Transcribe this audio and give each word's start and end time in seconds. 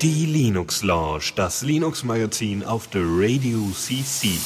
Die 0.00 0.26
Linux 0.26 0.84
Lounge, 0.84 1.32
das 1.34 1.62
Linux 1.62 2.04
Magazin 2.04 2.62
auf 2.62 2.86
der 2.88 3.02
Radio 3.02 3.58
CC. 3.72 4.38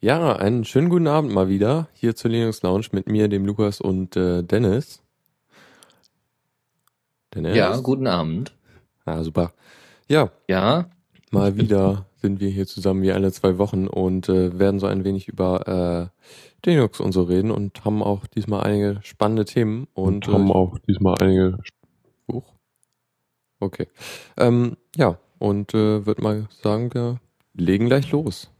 Ja, 0.00 0.36
einen 0.36 0.64
schönen 0.64 0.90
guten 0.90 1.06
Abend 1.06 1.32
mal 1.32 1.48
wieder 1.48 1.88
hier 1.94 2.14
zur 2.14 2.30
Linux 2.30 2.62
Lounge 2.62 2.86
mit 2.92 3.08
mir, 3.08 3.28
dem 3.28 3.46
Lukas 3.46 3.80
und 3.80 4.14
äh, 4.16 4.42
Dennis. 4.42 5.02
Dennis? 7.34 7.56
Ja, 7.56 7.76
guten 7.78 8.06
Abend. 8.06 8.52
Ah, 9.06 9.22
super. 9.22 9.54
Ja. 10.08 10.30
Ja. 10.48 10.90
Mal 11.30 11.56
wieder 11.56 12.06
sind 12.16 12.40
wir 12.40 12.50
hier 12.50 12.66
zusammen 12.66 13.02
wie 13.02 13.12
alle 13.12 13.30
zwei 13.30 13.56
Wochen 13.58 13.86
und 13.86 14.28
äh, 14.28 14.58
werden 14.58 14.80
so 14.80 14.86
ein 14.86 15.04
wenig 15.04 15.28
über 15.28 16.10
äh, 16.64 16.68
Linux 16.68 17.00
und 17.00 17.12
so 17.12 17.22
reden 17.22 17.50
und 17.50 17.84
haben 17.84 18.02
auch 18.02 18.26
diesmal 18.26 18.64
einige 18.64 19.00
spannende 19.02 19.44
Themen 19.44 19.86
und, 19.94 20.26
und 20.26 20.34
haben 20.34 20.48
äh, 20.48 20.52
auch 20.52 20.78
diesmal 20.80 21.14
einige 21.20 21.58
Buch. 22.26 22.52
Okay. 23.60 23.86
Ähm, 24.36 24.76
ja, 24.96 25.18
und 25.38 25.72
äh, 25.72 26.04
würde 26.04 26.22
mal 26.22 26.48
sagen, 26.62 26.92
wir 26.92 27.20
legen 27.54 27.86
gleich 27.86 28.10
los. 28.10 28.50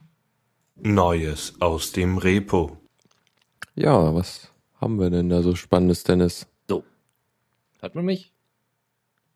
Neues 0.77 1.61
aus 1.61 1.93
dem 1.93 2.19
Repo. 2.19 2.77
Ja, 3.75 4.15
was 4.15 4.53
haben 4.81 4.99
wir 4.99 5.11
denn 5.11 5.29
da 5.29 5.43
so 5.43 5.55
Spannendes, 5.55 6.05
Dennis? 6.05 6.47
So. 6.69 6.85
Hört 7.81 7.95
man 7.95 8.05
mich? 8.05 8.33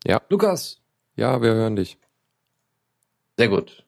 Ja. 0.07 0.23
Lukas. 0.29 0.81
Ja, 1.17 1.43
wir 1.43 1.55
hören 1.55 1.77
dich. 1.77 1.99
Sehr 3.37 3.49
gut. 3.49 3.85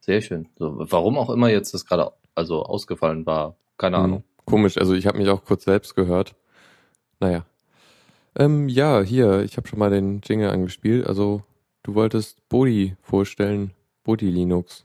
Sehr 0.00 0.20
schön. 0.20 0.48
So, 0.58 0.74
warum 0.78 1.18
auch 1.18 1.30
immer 1.30 1.50
jetzt 1.50 1.74
das 1.74 1.84
gerade 1.84 2.12
also 2.34 2.62
ausgefallen 2.62 3.26
war, 3.26 3.56
keine 3.76 3.98
hm, 3.98 4.04
Ahnung. 4.04 4.24
Komisch, 4.44 4.78
also 4.78 4.94
ich 4.94 5.06
habe 5.06 5.18
mich 5.18 5.28
auch 5.28 5.44
kurz 5.44 5.64
selbst 5.64 5.94
gehört. 5.94 6.34
Naja. 7.20 7.44
Ähm, 8.38 8.68
ja, 8.68 9.02
hier, 9.02 9.42
ich 9.42 9.56
habe 9.56 9.68
schon 9.68 9.78
mal 9.78 9.90
den 9.90 10.20
Jingle 10.24 10.50
angespielt. 10.50 11.06
Also 11.06 11.42
du 11.82 11.94
wolltest 11.94 12.48
Bodi 12.48 12.96
vorstellen, 13.02 13.72
Bodi 14.04 14.30
Linux. 14.30 14.84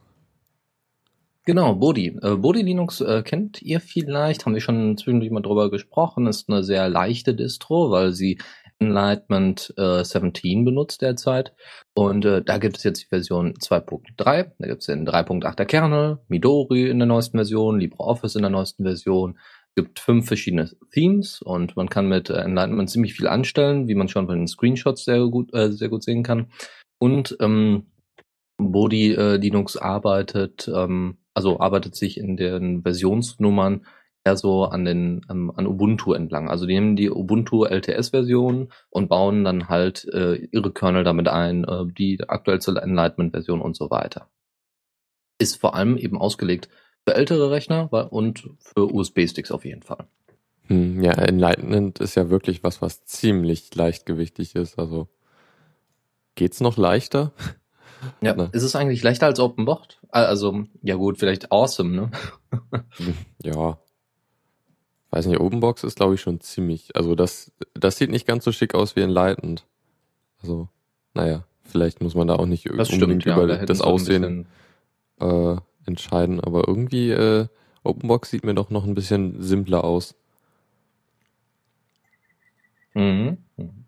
Genau, 1.46 1.76
Bodi. 1.76 2.18
Äh, 2.22 2.36
Bodi 2.36 2.64
Linux 2.64 3.02
äh, 3.02 3.22
kennt 3.24 3.62
ihr 3.62 3.80
vielleicht, 3.80 4.46
haben 4.46 4.56
wir 4.56 4.62
schon 4.62 4.98
zwischendurch 4.98 5.32
mal 5.32 5.42
drüber 5.42 5.70
gesprochen, 5.70 6.26
ist 6.26 6.50
eine 6.50 6.64
sehr 6.64 6.90
leichte 6.90 7.36
Distro, 7.36 7.92
weil 7.92 8.14
sie 8.14 8.40
Enlightenment 8.80 9.74
äh, 9.78 10.04
17 10.04 10.66
benutzt 10.66 11.02
derzeit. 11.02 11.54
Und 11.94 12.26
äh, 12.26 12.44
da 12.44 12.58
gibt 12.58 12.78
es 12.78 12.84
jetzt 12.84 13.04
die 13.04 13.08
Version 13.08 13.54
2.3, 13.54 14.52
da 14.58 14.68
gibt 14.68 14.82
es 14.82 14.88
den 14.88 15.08
3.8er 15.08 15.66
Kernel, 15.66 16.20
Midori 16.28 16.90
in 16.90 17.00
der 17.00 17.08
neuesten 17.08 17.38
Version, 17.38 17.80
LibreOffice 17.80 18.36
in 18.36 18.42
der 18.42 18.52
neuesten 18.52 18.84
Version. 18.84 19.38
Es 19.70 19.84
gibt 19.84 20.00
fünf 20.00 20.28
verschiedene 20.28 20.70
Themes 20.92 21.42
und 21.42 21.76
man 21.76 21.90
kann 21.90 22.08
mit 22.08 22.30
äh, 22.30 22.38
Enlightenment 22.38 22.90
ziemlich 22.90 23.14
viel 23.14 23.28
anstellen, 23.28 23.88
wie 23.88 23.96
man 23.96 24.08
schon 24.08 24.28
von 24.28 24.38
den 24.38 24.48
Screenshots 24.48 25.06
sehr 25.06 25.26
gut, 25.28 25.54
äh, 25.54 25.72
sehr 25.72 25.90
gut 25.90 26.04
sehen 26.04 26.24
kann. 26.24 26.48
Und 26.98 27.38
ähm, 27.40 27.88
Bodi 28.58 29.14
äh, 29.14 29.36
Linux 29.36 29.76
arbeitet 29.76 30.70
ähm, 30.74 31.18
also 31.36 31.60
arbeitet 31.60 31.96
sich 31.96 32.18
in 32.18 32.38
den 32.38 32.82
Versionsnummern 32.82 33.86
eher 34.26 34.36
so 34.36 34.66
an 34.66 34.84
den 34.86 35.26
ähm, 35.30 35.52
an 35.56 35.68
Ubuntu 35.68 36.14
entlang. 36.14 36.50
Also 36.50 36.66
die 36.66 36.74
nehmen 36.74 36.96
die 36.96 37.12
Ubuntu 37.12 37.64
LTS-Version 37.64 38.70
und 38.90 39.08
bauen 39.08 39.44
dann 39.44 39.70
halt 39.70 40.06
äh, 40.12 40.36
ihre 40.52 40.74
Kernel 40.74 41.04
damit 41.04 41.28
ein, 41.28 41.64
äh, 41.64 41.86
die 41.86 42.20
aktuellste 42.28 42.72
Enlightenment-Version 42.82 43.62
und 43.62 43.76
so 43.76 43.90
weiter. 43.92 44.30
Ist 45.38 45.62
vor 45.62 45.76
allem 45.76 45.98
eben 45.98 46.18
ausgelegt 46.18 46.70
für 47.08 47.16
ältere 47.16 47.52
Rechner 47.52 47.92
und 48.12 48.50
für 48.58 48.92
USB-Sticks 48.92 49.52
auf 49.52 49.64
jeden 49.64 49.84
Fall. 49.84 50.08
Hm, 50.68 51.04
ja, 51.04 51.12
Enlightenment 51.12 52.00
ist 52.00 52.16
ja 52.16 52.32
wirklich 52.32 52.64
was, 52.64 52.82
was 52.82 53.06
ziemlich 53.06 53.74
leichtgewichtig 53.76 54.56
ist. 54.56 54.80
Also 54.80 55.08
geht's 56.34 56.62
noch 56.62 56.78
leichter? 56.78 57.32
Ja, 58.22 58.36
ne? 58.36 58.50
ist 58.52 58.64
es 58.64 58.76
eigentlich 58.76 59.04
leichter 59.04 59.28
als 59.28 59.40
OpenBox? 59.40 59.98
Also, 60.10 60.64
ja 60.82 60.96
gut, 60.96 61.18
vielleicht 61.18 61.52
awesome, 61.52 61.90
ne? 61.90 62.12
ja. 63.44 63.80
Weiß 65.16 65.26
nicht, 65.28 65.40
OpenBox 65.40 65.84
ist 65.84 65.96
glaube 65.96 66.16
ich 66.16 66.22
schon 66.22 66.42
ziemlich, 66.42 66.96
also 66.96 67.16
das, 67.16 67.52
das 67.74 67.98
sieht 67.98 68.12
nicht 68.12 68.28
ganz 68.28 68.44
so 68.44 68.52
schick 68.52 68.76
aus 68.76 68.96
wie 68.96 69.02
Enlightened. 69.02 69.66
Also, 70.42 70.68
naja, 71.14 71.46
vielleicht 71.64 72.02
muss 72.02 72.16
man 72.16 72.28
da 72.28 72.36
auch 72.36 72.46
nicht 72.46 72.70
das 72.70 72.90
unbedingt 72.90 73.24
stimmt, 73.24 73.38
über 73.38 73.48
da 73.48 73.66
das 73.66 73.82
Aussehen 73.82 74.46
äh, 75.20 75.56
entscheiden, 75.86 76.42
aber 76.42 76.68
irgendwie 76.68 77.12
äh, 77.12 77.48
OpenBox 77.84 78.30
sieht 78.30 78.44
mir 78.44 78.56
doch 78.56 78.70
noch 78.70 78.84
ein 78.84 78.96
bisschen 78.96 79.42
simpler 79.42 79.84
aus. 79.84 80.16
Mhm. 82.94 83.38
mhm 83.58 83.86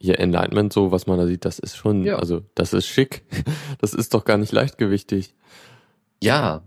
hier 0.00 0.18
Enlightenment, 0.18 0.72
so 0.72 0.90
was 0.92 1.06
man 1.06 1.18
da 1.18 1.26
sieht, 1.26 1.44
das 1.44 1.58
ist 1.58 1.76
schon, 1.76 2.04
ja. 2.04 2.16
also 2.16 2.42
das 2.54 2.72
ist 2.72 2.86
schick. 2.86 3.22
Das 3.78 3.94
ist 3.94 4.12
doch 4.12 4.24
gar 4.24 4.36
nicht 4.36 4.52
leichtgewichtig. 4.52 5.34
Ja. 6.22 6.62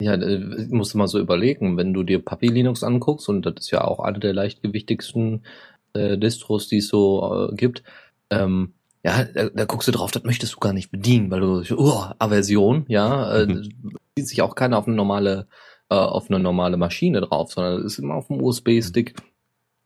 Ja, 0.00 0.14
äh, 0.14 0.66
musst 0.68 0.94
du 0.94 0.98
mal 0.98 1.08
so 1.08 1.18
überlegen, 1.18 1.76
wenn 1.76 1.92
du 1.92 2.02
dir 2.02 2.24
Puppy 2.24 2.48
Linux 2.48 2.82
anguckst, 2.82 3.28
und 3.28 3.44
das 3.46 3.54
ist 3.58 3.70
ja 3.70 3.84
auch 3.84 4.00
eine 4.00 4.18
der 4.18 4.32
leichtgewichtigsten 4.32 5.44
äh, 5.92 6.18
Distros, 6.18 6.68
die 6.68 6.78
es 6.78 6.88
so 6.88 7.50
äh, 7.50 7.54
gibt, 7.54 7.82
ähm, 8.30 8.74
ja, 9.04 9.24
da, 9.24 9.48
da 9.48 9.64
guckst 9.64 9.88
du 9.88 9.92
drauf, 9.92 10.10
das 10.10 10.24
möchtest 10.24 10.54
du 10.54 10.58
gar 10.58 10.72
nicht 10.72 10.90
bedienen, 10.90 11.30
weil 11.30 11.40
du, 11.40 11.62
oh, 11.76 12.04
Aversion, 12.18 12.84
ja, 12.88 13.34
äh, 13.34 13.46
mhm. 13.46 13.96
zieht 14.16 14.28
sich 14.28 14.42
auch 14.42 14.54
keiner 14.54 14.78
auf 14.78 14.86
eine 14.86 14.96
normale, 14.96 15.46
äh, 15.88 15.94
auf 15.94 16.30
eine 16.30 16.38
normale 16.38 16.76
Maschine 16.76 17.20
drauf, 17.20 17.52
sondern 17.52 17.82
ist 17.84 17.98
immer 17.98 18.14
auf 18.14 18.26
dem 18.28 18.42
USB-Stick. 18.42 19.18
Mhm 19.18 19.30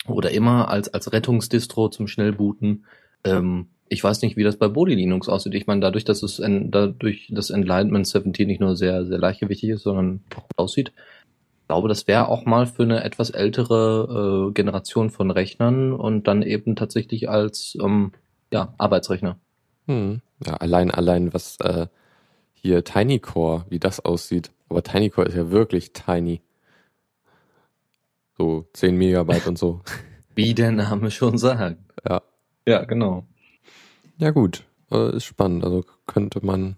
oder 0.06 0.30
immer 0.30 0.68
als, 0.68 0.92
als 0.92 1.12
Rettungsdistro 1.12 1.88
zum 1.88 2.06
Schnellbooten. 2.06 2.86
Ähm, 3.24 3.68
ich 3.94 4.04
weiß 4.04 4.22
nicht, 4.22 4.36
wie 4.36 4.42
das 4.42 4.56
bei 4.56 4.68
Body 4.68 4.94
Linux 4.94 5.28
aussieht. 5.28 5.54
Ich 5.54 5.66
meine, 5.66 5.80
dadurch, 5.80 6.04
dass 6.04 6.22
es 6.22 6.40
en, 6.40 6.70
dadurch 6.70 7.28
das 7.30 7.50
Enlightenment 7.50 8.06
17 8.06 8.46
nicht 8.46 8.60
nur 8.60 8.76
sehr, 8.76 9.06
sehr 9.06 9.18
leichtgewichtig 9.18 9.70
ist, 9.70 9.84
sondern 9.84 10.24
auch 10.36 10.46
aussieht. 10.56 10.92
Ich 11.62 11.68
glaube, 11.68 11.88
das 11.88 12.06
wäre 12.06 12.28
auch 12.28 12.44
mal 12.44 12.66
für 12.66 12.82
eine 12.82 13.04
etwas 13.04 13.30
ältere 13.30 14.48
äh, 14.50 14.52
Generation 14.52 15.10
von 15.10 15.30
Rechnern 15.30 15.92
und 15.92 16.26
dann 16.26 16.42
eben 16.42 16.76
tatsächlich 16.76 17.30
als 17.30 17.78
ähm, 17.80 18.12
ja, 18.52 18.74
Arbeitsrechner. 18.76 19.38
Hm. 19.86 20.20
Ja, 20.44 20.54
allein, 20.54 20.90
allein 20.90 21.32
was 21.32 21.56
äh, 21.60 21.86
hier 22.52 22.84
Tiny 22.84 23.20
Core, 23.20 23.64
wie 23.70 23.78
das 23.78 24.04
aussieht. 24.04 24.50
Aber 24.68 24.82
Tiny 24.82 25.08
Core 25.08 25.28
ist 25.28 25.36
ja 25.36 25.50
wirklich 25.50 25.92
tiny. 25.92 26.42
So 28.36 28.66
10 28.72 28.96
Megabyte 28.96 29.46
und 29.46 29.56
so. 29.56 29.80
Wie 30.34 30.52
der 30.52 30.72
Name 30.72 31.12
schon 31.12 31.38
sagt. 31.38 31.78
Ja. 32.06 32.22
Ja, 32.66 32.84
genau. 32.84 33.24
Ja, 34.18 34.30
gut. 34.30 34.64
Äh, 34.90 35.16
ist 35.16 35.24
spannend. 35.24 35.64
Also 35.64 35.84
könnte 36.06 36.44
man, 36.44 36.76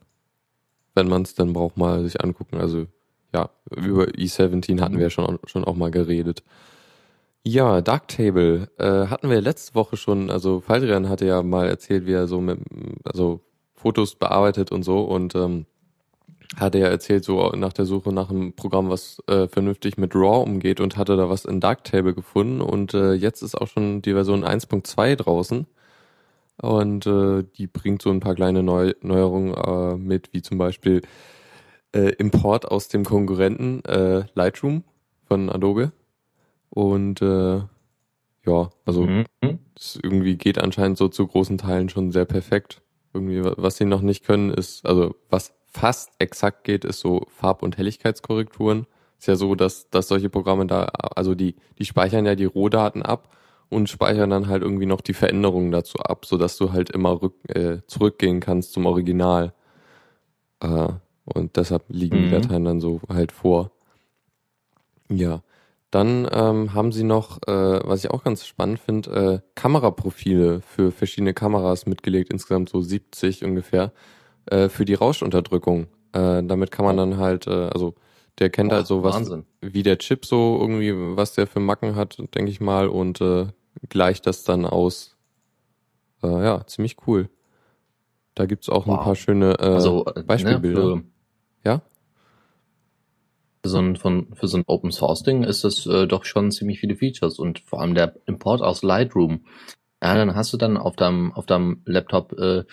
wenn 0.94 1.08
man 1.08 1.22
es 1.22 1.34
dann 1.34 1.52
braucht, 1.52 1.76
mal 1.76 2.02
sich 2.04 2.22
angucken. 2.22 2.56
Also 2.58 2.86
ja, 3.34 3.50
über 3.70 4.04
E17 4.04 4.80
hatten 4.80 4.98
wir 4.98 5.10
schon, 5.10 5.38
schon 5.44 5.64
auch 5.64 5.76
mal 5.76 5.90
geredet. 5.90 6.42
Ja, 7.44 7.80
Darktable 7.80 8.68
äh, 8.78 9.06
hatten 9.06 9.30
wir 9.30 9.40
letzte 9.40 9.74
Woche 9.76 9.96
schon, 9.96 10.30
also 10.30 10.60
Faldrian 10.60 11.08
hatte 11.08 11.26
ja 11.26 11.42
mal 11.42 11.68
erzählt, 11.68 12.06
wie 12.06 12.12
er 12.12 12.26
so 12.26 12.40
mit, 12.40 12.58
also 13.04 13.40
Fotos 13.74 14.16
bearbeitet 14.16 14.72
und 14.72 14.82
so 14.82 15.02
und 15.02 15.36
ähm, 15.36 15.66
hatte 16.56 16.78
ja 16.78 16.88
erzählt, 16.88 17.24
so 17.24 17.50
nach 17.50 17.72
der 17.72 17.84
Suche 17.84 18.12
nach 18.12 18.30
einem 18.30 18.54
Programm, 18.54 18.90
was 18.90 19.22
äh, 19.28 19.46
vernünftig 19.46 19.96
mit 19.96 20.14
RAW 20.14 20.42
umgeht 20.42 20.80
und 20.80 20.96
hatte 20.96 21.16
da 21.16 21.28
was 21.28 21.44
in 21.44 21.60
Darktable 21.60 22.14
gefunden 22.14 22.60
und 22.60 22.94
äh, 22.94 23.12
jetzt 23.12 23.42
ist 23.42 23.54
auch 23.54 23.68
schon 23.68 24.02
die 24.02 24.12
Version 24.12 24.44
1.2 24.44 25.14
draußen 25.14 25.66
und 26.60 27.06
äh, 27.06 27.44
die 27.56 27.66
bringt 27.66 28.02
so 28.02 28.10
ein 28.10 28.20
paar 28.20 28.34
kleine 28.34 28.62
Neu 28.62 28.94
Neuerungen 29.00 29.54
äh, 29.54 29.96
mit, 29.96 30.32
wie 30.32 30.42
zum 30.42 30.58
Beispiel 30.58 31.02
äh, 31.92 32.12
Import 32.18 32.70
aus 32.70 32.88
dem 32.88 33.04
Konkurrenten 33.04 33.84
äh, 33.84 34.24
Lightroom 34.34 34.84
von 35.24 35.50
Adobe 35.50 35.92
und 36.70 37.22
äh, 37.22 37.60
ja, 38.46 38.70
also 38.84 39.02
mhm. 39.02 39.24
es 39.76 39.98
irgendwie 40.02 40.36
geht 40.36 40.58
anscheinend 40.58 40.98
so 40.98 41.08
zu 41.08 41.26
großen 41.26 41.58
Teilen 41.58 41.88
schon 41.88 42.12
sehr 42.12 42.24
perfekt. 42.24 42.80
Irgendwie, 43.12 43.42
was 43.42 43.76
sie 43.76 43.84
noch 43.84 44.02
nicht 44.02 44.24
können, 44.24 44.50
ist, 44.50 44.86
also 44.86 45.16
was 45.30 45.54
fast 45.66 46.12
exakt 46.18 46.64
geht, 46.64 46.84
ist 46.84 47.00
so 47.00 47.26
Farb- 47.28 47.62
und 47.62 47.76
Helligkeitskorrekturen. 47.76 48.86
Ist 49.18 49.26
ja 49.26 49.36
so, 49.36 49.54
dass, 49.54 49.90
dass 49.90 50.08
solche 50.08 50.28
Programme 50.28 50.66
da, 50.66 50.84
also 50.84 51.34
die, 51.34 51.56
die 51.78 51.86
speichern 51.86 52.26
ja 52.26 52.34
die 52.34 52.44
Rohdaten 52.44 53.02
ab 53.02 53.34
und 53.68 53.88
speichern 53.88 54.30
dann 54.30 54.48
halt 54.48 54.62
irgendwie 54.62 54.86
noch 54.86 55.00
die 55.00 55.14
Veränderungen 55.14 55.72
dazu 55.72 55.98
ab, 55.98 56.24
so 56.24 56.36
dass 56.36 56.56
du 56.56 56.72
halt 56.72 56.90
immer 56.90 57.20
rück, 57.20 57.34
äh, 57.48 57.78
zurückgehen 57.86 58.40
kannst 58.40 58.72
zum 58.72 58.86
Original. 58.86 59.52
Äh, 60.60 60.88
und 61.24 61.56
deshalb 61.56 61.84
liegen 61.88 62.18
mhm. 62.18 62.24
die 62.24 62.30
Dateien 62.30 62.64
dann 62.64 62.80
so 62.80 63.00
halt 63.08 63.32
vor. 63.32 63.72
Ja. 65.08 65.42
Dann 65.90 66.28
ähm, 66.32 66.74
haben 66.74 66.92
sie 66.92 67.04
noch, 67.04 67.38
äh, 67.46 67.80
was 67.84 68.04
ich 68.04 68.10
auch 68.10 68.24
ganz 68.24 68.44
spannend 68.44 68.80
finde, 68.80 69.10
äh, 69.10 69.50
Kameraprofile 69.54 70.60
für 70.60 70.90
verschiedene 70.90 71.32
Kameras 71.32 71.86
mitgelegt, 71.86 72.30
insgesamt 72.32 72.68
so 72.68 72.82
70 72.82 73.44
ungefähr. 73.44 73.92
Äh, 74.46 74.68
für 74.68 74.84
die 74.84 74.94
Rauschunterdrückung. 74.94 75.88
Äh, 76.12 76.42
damit 76.44 76.70
kann 76.70 76.84
man 76.84 76.96
dann 76.96 77.16
halt, 77.18 77.46
äh, 77.46 77.68
also 77.68 77.94
der 78.38 78.50
kennt 78.50 78.70
Boah, 78.70 78.76
halt 78.76 78.86
so 78.86 79.02
was, 79.02 79.16
Wahnsinn. 79.16 79.46
wie 79.60 79.82
der 79.82 79.98
Chip 79.98 80.24
so 80.26 80.58
irgendwie, 80.60 80.92
was 81.16 81.34
der 81.34 81.46
für 81.46 81.60
Macken 81.60 81.94
hat, 81.96 82.18
denke 82.34 82.50
ich 82.50 82.60
mal, 82.60 82.88
und 82.88 83.20
äh, 83.20 83.46
gleicht 83.88 84.26
das 84.26 84.44
dann 84.44 84.64
aus. 84.66 85.16
Äh, 86.22 86.28
ja, 86.44 86.66
ziemlich 86.66 86.96
cool. 87.06 87.28
Da 88.34 88.46
gibt's 88.46 88.68
auch 88.68 88.86
ein 88.86 88.90
Wow. 88.90 89.04
paar 89.04 89.14
schöne 89.16 89.54
äh, 89.58 89.64
Also, 89.64 90.04
äh, 90.06 90.22
Beispielbilder. 90.22 90.96
Ne, 90.96 91.04
Ja? 91.64 91.82
für, 93.62 93.62
für, 93.64 93.68
so 93.70 93.78
ein, 93.78 93.96
von, 93.96 94.34
für 94.34 94.48
so 94.48 94.58
ein 94.58 94.64
Open 94.66 94.92
Source 94.92 95.22
Ding 95.22 95.42
ist 95.42 95.64
das 95.64 95.86
äh, 95.86 96.06
doch 96.06 96.24
schon 96.24 96.50
ziemlich 96.50 96.80
viele 96.80 96.96
Features 96.96 97.38
und 97.38 97.60
vor 97.60 97.80
allem 97.80 97.94
der 97.94 98.16
Import 98.26 98.62
aus 98.62 98.82
Lightroom. 98.82 99.46
Ja, 100.02 100.14
dann 100.14 100.34
hast 100.34 100.52
du 100.52 100.56
dann 100.58 100.76
auf 100.76 100.96
deinem, 100.96 101.32
auf 101.32 101.46
deinem 101.46 101.82
Laptop 101.86 102.32
äh, 102.38 102.64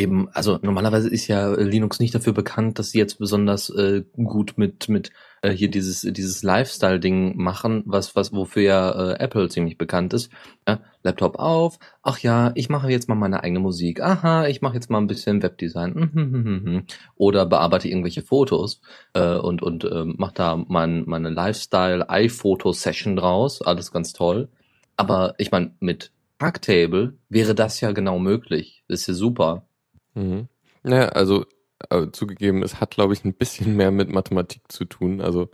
eben, 0.00 0.28
also 0.30 0.58
normalerweise 0.62 1.08
ist 1.08 1.28
ja 1.28 1.52
Linux 1.54 2.00
nicht 2.00 2.14
dafür 2.14 2.32
bekannt, 2.32 2.78
dass 2.78 2.90
sie 2.90 2.98
jetzt 2.98 3.18
besonders 3.18 3.70
äh, 3.70 4.02
gut 4.16 4.54
mit, 4.56 4.88
mit 4.88 5.10
äh, 5.42 5.50
hier 5.50 5.70
dieses, 5.70 6.00
dieses 6.00 6.42
Lifestyle-Ding 6.42 7.36
machen, 7.36 7.82
was, 7.86 8.16
was, 8.16 8.32
wofür 8.32 8.62
ja 8.62 9.12
äh, 9.12 9.18
Apple 9.18 9.48
ziemlich 9.48 9.78
bekannt 9.78 10.12
ist. 10.14 10.30
Ja, 10.66 10.80
Laptop 11.02 11.38
auf, 11.38 11.78
ach 12.02 12.18
ja, 12.18 12.52
ich 12.54 12.68
mache 12.68 12.90
jetzt 12.90 13.08
mal 13.08 13.14
meine 13.14 13.42
eigene 13.42 13.60
Musik. 13.60 14.00
Aha, 14.00 14.46
ich 14.46 14.62
mache 14.62 14.74
jetzt 14.74 14.90
mal 14.90 14.98
ein 14.98 15.06
bisschen 15.06 15.42
Webdesign. 15.42 15.92
Mhm, 15.92 16.22
mhm, 16.22 16.72
mhm. 16.72 16.84
Oder 17.16 17.46
bearbeite 17.46 17.88
irgendwelche 17.88 18.22
Fotos 18.22 18.80
äh, 19.12 19.36
und, 19.36 19.62
und 19.62 19.84
äh, 19.84 20.04
mache 20.04 20.34
da 20.34 20.56
mein, 20.56 21.04
meine 21.06 21.30
Lifestyle-iPhoto-Session 21.30 23.16
draus. 23.16 23.62
Alles 23.62 23.92
ganz 23.92 24.12
toll. 24.12 24.48
Aber 24.96 25.34
ich 25.38 25.50
meine, 25.50 25.72
mit 25.80 26.12
Darktable 26.38 27.14
wäre 27.28 27.54
das 27.54 27.80
ja 27.80 27.92
genau 27.92 28.18
möglich. 28.18 28.82
Das 28.88 29.00
ist 29.00 29.06
ja 29.08 29.14
super. 29.14 29.66
Mhm. 30.14 30.48
Naja, 30.82 31.08
also 31.08 31.44
äh, 31.90 32.08
zugegeben, 32.12 32.62
es 32.62 32.80
hat, 32.80 32.92
glaube 32.92 33.12
ich, 33.12 33.24
ein 33.24 33.34
bisschen 33.34 33.76
mehr 33.76 33.90
mit 33.90 34.10
Mathematik 34.10 34.62
zu 34.68 34.84
tun. 34.84 35.20
Also 35.20 35.48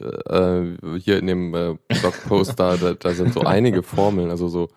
äh, 0.00 0.76
hier 0.98 1.18
in 1.18 1.26
dem 1.26 1.54
äh, 1.54 1.76
Blogpost 2.00 2.58
da, 2.58 2.76
da, 2.76 2.94
da 2.94 3.12
sind 3.12 3.32
so 3.32 3.42
einige 3.42 3.82
Formeln, 3.82 4.30
also 4.30 4.48
so, 4.48 4.68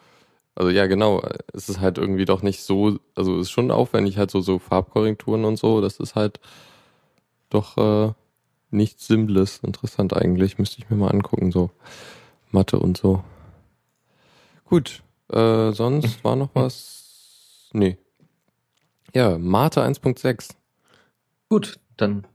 also 0.56 0.69
ja 0.69 0.88
genau, 0.88 1.24
es 1.54 1.69
ist 1.69 1.80
halt 1.80 1.98
irgendwie 1.98 2.25
doch 2.25 2.42
nicht 2.42 2.62
so, 2.62 2.98
also 3.16 3.36
es 3.36 3.48
ist 3.48 3.52
schon 3.52 3.72
aufwendig, 3.72 4.18
halt 4.18 4.31
so, 4.31 4.42
so 4.42 4.60
Farbkorrekturen 4.60 5.46
und 5.46 5.58
so, 5.58 5.81
das 5.81 6.00
ist 6.00 6.16
halt 6.16 6.40
doch 7.50 7.78
äh, 7.78 8.14
nichts 8.69 9.08
Simples, 9.08 9.60
interessant 9.64 10.16
eigentlich, 10.16 10.58
müsste 10.58 10.80
ich 10.80 10.90
mir 10.90 10.98
mal 10.98 11.12
angucken, 11.12 11.52
so 11.52 11.72
Mathe 12.52 12.80
und 12.80 12.98
so. 12.98 13.24
Gut, 14.66 15.04
äh, 15.30 15.72
sonst 15.72 16.24
war 16.24 16.36
noch 16.36 16.50
was? 16.54 17.69
Nee. 17.74 17.98
Ja, 19.18 19.40
Mate 19.40 19.81
1.6. 19.81 20.52
Gut, 21.50 21.80
dann 21.96 22.28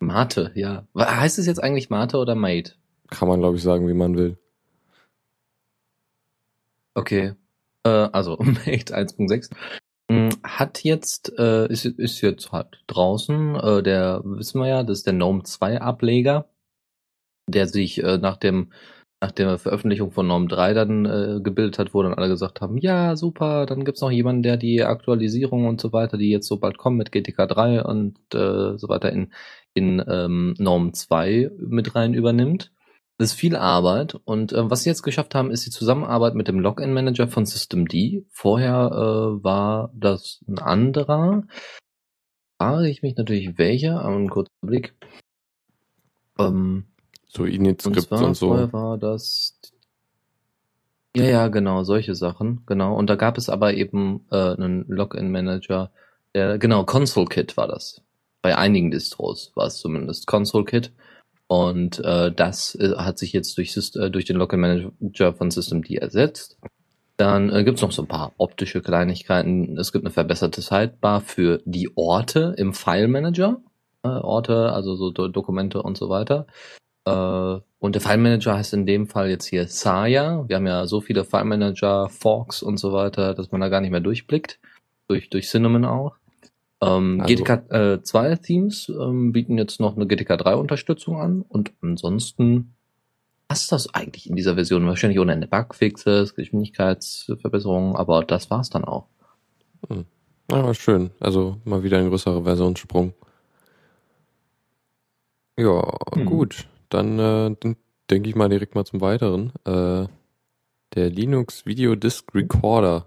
Mate, 0.00 0.50
ja. 0.56 0.88
Heißt 0.98 1.38
es 1.38 1.46
jetzt 1.46 1.62
eigentlich 1.62 1.88
Mate 1.88 2.16
oder 2.16 2.34
Mate? 2.34 2.72
Kann 3.10 3.28
man, 3.28 3.38
glaube 3.38 3.58
ich, 3.58 3.62
sagen, 3.62 3.86
wie 3.86 3.94
man 3.94 4.16
will. 4.16 4.36
Okay. 6.94 7.34
Äh, 7.84 7.88
also 7.88 8.36
Mate 8.40 8.96
1.6 8.96 9.50
mh, 10.08 10.30
hat 10.42 10.82
jetzt, 10.82 11.32
äh, 11.38 11.70
ist, 11.70 11.84
ist 11.84 12.20
jetzt 12.22 12.50
halt 12.50 12.82
draußen, 12.88 13.54
äh, 13.54 13.80
der, 13.84 14.22
wissen 14.24 14.60
wir 14.60 14.66
ja, 14.66 14.82
das 14.82 14.98
ist 14.98 15.06
der 15.06 15.14
GNOME 15.14 15.44
2 15.44 15.80
Ableger, 15.80 16.48
der 17.46 17.68
sich 17.68 18.02
äh, 18.02 18.18
nach 18.18 18.36
dem 18.36 18.72
nach 19.20 19.32
der 19.32 19.58
Veröffentlichung 19.58 20.10
von 20.12 20.26
GNOME 20.26 20.48
3 20.48 20.74
dann 20.74 21.04
äh, 21.04 21.40
gebildet 21.42 21.78
hat, 21.78 21.92
wo 21.92 22.02
dann 22.02 22.14
alle 22.14 22.28
gesagt 22.28 22.60
haben, 22.62 22.78
ja, 22.78 23.16
super, 23.16 23.66
dann 23.66 23.84
gibt's 23.84 24.00
noch 24.00 24.10
jemanden, 24.10 24.42
der 24.42 24.56
die 24.56 24.82
Aktualisierung 24.82 25.66
und 25.66 25.80
so 25.80 25.92
weiter, 25.92 26.16
die 26.16 26.30
jetzt 26.30 26.48
so 26.48 26.58
bald 26.58 26.78
kommen 26.78 26.96
mit 26.96 27.12
GTK 27.12 27.46
3 27.46 27.82
und 27.84 28.16
äh, 28.34 28.78
so 28.78 28.88
weiter 28.88 29.12
in, 29.12 29.32
in 29.74 30.02
ähm, 30.08 30.54
GNOME 30.56 30.92
2 30.92 31.50
mit 31.58 31.94
rein 31.94 32.14
übernimmt. 32.14 32.72
Das 33.18 33.32
ist 33.32 33.38
viel 33.38 33.56
Arbeit 33.56 34.14
und 34.24 34.54
äh, 34.54 34.70
was 34.70 34.84
sie 34.84 34.88
jetzt 34.88 35.02
geschafft 35.02 35.34
haben, 35.34 35.50
ist 35.50 35.66
die 35.66 35.70
Zusammenarbeit 35.70 36.34
mit 36.34 36.48
dem 36.48 36.58
Login-Manager 36.58 37.28
von 37.28 37.44
Systemd. 37.44 37.94
Vorher 38.30 38.90
äh, 38.90 39.44
war 39.44 39.92
das 39.94 40.42
ein 40.48 40.58
anderer. 40.58 41.44
Frage 42.58 42.88
ich 42.88 43.02
mich 43.02 43.16
natürlich 43.16 43.58
welcher, 43.58 44.00
aber 44.00 44.16
einen 44.16 44.30
kurzen 44.30 44.66
Blick. 44.66 44.94
Ähm, 46.38 46.89
So 47.32 47.44
und 47.44 47.50
Init-Skripts 47.50 48.08
zwar 48.08 48.24
und 48.24 48.36
so. 48.36 48.48
vorher 48.48 48.72
war 48.72 48.98
das. 48.98 49.56
Ja, 51.16 51.24
ja, 51.24 51.48
genau, 51.48 51.84
solche 51.84 52.14
Sachen, 52.14 52.62
genau. 52.66 52.96
Und 52.96 53.08
da 53.08 53.16
gab 53.16 53.38
es 53.38 53.48
aber 53.48 53.74
eben 53.74 54.26
äh, 54.30 54.54
einen 54.54 54.84
Login-Manager, 54.88 55.90
der, 56.34 56.58
genau, 56.58 56.84
Console-Kit 56.84 57.56
war 57.56 57.66
das. 57.66 58.02
Bei 58.42 58.56
einigen 58.56 58.90
Distros 58.90 59.52
war 59.54 59.66
es 59.66 59.78
zumindest 59.78 60.26
Console-Kit. 60.26 60.92
Und 61.46 61.98
äh, 62.04 62.32
das 62.32 62.76
äh, 62.76 62.94
hat 62.96 63.18
sich 63.18 63.32
jetzt 63.32 63.58
durch, 63.58 63.76
äh, 63.96 64.10
durch 64.10 64.24
den 64.24 64.36
Login-Manager 64.36 65.32
von 65.34 65.50
Systemd 65.50 65.90
ersetzt. 65.90 66.58
Dann 67.16 67.50
äh, 67.50 67.64
gibt's 67.64 67.82
noch 67.82 67.92
so 67.92 68.02
ein 68.02 68.08
paar 68.08 68.32
optische 68.38 68.80
Kleinigkeiten. 68.80 69.76
Es 69.76 69.92
gibt 69.92 70.04
eine 70.04 70.12
verbesserte 70.12 70.62
Sidebar 70.62 71.20
für 71.20 71.60
die 71.64 71.90
Orte 71.96 72.54
im 72.56 72.72
File-Manager. 72.72 73.60
Äh, 74.04 74.08
Orte, 74.08 74.72
also 74.72 74.94
so 74.94 75.10
Do 75.10 75.28
Dokumente 75.28 75.82
und 75.82 75.98
so 75.98 76.08
weiter. 76.08 76.46
Äh, 77.06 77.60
und 77.78 77.94
der 77.94 78.02
FileManager 78.02 78.56
heißt 78.56 78.74
in 78.74 78.84
dem 78.86 79.06
Fall 79.06 79.30
jetzt 79.30 79.46
hier 79.46 79.66
Saya. 79.68 80.44
Wir 80.48 80.56
haben 80.56 80.66
ja 80.66 80.86
so 80.86 81.00
viele 81.00 81.24
FileManager, 81.24 82.08
Forks 82.10 82.62
und 82.62 82.76
so 82.78 82.92
weiter, 82.92 83.34
dass 83.34 83.50
man 83.52 83.60
da 83.60 83.68
gar 83.68 83.80
nicht 83.80 83.90
mehr 83.90 84.00
durchblickt. 84.00 84.58
Durch, 85.08 85.28
durch 85.30 85.48
Cinnamon 85.48 85.84
auch. 85.84 86.16
Ähm, 86.82 87.20
Also- 87.20 87.34
GTK 87.34 87.70
äh, 87.72 88.02
2 88.02 88.36
Themes 88.36 88.88
ähm, 88.88 89.32
bieten 89.32 89.58
jetzt 89.58 89.80
noch 89.80 89.96
eine 89.96 90.06
GTK 90.06 90.36
3 90.38 90.54
Unterstützung 90.56 91.20
an 91.20 91.42
und 91.42 91.72
ansonsten 91.82 92.74
passt 93.48 93.72
das 93.72 93.92
eigentlich 93.94 94.28
in 94.30 94.36
dieser 94.36 94.54
Version. 94.54 94.86
Wahrscheinlich 94.86 95.18
ohne 95.18 95.32
Ende 95.32 95.46
Bugfixes, 95.48 96.34
Geschwindigkeitsverbesserungen, 96.36 97.96
aber 97.96 98.22
das 98.24 98.50
war's 98.50 98.70
dann 98.70 98.84
auch. 98.84 99.06
Ja, 100.50 100.72
schön. 100.74 101.10
Also 101.18 101.56
mal 101.64 101.82
wieder 101.82 101.98
ein 101.98 102.08
größerer 102.08 102.42
Versionssprung. 102.44 103.14
Ja, 105.58 105.82
Hm. 106.14 106.24
gut. 106.26 106.66
Dann, 106.90 107.18
äh, 107.18 107.56
dann 107.58 107.76
denke 108.10 108.28
ich 108.28 108.34
mal 108.34 108.48
direkt 108.48 108.74
mal 108.74 108.84
zum 108.84 109.00
Weiteren. 109.00 109.52
Äh, 109.64 110.06
der 110.94 111.10
Linux 111.10 111.64
Video 111.66 111.94
Disk 111.94 112.34
Recorder. 112.34 113.06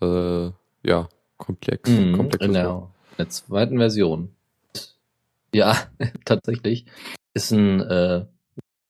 Äh, 0.00 0.50
ja, 0.84 1.08
komplex. 1.36 1.90
Mhm, 1.90 2.18
Wort. 2.18 2.40
der, 2.40 2.46
in 2.46 3.16
der 3.18 3.28
zweiten 3.28 3.78
Version. 3.78 4.30
Ja, 5.52 5.76
tatsächlich. 6.24 6.86
Ist 7.34 7.50
ein 7.50 7.80
äh, 7.80 8.26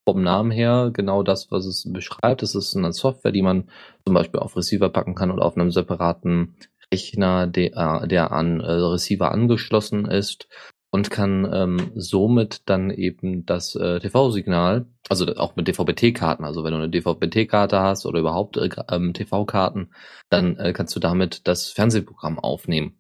vom 0.05 0.23
Namen 0.23 0.51
her 0.51 0.91
genau 0.93 1.23
das, 1.23 1.51
was 1.51 1.65
es 1.65 1.91
beschreibt. 1.91 2.43
Es 2.43 2.55
ist 2.55 2.77
eine 2.77 2.93
Software, 2.93 3.33
die 3.33 3.43
man 3.43 3.69
zum 4.05 4.15
Beispiel 4.15 4.41
auf 4.41 4.57
Receiver 4.57 4.91
packen 4.91 5.15
kann 5.15 5.31
oder 5.31 5.45
auf 5.45 5.57
einem 5.57 5.71
separaten 5.71 6.57
Rechner, 6.93 7.47
der, 7.47 8.07
der 8.07 8.33
an 8.33 8.61
äh, 8.61 8.71
Receiver 8.71 9.33
angeschlossen 9.33 10.05
ist 10.07 10.49
und 10.93 11.11
kann 11.11 11.49
ähm, 11.51 11.91
somit 11.95 12.69
dann 12.69 12.91
eben 12.91 13.47
das 13.47 13.75
äh, 13.75 13.99
TV-Signal, 13.99 14.87
also 15.09 15.27
auch 15.37 15.57
mit 15.57 15.67
DVB-T-Karten, 15.67 16.45
also 16.45 16.65
wenn 16.65 16.73
du 16.73 16.79
eine 16.79 16.91
DVB-T-Karte 16.91 17.81
hast 17.81 18.05
oder 18.05 18.21
überhaupt 18.21 18.59
äh, 18.59 18.69
ähm, 18.91 19.15
TV-Karten, 19.15 19.89
dann 20.29 20.59
äh, 20.59 20.75
kannst 20.75 20.95
du 20.95 21.01
damit 21.01 21.49
das 21.49 21.69
Fernsehprogramm 21.69 22.39
aufnehmen. 22.39 22.99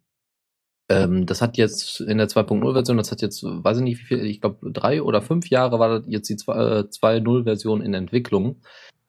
Ähm, 0.88 1.26
das 1.26 1.42
hat 1.42 1.58
jetzt 1.58 2.00
in 2.00 2.16
der 2.16 2.28
2.0-Version, 2.28 2.96
das 2.96 3.12
hat 3.12 3.20
jetzt, 3.20 3.42
weiß 3.44 3.76
ich 3.76 3.84
nicht 3.84 4.00
wie 4.00 4.04
viel, 4.04 4.24
ich 4.24 4.40
glaube 4.40 4.72
drei 4.72 5.02
oder 5.02 5.20
fünf 5.20 5.50
Jahre 5.50 5.78
war 5.78 6.00
das 6.00 6.04
jetzt 6.08 6.30
die 6.30 6.36
zwei- 6.36 6.80
äh, 6.80 6.84
2.0-Version 6.88 7.82
in 7.82 7.92
Entwicklung. 7.92 8.62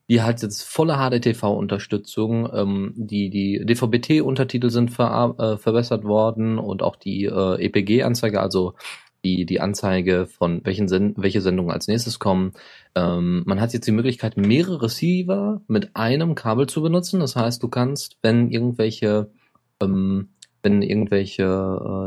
Die 0.09 0.21
hat 0.21 0.41
jetzt 0.41 0.63
volle 0.63 0.97
HDTV-Unterstützung. 0.97 2.49
Ähm, 2.53 2.93
die 2.95 3.29
die 3.29 3.65
DVB-T-Untertitel 3.65 4.69
sind 4.69 4.91
ver 4.91 5.35
äh, 5.37 5.57
verbessert 5.57 6.03
worden 6.03 6.59
und 6.59 6.83
auch 6.83 6.95
die 6.95 7.25
äh, 7.25 7.65
EPG-Anzeige, 7.65 8.41
also 8.41 8.75
die, 9.23 9.45
die 9.45 9.61
Anzeige 9.61 10.25
von 10.25 10.61
welchen 10.65 10.87
Sen 10.87 11.13
welche 11.17 11.41
Sendungen 11.41 11.71
als 11.71 11.87
nächstes 11.87 12.19
kommen. 12.19 12.53
Ähm, 12.95 13.43
man 13.45 13.61
hat 13.61 13.73
jetzt 13.73 13.87
die 13.87 13.91
Möglichkeit, 13.91 14.37
mehrere 14.37 14.83
Receiver 14.83 15.61
mit 15.67 15.95
einem 15.95 16.35
Kabel 16.35 16.67
zu 16.67 16.81
benutzen. 16.81 17.19
Das 17.19 17.35
heißt, 17.35 17.63
du 17.63 17.69
kannst, 17.69 18.17
wenn 18.21 18.49
irgendwelche, 18.51 19.31
ähm, 19.81 20.29
wenn 20.61 20.81
irgendwelche 20.81 21.43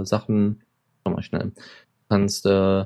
äh, 0.02 0.04
Sachen, 0.04 0.62
mal 1.04 1.22
schnell, 1.22 1.52
kannst, 2.08 2.46
äh, 2.46 2.84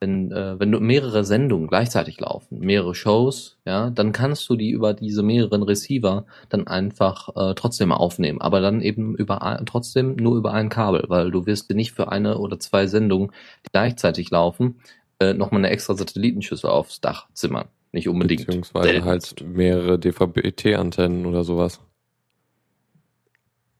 wenn, 0.00 0.30
äh, 0.30 0.58
wenn 0.60 0.70
du 0.72 0.80
mehrere 0.80 1.24
Sendungen 1.24 1.68
gleichzeitig 1.68 2.20
laufen, 2.20 2.58
mehrere 2.58 2.94
Shows, 2.94 3.58
ja, 3.64 3.90
dann 3.90 4.12
kannst 4.12 4.48
du 4.48 4.56
die 4.56 4.70
über 4.70 4.92
diese 4.92 5.22
mehreren 5.22 5.62
Receiver 5.62 6.26
dann 6.50 6.66
einfach 6.66 7.30
äh, 7.34 7.54
trotzdem 7.54 7.92
aufnehmen, 7.92 8.40
aber 8.40 8.60
dann 8.60 8.82
eben 8.82 9.14
über 9.16 9.42
ein, 9.42 9.64
trotzdem 9.64 10.16
nur 10.16 10.36
über 10.36 10.52
ein 10.52 10.68
Kabel, 10.68 11.04
weil 11.08 11.30
du 11.30 11.46
wirst 11.46 11.70
nicht 11.70 11.92
für 11.92 12.12
eine 12.12 12.38
oder 12.38 12.58
zwei 12.58 12.86
Sendungen, 12.86 13.30
die 13.64 13.70
gleichzeitig 13.72 14.30
laufen, 14.30 14.80
äh, 15.18 15.32
nochmal 15.32 15.60
eine 15.62 15.70
extra 15.70 15.94
Satellitenschüssel 15.94 16.68
aufs 16.68 17.00
Dach 17.00 17.28
zimmern. 17.32 17.68
Nicht 17.92 18.08
unbedingt. 18.08 18.44
Beziehungsweise 18.46 18.88
Seltenst. 18.88 19.40
halt 19.40 19.48
mehrere 19.48 19.98
DVB-T-Antennen 19.98 21.24
oder 21.24 21.42
sowas. 21.44 21.80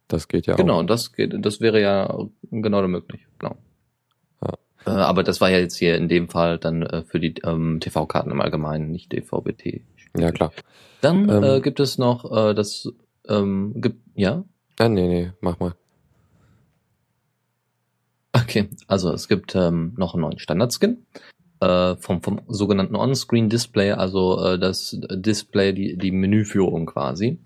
Das 0.09 0.29
geht 0.29 0.47
ja 0.47 0.55
Genau, 0.55 0.77
auch. 0.77 0.79
und 0.81 0.89
das 0.89 1.13
geht, 1.13 1.35
das 1.45 1.61
wäre 1.61 1.81
ja 1.81 2.19
genau 2.51 2.87
möglich. 2.89 3.27
Genau. 3.39 3.57
Äh, 4.87 4.91
aber 4.91 5.23
das 5.25 5.41
war 5.41 5.51
ja 5.51 5.59
jetzt 5.59 5.77
hier 5.77 5.97
in 5.97 6.09
dem 6.09 6.29
Fall 6.29 6.59
dann 6.59 6.83
äh, 6.83 7.03
für 7.03 7.19
die 7.21 7.35
ähm, 7.45 7.81
TV-Karten 7.81 8.31
im 8.31 8.41
Allgemeinen, 8.41 8.91
nicht 8.93 9.13
DVB-T. 9.13 9.83
Ja, 10.17 10.31
klar. 10.33 10.53
Dann 11.01 11.29
Ähm. 11.29 11.43
äh, 11.43 11.61
gibt 11.61 11.81
es 11.81 11.99
noch 11.99 12.25
äh, 12.35 12.55
das 12.55 12.89
ähm, 13.29 13.75
gibt 13.77 14.01
ja 14.15 14.45
Ah, 14.79 14.89
nee, 14.89 15.07
nee, 15.09 15.33
mach 15.41 15.59
mal. 15.59 15.75
okay 18.33 18.69
also 18.87 19.13
es 19.13 19.29
gibt 19.29 19.55
ähm, 19.55 19.93
noch 19.97 20.15
einen 20.15 20.23
neuen 20.23 20.39
Standard-Skin 20.39 21.05
äh, 21.61 21.97
vom 21.97 22.23
vom 22.23 22.41
sogenannten 22.49 22.97
On-Screen-Display 22.97 23.93
also 23.93 24.43
äh, 24.45 24.59
das 24.59 24.97
Display 25.11 25.73
die 25.73 25.97
die 25.99 26.13
Menüführung 26.13 26.87
quasi 26.87 27.39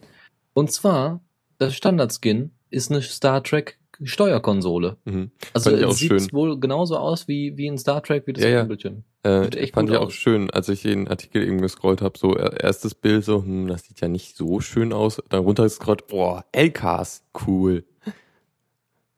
und 0.52 0.70
zwar 0.70 1.20
das 1.58 1.74
Standard-Skin 1.74 2.50
ist 2.70 2.90
eine 2.90 3.02
Star 3.02 3.42
Trek 3.42 3.78
Steuerkonsole 4.02 4.96
Mhm. 5.04 5.30
also 5.52 5.70
es 5.70 5.98
sieht 5.98 6.08
schön. 6.08 6.28
wohl 6.32 6.58
genauso 6.58 6.96
aus 6.96 7.28
wie 7.28 7.56
wie 7.56 7.66
in 7.66 7.76
Star 7.78 8.02
Trek 8.02 8.26
wie 8.26 8.32
das 8.32 8.42
Ja, 8.44 8.50
ja. 8.50 8.64
Bildschirm 8.64 9.04
Äh, 9.22 9.44
Sieht 9.44 9.56
echt 9.56 9.74
fand 9.74 9.90
ich 9.90 9.96
auch 9.96 10.06
aus. 10.06 10.14
schön, 10.14 10.50
als 10.50 10.68
ich 10.70 10.82
den 10.82 11.06
Artikel 11.08 11.42
eben 11.42 11.60
gescrollt 11.60 12.00
habe, 12.00 12.18
so 12.18 12.34
äh, 12.36 12.62
erstes 12.62 12.94
Bild 12.94 13.24
so, 13.24 13.42
hm, 13.42 13.66
das 13.66 13.82
sieht 13.84 14.00
ja 14.00 14.08
nicht 14.08 14.36
so 14.36 14.60
schön 14.60 14.92
aus. 14.94 15.22
Dann 15.28 15.44
runtergescrollt, 15.44 16.06
boah, 16.06 16.44
LKs, 16.52 17.22
cool. 17.46 17.84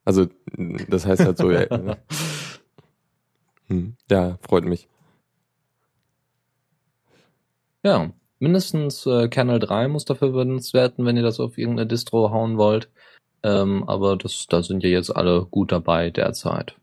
Also, 0.05 0.27
mh, 0.57 0.83
das 0.89 1.05
heißt 1.05 1.23
halt 1.23 1.37
so, 1.37 1.49
ja, 1.49 1.65
ne? 1.77 1.97
hm, 3.67 3.95
ja, 4.11 4.37
freut 4.41 4.65
mich. 4.65 4.89
Ja, 7.83 8.11
mindestens 8.39 9.05
äh, 9.05 9.27
Kernel 9.27 9.59
3 9.59 9.87
muss 9.87 10.05
dafür 10.05 10.31
benutzt 10.31 10.73
werden, 10.73 11.05
wenn 11.05 11.17
ihr 11.17 11.23
das 11.23 11.39
auf 11.39 11.57
irgendeine 11.57 11.87
Distro 11.87 12.31
hauen 12.31 12.57
wollt. 12.57 12.89
Ähm, 13.43 13.83
aber 13.87 14.15
das, 14.17 14.47
da 14.47 14.63
sind 14.63 14.83
ja 14.83 14.89
jetzt 14.89 15.15
alle 15.15 15.45
gut 15.45 15.71
dabei 15.71 16.09
derzeit. 16.09 16.75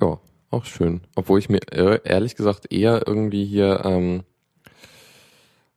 Ja, 0.00 0.18
auch 0.50 0.64
schön. 0.64 1.00
Obwohl 1.16 1.38
ich 1.38 1.48
mir 1.48 1.60
äh, 1.72 2.00
ehrlich 2.04 2.36
gesagt 2.36 2.72
eher 2.72 3.06
irgendwie 3.06 3.44
hier 3.44 3.82
ähm, 3.84 4.24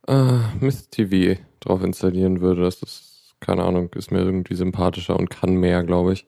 äh, 0.08 0.40
Mist 0.60 0.92
TV 0.92 1.40
drauf 1.60 1.84
installieren 1.84 2.42
würde. 2.42 2.62
Das 2.62 2.82
ist, 2.82 3.36
keine 3.40 3.64
Ahnung, 3.64 3.90
ist 3.96 4.12
mir 4.12 4.20
irgendwie 4.20 4.56
sympathischer 4.56 5.18
und 5.18 5.30
kann 5.30 5.56
mehr, 5.56 5.84
glaube 5.84 6.14
ich. 6.14 6.28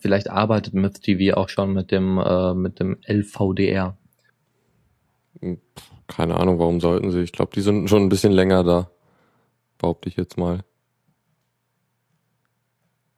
Vielleicht 0.00 0.28
arbeitet 0.28 0.74
Myth 0.74 1.00
TV 1.00 1.36
auch 1.36 1.48
schon 1.48 1.72
mit 1.72 1.92
dem, 1.92 2.18
äh, 2.18 2.54
mit 2.54 2.80
dem 2.80 2.98
LVDR. 3.06 3.96
Keine 6.08 6.36
Ahnung, 6.38 6.58
warum 6.58 6.80
sollten 6.80 7.10
sie. 7.10 7.20
Ich 7.20 7.32
glaube, 7.32 7.52
die 7.54 7.60
sind 7.62 7.88
schon 7.88 8.02
ein 8.04 8.08
bisschen 8.08 8.32
länger 8.32 8.62
da. 8.64 8.90
Behaupte 9.78 10.08
ich 10.08 10.16
jetzt 10.16 10.38
mal. 10.38 10.60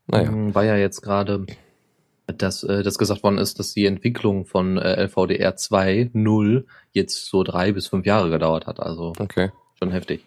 Naja. 0.07 0.29
Hm, 0.29 0.55
War 0.55 0.65
ja 0.65 0.77
jetzt 0.77 1.03
gerade, 1.03 1.45
dass, 2.27 2.63
äh, 2.65 2.83
dass 2.83 2.99
gesagt 2.99 3.23
worden 3.23 3.39
ist, 3.39 3.59
dass 3.59 3.75
die 3.75 3.85
Entwicklung 3.87 4.47
von 4.47 4.79
äh, 4.79 4.95
LVDR 5.05 5.55
2.0 5.57 6.65
jetzt 6.93 7.27
so 7.27 7.43
drei 7.43 7.73
bis 7.73 7.87
fünf 7.89 8.07
Jahre 8.07 8.31
gedauert 8.31 8.67
hat. 8.67 8.81
Also 8.81 9.13
Okay. 9.19 9.51
schon 9.79 9.91
heftig. 9.91 10.25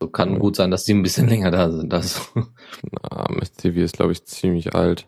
So 0.00 0.08
kann 0.08 0.34
Ja. 0.34 0.38
gut 0.38 0.54
sein, 0.54 0.70
dass 0.70 0.84
die 0.84 0.92
ein 0.94 1.02
bisschen 1.02 1.28
länger 1.28 1.50
da 1.50 1.70
sind. 1.70 1.92
Also. 1.94 2.20
Na, 3.02 3.26
Mist 3.30 3.58
TV 3.58 3.80
ist, 3.80 3.96
glaube 3.96 4.12
ich, 4.12 4.24
ziemlich 4.26 4.74
alt. 4.74 5.06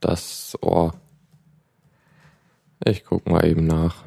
Das, 0.00 0.56
oh. 0.62 0.90
Ich 2.82 3.04
guck 3.04 3.28
mal 3.28 3.44
eben 3.44 3.66
nach. 3.66 4.02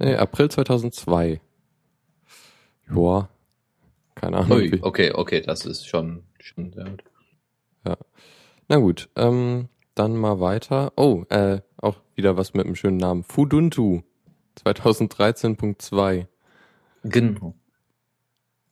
Nee, 0.00 0.16
April 0.16 0.50
2002. 0.50 1.40
Joa. 2.88 3.28
Keine 4.14 4.38
Ahnung. 4.38 4.58
Ui, 4.58 4.78
okay, 4.82 5.12
okay, 5.12 5.40
das 5.40 5.64
ist 5.64 5.86
schon, 5.86 6.24
schon 6.40 6.72
sehr 6.72 6.84
gut. 6.84 7.04
Na 8.70 8.76
gut, 8.76 9.08
ähm, 9.16 9.68
dann 9.96 10.16
mal 10.16 10.38
weiter. 10.38 10.92
Oh, 10.96 11.24
äh, 11.28 11.60
auch 11.76 11.96
wieder 12.14 12.36
was 12.36 12.54
mit 12.54 12.66
einem 12.66 12.76
schönen 12.76 12.98
Namen. 12.98 13.24
Fuduntu 13.24 14.02
2013.2. 14.64 16.26
Genau. 17.02 17.54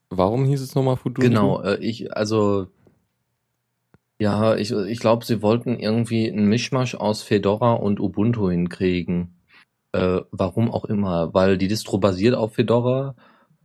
Warum 0.08 0.44
hieß 0.44 0.60
es 0.60 0.76
nochmal 0.76 0.96
Fuduntu? 0.96 1.28
Genau, 1.28 1.60
äh, 1.62 1.78
ich, 1.80 2.16
also, 2.16 2.68
ja, 4.20 4.54
ich, 4.54 4.70
ich 4.70 5.00
glaube, 5.00 5.24
sie 5.24 5.42
wollten 5.42 5.80
irgendwie 5.80 6.30
einen 6.30 6.46
Mischmasch 6.46 6.94
aus 6.94 7.22
Fedora 7.22 7.72
und 7.72 7.98
Ubuntu 7.98 8.50
hinkriegen. 8.50 9.34
Äh, 9.92 10.20
warum 10.30 10.70
auch 10.70 10.84
immer, 10.84 11.32
weil 11.34 11.58
die 11.58 11.68
Distro 11.68 11.98
basiert 11.98 12.34
auf 12.34 12.54
Fedora. 12.54 13.14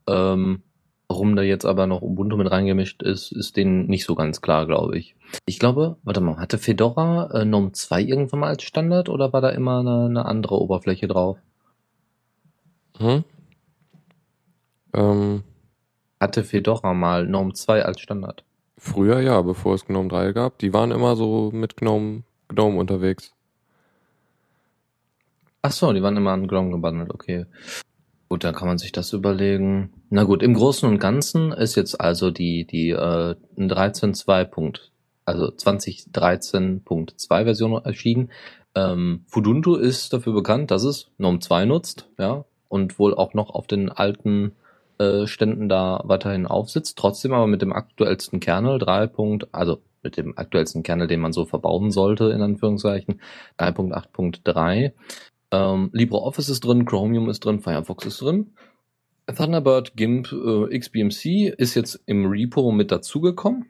Ähm, 0.08 0.64
warum 1.08 1.36
da 1.36 1.42
jetzt 1.42 1.66
aber 1.66 1.88
noch 1.88 2.02
Ubuntu 2.02 2.38
mit 2.38 2.50
reingemischt 2.50 3.04
ist, 3.04 3.32
ist 3.32 3.58
denen 3.58 3.88
nicht 3.88 4.06
so 4.06 4.16
ganz 4.16 4.42
klar, 4.42 4.66
glaube 4.66 4.98
ich. 4.98 5.16
Ich 5.46 5.60
glaube, 5.60 5.98
warte 6.04 6.22
mal, 6.22 6.38
hatte 6.38 6.58
Fedora 6.58 7.30
äh, 7.34 7.46
GNOME 7.46 7.72
2 7.72 8.02
irgendwann 8.02 8.40
mal 8.40 8.50
als 8.50 8.64
Standard 8.64 9.10
oder 9.10 9.34
war 9.34 9.42
da 9.42 9.50
immer 9.50 9.80
eine, 9.80 10.06
eine 10.06 10.26
andere 10.26 10.60
Oberfläche 10.62 11.08
drauf? 11.08 11.38
Hm? 12.98 13.24
Ähm, 14.94 15.44
Hatte 16.20 16.44
Fedora 16.44 16.94
mal 16.94 17.26
GNOME 17.26 17.54
2 17.54 17.84
als 17.84 18.00
Standard? 18.00 18.44
früher 18.84 19.22
ja, 19.22 19.42
bevor 19.42 19.76
es 19.76 19.86
GNOME 19.86 20.10
3 20.10 20.34
gab. 20.34 20.60
Die 20.60 20.74
waren 20.74 20.92
immer 20.92 21.16
so 21.16 21.52
mit 21.54 21.78
GNOME, 21.78 22.24
GNOME 22.50 22.78
unterwegs. 22.78 23.34
Ach 25.66 25.72
so, 25.72 25.94
die 25.94 26.04
waren 26.04 26.18
immer 26.18 26.32
an 26.32 26.46
GNOME 26.46 26.72
gebundelt, 26.72 27.10
okay. 27.14 27.46
Gut, 28.28 28.44
dann 28.44 28.54
kann 28.54 28.68
man 28.68 28.78
sich 28.78 28.92
das 28.92 29.14
überlegen. 29.14 29.94
Na 30.10 30.26
gut, 30.26 30.44
im 30.44 30.56
Großen 30.56 30.90
und 30.90 31.00
Ganzen 31.00 31.54
ist 31.54 31.76
jetzt 31.76 32.02
also 32.02 32.32
die, 32.32 32.66
die 32.66 32.90
äh, 32.90 33.36
13.2. 33.58 34.44
Punkt, 34.44 34.92
also 35.24 35.46
2013.2 35.46 37.44
Version 37.46 37.82
erschienen. 37.82 38.30
Ähm, 38.76 39.24
Fuduntu 39.28 39.76
ist 39.76 40.12
dafür 40.12 40.34
bekannt, 40.34 40.70
dass 40.70 40.84
es 40.84 41.12
GNOME 41.18 41.40
2 41.40 41.64
nutzt, 41.64 42.10
ja, 42.20 42.44
und 42.68 43.00
wohl 43.00 43.14
auch 43.16 43.34
noch 43.34 43.50
auf 43.50 43.66
den 43.66 43.90
alten 43.90 44.52
äh, 44.98 45.28
Ständen 45.28 45.70
da 45.70 46.02
weiterhin 46.04 46.46
aufsitzt, 46.46 46.98
trotzdem 46.98 47.32
aber 47.32 47.48
mit 47.48 47.62
dem 47.62 47.72
aktuellsten 47.72 48.42
Kernel 48.42 48.80
3. 48.80 49.08
Punkt, 49.08 49.48
also 49.54 49.80
mit 50.02 50.18
dem 50.18 50.38
aktuellsten 50.38 50.84
Kernel, 50.84 51.08
den 51.08 51.22
man 51.22 51.32
so 51.32 51.46
verbauen 51.46 51.90
sollte, 51.90 52.32
in 52.32 52.42
Anführungszeichen, 52.42 53.22
3.8.3. 53.58 54.92
Ähm, 55.54 55.92
LibreOffice 55.94 56.50
ist 56.50 56.66
drin, 56.66 56.86
Chromium 56.86 57.30
ist 57.30 57.46
drin, 57.46 57.60
Firefox 57.60 58.08
ist 58.08 58.22
drin. 58.22 58.56
Thunderbird, 59.28 59.96
GIMP, 59.96 60.34
äh, 60.34 60.80
XBMC 60.80 61.54
ist 61.56 61.76
jetzt 61.76 62.02
im 62.08 62.26
Repo 62.26 62.72
mit 62.72 62.92
dazugekommen. 62.92 63.68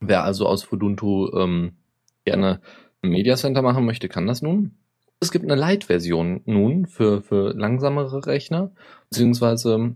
Wer 0.00 0.24
also 0.24 0.46
aus 0.46 0.64
Fuduntu 0.64 1.30
ähm, 1.32 1.76
gerne 2.24 2.60
ein 3.02 3.10
Media 3.10 3.36
Center 3.36 3.62
machen 3.62 3.86
möchte, 3.86 4.08
kann 4.08 4.26
das 4.26 4.42
nun. 4.42 4.78
Es 5.20 5.30
gibt 5.30 5.44
eine 5.44 5.54
Light-Version 5.54 6.42
nun 6.44 6.86
für, 6.86 7.22
für 7.22 7.52
langsamere 7.54 8.26
Rechner, 8.26 8.72
beziehungsweise 9.08 9.94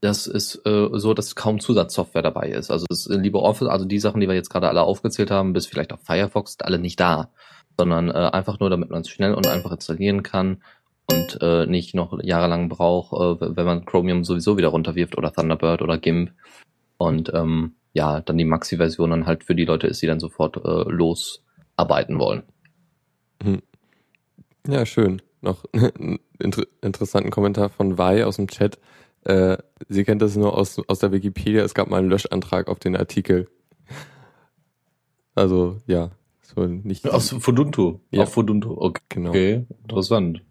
das 0.00 0.26
ist 0.26 0.66
äh, 0.66 0.88
so, 0.94 1.12
dass 1.12 1.36
kaum 1.36 1.60
Zusatzsoftware 1.60 2.22
dabei 2.22 2.48
ist. 2.48 2.70
Also 2.70 2.86
das 2.88 3.06
ist 3.06 3.14
LibreOffice, 3.14 3.68
also 3.68 3.84
die 3.84 3.98
Sachen, 3.98 4.20
die 4.20 4.28
wir 4.28 4.34
jetzt 4.34 4.50
gerade 4.50 4.68
alle 4.68 4.82
aufgezählt 4.82 5.30
haben, 5.30 5.52
bis 5.52 5.66
vielleicht 5.66 5.92
auf 5.92 6.00
Firefox, 6.00 6.52
sind 6.52 6.64
alle 6.64 6.78
nicht 6.78 6.98
da 6.98 7.30
sondern 7.76 8.10
äh, 8.10 8.30
einfach 8.32 8.60
nur, 8.60 8.70
damit 8.70 8.90
man 8.90 9.02
es 9.02 9.08
schnell 9.08 9.34
und 9.34 9.46
einfach 9.46 9.72
installieren 9.72 10.22
kann 10.22 10.62
und 11.10 11.38
äh, 11.40 11.66
nicht 11.66 11.94
noch 11.94 12.22
jahrelang 12.22 12.68
braucht, 12.68 13.12
äh, 13.12 13.56
wenn 13.56 13.66
man 13.66 13.84
Chromium 13.84 14.24
sowieso 14.24 14.56
wieder 14.56 14.68
runterwirft 14.68 15.16
oder 15.16 15.32
Thunderbird 15.32 15.82
oder 15.82 15.98
GIMP. 15.98 16.32
Und 16.98 17.32
ähm, 17.34 17.74
ja, 17.92 18.20
dann 18.20 18.38
die 18.38 18.44
Maxi-Version 18.44 19.10
dann 19.10 19.26
halt 19.26 19.44
für 19.44 19.54
die 19.54 19.64
Leute 19.64 19.86
ist, 19.86 20.02
die 20.02 20.06
dann 20.06 20.20
sofort 20.20 20.56
äh, 20.56 20.90
losarbeiten 20.90 22.18
wollen. 22.18 22.42
Ja, 24.66 24.84
schön. 24.86 25.22
Noch 25.40 25.64
einen 25.72 26.18
inter 26.38 26.64
interessanten 26.82 27.30
Kommentar 27.30 27.68
von 27.68 27.98
Wei 27.98 28.24
aus 28.24 28.36
dem 28.36 28.48
Chat. 28.48 28.78
Äh, 29.24 29.58
sie 29.88 30.04
kennt 30.04 30.22
das 30.22 30.36
nur 30.36 30.56
aus, 30.56 30.80
aus 30.88 30.98
der 30.98 31.12
Wikipedia. 31.12 31.62
Es 31.62 31.74
gab 31.74 31.88
mal 31.88 31.98
einen 31.98 32.10
Löschantrag 32.10 32.68
auf 32.68 32.78
den 32.78 32.96
Artikel. 32.96 33.48
Also, 35.34 35.78
ja. 35.86 36.10
So 36.54 36.66
nicht, 36.66 37.08
Aus 37.08 37.30
Fuduntu. 37.30 38.00
Ja. 38.10 38.22
Auf 38.22 38.32
Fuduntu. 38.32 38.76
Okay. 38.78 39.02
genau. 39.08 39.30
okay. 39.30 39.66
Interessant. 39.82 40.42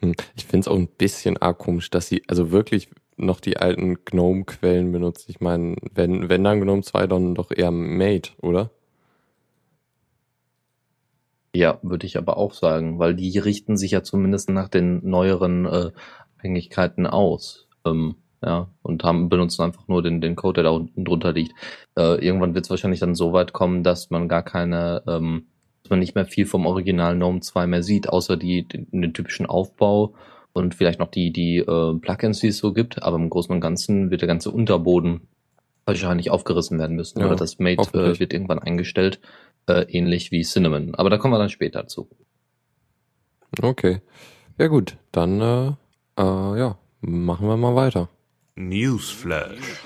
Hm. 0.00 0.14
Ich 0.36 0.46
finde 0.46 0.60
es 0.60 0.68
auch 0.68 0.76
ein 0.76 0.88
bisschen 0.88 1.36
arg 1.36 1.58
komisch, 1.58 1.90
dass 1.90 2.08
sie 2.08 2.22
also 2.28 2.50
wirklich 2.50 2.88
noch 3.16 3.40
die 3.40 3.56
alten 3.56 4.04
GNOME-Quellen 4.04 4.92
benutzt. 4.92 5.28
Ich 5.28 5.40
meine, 5.40 5.76
wenn, 5.94 6.28
wenn 6.28 6.44
dann 6.44 6.60
GNOME 6.60 6.82
2, 6.82 7.06
dann 7.06 7.34
doch 7.34 7.50
eher 7.50 7.70
Mate, 7.70 8.32
oder? 8.42 8.70
Ja, 11.54 11.78
würde 11.82 12.06
ich 12.06 12.18
aber 12.18 12.36
auch 12.36 12.52
sagen, 12.52 12.98
weil 12.98 13.14
die 13.14 13.38
richten 13.38 13.78
sich 13.78 13.92
ja 13.92 14.02
zumindest 14.02 14.50
nach 14.50 14.68
den 14.68 15.00
neueren 15.08 15.64
äh, 15.64 15.90
Abhängigkeiten 16.36 17.06
aus. 17.06 17.68
Ähm, 17.86 18.16
ja, 18.46 18.68
und 18.82 19.02
haben, 19.02 19.28
benutzen 19.28 19.62
einfach 19.62 19.88
nur 19.88 20.02
den, 20.02 20.20
den 20.20 20.36
Code, 20.36 20.62
der 20.62 20.64
da 20.64 20.70
unten 20.70 21.04
drunter 21.04 21.32
liegt. 21.32 21.52
Äh, 21.98 22.24
irgendwann 22.24 22.54
wird 22.54 22.64
es 22.64 22.70
wahrscheinlich 22.70 23.00
dann 23.00 23.16
so 23.16 23.32
weit 23.32 23.52
kommen, 23.52 23.82
dass 23.82 24.10
man 24.10 24.28
gar 24.28 24.44
keine, 24.44 25.02
ähm, 25.08 25.48
dass 25.82 25.90
man 25.90 25.98
nicht 25.98 26.14
mehr 26.14 26.26
viel 26.26 26.46
vom 26.46 26.64
Original 26.64 27.16
GNOME 27.16 27.40
2 27.40 27.66
mehr 27.66 27.82
sieht, 27.82 28.08
außer 28.08 28.36
die, 28.36 28.66
den, 28.66 28.88
den 28.92 29.12
typischen 29.12 29.46
Aufbau 29.46 30.14
und 30.52 30.76
vielleicht 30.76 31.00
noch 31.00 31.10
die, 31.10 31.32
die 31.32 31.58
äh, 31.58 31.94
Plugins, 31.98 32.38
die 32.38 32.48
es 32.48 32.58
so 32.58 32.72
gibt. 32.72 33.02
Aber 33.02 33.16
im 33.16 33.28
Großen 33.28 33.52
und 33.52 33.60
Ganzen 33.60 34.10
wird 34.10 34.20
der 34.20 34.28
ganze 34.28 34.52
Unterboden 34.52 35.26
wahrscheinlich 35.84 36.30
aufgerissen 36.30 36.78
werden 36.78 36.96
müssen. 36.96 37.20
Ja, 37.20 37.26
oder 37.26 37.36
das 37.36 37.58
Mate 37.58 37.98
äh, 37.98 38.18
wird 38.20 38.32
irgendwann 38.32 38.60
eingestellt, 38.60 39.20
äh, 39.66 39.82
ähnlich 39.88 40.30
wie 40.30 40.42
Cinnamon. 40.42 40.94
Aber 40.94 41.10
da 41.10 41.18
kommen 41.18 41.34
wir 41.34 41.38
dann 41.38 41.50
später 41.50 41.88
zu. 41.88 42.08
Okay. 43.60 44.00
Ja 44.58 44.68
gut, 44.68 44.96
dann 45.12 45.40
äh, 45.40 45.66
äh, 46.16 46.58
ja, 46.58 46.78
machen 47.00 47.48
wir 47.48 47.56
mal 47.56 47.74
weiter. 47.74 48.08
Newsflash. 48.56 49.82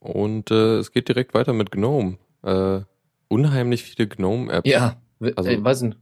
Und 0.00 0.50
äh, 0.50 0.76
es 0.78 0.92
geht 0.92 1.08
direkt 1.08 1.34
weiter 1.34 1.52
mit 1.52 1.70
GNOME. 1.70 2.18
Äh, 2.42 2.80
unheimlich 3.28 3.84
viele 3.84 4.08
GNOME-Apps. 4.08 4.68
Ja, 4.68 5.00
Also- 5.36 5.50
äh, 5.50 5.62
weiß 5.62 5.82
nicht. 5.82 5.98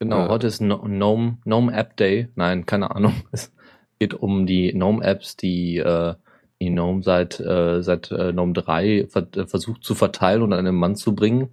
Genau, 0.00 0.26
Äh. 0.26 0.28
heute 0.28 0.46
ist 0.48 0.60
no 0.60 0.80
Gnome, 0.80 1.38
Gnome 1.44 1.72
App 1.72 1.96
Day. 1.96 2.28
Nein, 2.34 2.66
keine 2.66 2.90
Ahnung. 2.94 3.14
Es 3.32 3.52
geht 4.00 4.12
um 4.14 4.44
die 4.46 4.72
Gnome 4.72 5.04
Apps, 5.04 5.36
die, 5.36 5.78
äh, 5.78 6.14
die 6.60 6.68
Gnome 6.70 7.02
seit, 7.02 7.38
äh, 7.40 7.82
seit 7.82 8.10
äh, 8.10 8.32
Gnome 8.32 8.52
3 8.54 9.06
ver 9.08 9.28
äh, 9.36 9.46
versucht 9.46 9.84
zu 9.84 9.94
verteilen 9.94 10.42
und 10.42 10.52
an 10.52 10.58
einen 10.66 10.76
Mann 10.76 10.96
zu 10.96 11.14
bringen. 11.14 11.50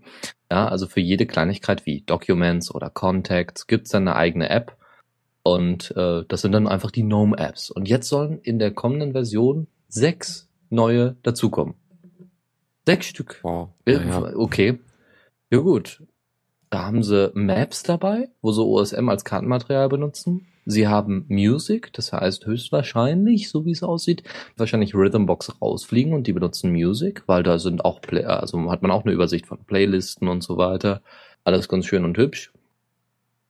Ja, 0.51 0.67
also 0.67 0.87
für 0.87 0.99
jede 0.99 1.27
Kleinigkeit 1.27 1.85
wie 1.85 2.01
Documents 2.01 2.73
oder 2.73 2.89
Contacts 2.89 3.67
gibt's 3.67 3.91
dann 3.91 4.07
eine 4.07 4.17
eigene 4.17 4.49
App. 4.49 4.75
Und 5.43 5.91
äh, 5.97 6.23
das 6.27 6.41
sind 6.41 6.51
dann 6.51 6.67
einfach 6.67 6.91
die 6.91 7.03
Gnome 7.03 7.37
Apps. 7.37 7.71
Und 7.71 7.87
jetzt 7.87 8.07
sollen 8.09 8.39
in 8.39 8.59
der 8.59 8.71
kommenden 8.71 9.13
Version 9.13 9.67
sechs 9.87 10.49
neue 10.69 11.15
dazukommen. 11.23 11.75
Sechs 12.85 13.07
Stück. 13.07 13.39
Wow. 13.43 13.69
Äh, 13.85 13.97
Naja. 13.97 14.35
Okay. 14.35 14.79
Ja 15.49 15.59
gut. 15.59 16.03
Da 16.69 16.85
haben 16.85 17.03
sie 17.03 17.31
Maps 17.33 17.83
dabei, 17.83 18.29
wo 18.41 18.51
sie 18.51 18.63
OSM 18.63 19.09
als 19.09 19.25
Kartenmaterial 19.25 19.89
benutzen. 19.89 20.47
Sie 20.65 20.87
haben 20.87 21.25
Music, 21.27 21.91
das 21.93 22.13
heißt 22.13 22.45
höchstwahrscheinlich, 22.45 23.49
so 23.49 23.65
wie 23.65 23.71
es 23.71 23.83
aussieht, 23.83 24.23
wahrscheinlich 24.55 24.93
Rhythmbox 24.93 25.59
rausfliegen 25.61 26.13
und 26.13 26.27
die 26.27 26.33
benutzen 26.33 26.71
Music, 26.71 27.23
weil 27.25 27.43
da 27.43 27.57
sind 27.57 27.83
auch 27.83 27.99
Play 27.99 28.23
also 28.23 28.71
hat 28.71 28.83
man 28.83 28.91
auch 28.91 29.03
eine 29.03 29.13
Übersicht 29.13 29.47
von 29.47 29.57
Playlisten 29.65 30.27
und 30.27 30.43
so 30.43 30.57
weiter. 30.57 31.01
Alles 31.43 31.67
ganz 31.67 31.87
schön 31.87 32.05
und 32.05 32.17
hübsch. 32.17 32.53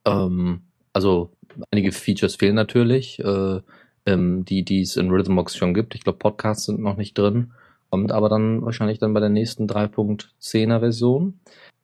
Ähm, 0.05 0.61
also 0.93 1.31
einige 1.71 1.91
Features 1.91 2.35
fehlen 2.35 2.55
natürlich, 2.55 3.19
äh, 3.19 3.59
ähm, 4.05 4.45
die 4.45 4.63
die 4.63 4.81
es 4.81 4.97
in 4.97 5.09
Rhythmbox 5.09 5.55
schon 5.55 5.73
gibt. 5.73 5.95
Ich 5.95 6.03
glaube, 6.03 6.19
Podcasts 6.19 6.65
sind 6.65 6.79
noch 6.79 6.97
nicht 6.97 7.17
drin. 7.17 7.53
Kommt 7.89 8.11
aber 8.11 8.29
dann 8.29 8.63
wahrscheinlich 8.63 8.99
dann 8.99 9.13
bei 9.13 9.19
der 9.19 9.29
nächsten 9.29 9.67
3.10er 9.67 10.79
Version. 10.79 11.39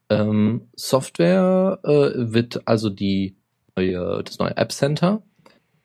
Ähm, 0.09 0.69
Software 0.75 1.79
äh, 1.83 2.31
wird 2.31 2.65
also 2.65 2.89
die 2.89 3.35
neue, 3.75 4.23
das 4.23 4.39
neue 4.39 4.55
App 4.55 4.71
Center. 4.71 5.21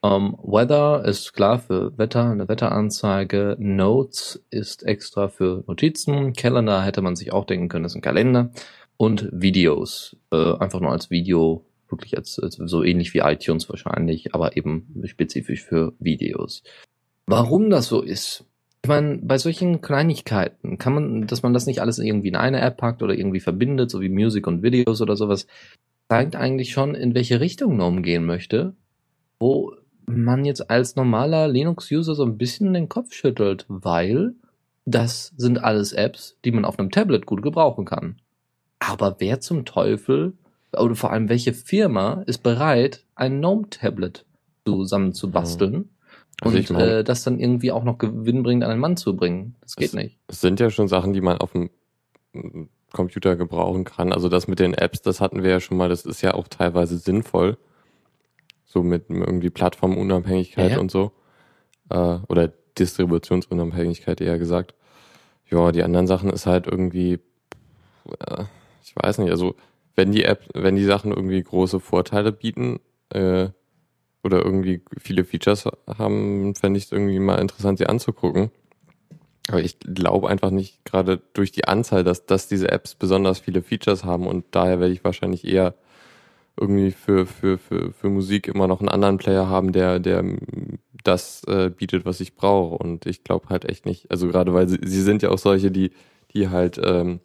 Ähm, 0.05 0.37
Weather 0.43 1.05
ist 1.05 1.33
klar 1.33 1.59
für 1.59 1.97
Wetter, 1.99 2.31
eine 2.31 2.49
Wetteranzeige. 2.49 3.57
Notes 3.59 4.45
ist 4.50 4.85
extra 4.85 5.29
für 5.29 5.64
Notizen. 5.67 6.33
Calendar 6.33 6.85
hätte 6.85 7.02
man 7.02 7.17
sich 7.17 7.33
auch 7.33 7.45
denken 7.45 7.69
können, 7.69 7.85
ist 7.85 7.95
ein 7.95 8.02
Kalender. 8.02 8.50
Und 8.97 9.29
Videos, 9.33 10.17
äh, 10.33 10.55
einfach 10.59 10.81
nur 10.81 10.93
als 10.93 11.11
Video, 11.11 11.64
wirklich 11.93 12.17
als, 12.17 12.39
als 12.39 12.57
so 12.57 12.83
ähnlich 12.83 13.15
wie 13.15 13.21
iTunes 13.21 13.69
wahrscheinlich, 13.69 14.35
aber 14.35 14.57
eben 14.57 15.03
spezifisch 15.05 15.63
für 15.63 15.93
Videos. 15.99 16.63
Warum 17.27 17.71
das 17.71 17.87
so 17.87 18.03
ist, 18.03 18.45
ich 18.85 18.89
meine, 18.89 19.19
bei 19.19 19.39
solchen 19.39 19.81
Kleinigkeiten 19.81 20.77
kann 20.77 20.95
man, 20.95 21.27
dass 21.29 21.45
man 21.45 21.53
das 21.53 21.67
nicht 21.67 21.81
alles 21.81 22.01
irgendwie 22.01 22.29
in 22.29 22.37
eine 22.37 22.61
App 22.61 22.79
packt 22.79 23.03
oder 23.03 23.15
irgendwie 23.15 23.39
verbindet, 23.39 23.91
so 23.91 24.01
wie 24.01 24.09
Music 24.09 24.47
und 24.49 24.65
Videos 24.65 25.01
oder 25.01 25.15
sowas, 25.15 25.47
zeigt 26.09 26.35
eigentlich 26.35 26.73
schon, 26.73 26.97
in 26.97 27.15
welche 27.15 27.39
Richtung 27.39 27.77
Gnome 27.77 28.03
gehen 28.03 28.27
möchte, 28.27 28.75
wo 29.39 29.73
man 30.07 30.45
jetzt 30.45 30.69
als 30.69 30.97
normaler 30.97 31.47
Linux-User 31.47 32.17
so 32.17 32.25
ein 32.25 32.39
bisschen 32.39 32.75
den 32.75 32.89
Kopf 32.89 33.13
schüttelt, 33.13 33.67
weil 33.69 34.35
das 34.85 35.33
sind 35.37 35.63
alles 35.63 35.93
Apps, 35.93 36.37
die 36.45 36.51
man 36.51 36.65
auf 36.65 36.79
einem 36.79 36.91
Tablet 36.91 37.25
gut 37.25 37.43
gebrauchen 37.43 37.85
kann. 37.85 38.21
Aber 38.81 39.16
wer 39.21 39.40
zum 39.40 39.64
Teufel, 39.64 40.33
oder 40.77 40.95
vor 40.95 41.13
allem 41.13 41.29
welche 41.29 41.53
Firma 41.53 42.23
ist 42.27 42.43
bereit, 42.43 43.05
ein 43.15 43.39
Gnome-Tablet 43.41 44.25
zusammenzubasteln? 44.65 45.91
Also 46.41 46.57
und 46.57 46.61
ich 46.61 46.71
meine- 46.71 46.99
äh, 46.99 47.05
das 47.05 47.23
dann 47.25 47.39
irgendwie 47.39 47.71
auch 47.73 47.85
noch 47.85 47.99
gewinnbringend 47.99 48.65
an 48.65 48.71
einen 48.71 48.81
Mann 48.81 48.97
zu 48.97 49.15
bringen. 49.17 49.55
Das 49.61 49.77
geht 49.77 49.89
Es- 49.89 49.95
nicht. 49.95 50.19
Es 50.29 50.41
sind 50.41 50.61
ja 50.61 50.71
schon 50.71 50.89
Sachen, 50.89 51.13
die 51.13 51.21
man 51.21 51.39
auf 51.39 51.53
dem 51.53 51.71
mm, 52.33 52.65
Computer 52.93 53.37
gebrauchen 53.37 53.85
kann. 53.85 54.13
Also 54.13 54.29
das 54.29 54.49
mit 54.49 54.59
den 54.59 54.75
Apps, 54.75 55.03
das 55.03 55.21
hatten 55.21 55.43
wir 55.43 55.51
ja 55.51 55.61
schon 55.61 55.77
mal, 55.77 55.89
das 55.89 56.05
ist 56.05 56.21
ja 56.23 56.35
auch 56.35 56.49
teilweise 56.49 56.99
sinnvoll. 56.99 57.57
So 58.65 58.83
mit 58.83 59.05
irgendwie 59.09 59.51
Plattformunabhängigkeit 59.51 60.71
Ja, 60.71 60.77
ja. 60.77 60.81
und 60.81 60.91
so. 60.91 61.13
Äh, 61.91 62.19
oder 62.29 62.53
Distributionsunabhängigkeit 62.79 64.21
eher 64.21 64.39
gesagt. 64.39 64.75
Ja, 65.51 65.71
die 65.73 65.83
anderen 65.83 66.07
Sachen 66.07 66.31
ist 66.31 66.47
halt 66.47 66.67
irgendwie, 66.67 67.19
äh, 68.19 68.45
ich 68.83 68.95
weiß 68.97 69.19
nicht, 69.19 69.31
also 69.31 69.55
wenn 69.94 70.12
die 70.12 70.24
App, 70.24 70.48
wenn 70.55 70.76
die 70.76 70.85
Sachen 70.85 71.12
irgendwie 71.12 71.42
große 71.42 71.81
Vorteile 71.81 72.33
bieten, 72.33 72.81
äh, 73.11 73.48
oder 74.24 74.44
irgendwie 74.44 74.83
viele 74.98 75.24
Features 75.24 75.68
haben, 75.87 76.55
fände 76.55 76.78
ich 76.78 76.85
es 76.85 76.92
irgendwie 76.92 77.18
mal 77.18 77.40
interessant, 77.40 77.78
sie 77.78 77.87
anzugucken. 77.87 78.50
Aber 79.48 79.61
ich 79.61 79.78
glaube 79.81 80.28
einfach 80.28 80.50
nicht 80.50 80.85
gerade 80.85 81.20
durch 81.35 81.50
die 81.50 81.66
Anzahl, 81.66 82.05
dass, 82.05 82.26
dass 82.26 82.46
diese 82.46 82.70
Apps 82.70 82.94
besonders 82.94 83.40
viele 83.40 83.62
Features 83.62 84.05
haben 84.05 84.26
und 84.26 84.44
daher 84.52 84.78
werde 84.78 84.92
ich 84.92 85.02
wahrscheinlich 85.02 85.44
eher 85.44 85.74
irgendwie 86.57 86.92
für, 86.92 87.26
für, 87.26 87.59
für, 87.59 87.92
für 87.92 88.09
Musik 88.09 88.46
immer 88.46 88.68
noch 88.68 88.81
einen 88.81 88.88
anderen 88.88 89.18
Player 89.18 89.48
haben, 89.48 89.72
der, 89.72 89.98
der 89.98 90.22
das 91.02 91.42
äh, 91.48 91.70
bietet, 91.70 92.05
was 92.05 92.20
ich 92.20 92.37
brauche. 92.37 92.76
Und 92.76 93.07
ich 93.07 93.24
glaube 93.24 93.48
halt 93.48 93.64
echt 93.64 93.87
nicht, 93.87 94.11
also 94.11 94.28
gerade 94.28 94.52
weil 94.55 94.68
sie, 94.68 94.78
sie 94.83 95.02
sind 95.02 95.22
ja 95.22 95.31
auch 95.31 95.38
solche, 95.38 95.70
die, 95.70 95.90
die 96.35 96.50
halt, 96.50 96.78
ähm, 96.83 97.20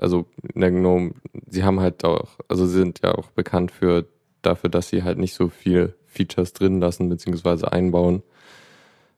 also 0.00 0.26
in 0.54 0.60
der 0.60 0.70
GNOME, 0.70 1.14
sie 1.48 1.64
haben 1.64 1.80
halt 1.80 2.04
auch, 2.04 2.38
also 2.48 2.66
sie 2.66 2.78
sind 2.78 3.00
ja 3.02 3.14
auch 3.14 3.30
bekannt 3.30 3.70
für 3.70 4.06
dafür, 4.42 4.70
dass 4.70 4.88
sie 4.88 5.02
halt 5.02 5.18
nicht 5.18 5.34
so 5.34 5.48
viel 5.48 5.94
Features 6.06 6.52
drin 6.52 6.80
lassen 6.80 7.08
beziehungsweise 7.08 7.72
einbauen, 7.72 8.22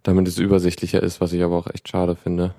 damit 0.03 0.29
es 0.29 0.39
übersichtlicher 0.39 1.03
ist, 1.03 1.21
was 1.21 1.33
ich 1.33 1.43
aber 1.43 1.57
auch 1.57 1.67
echt 1.67 1.89
schade 1.89 2.15
finde. 2.17 2.55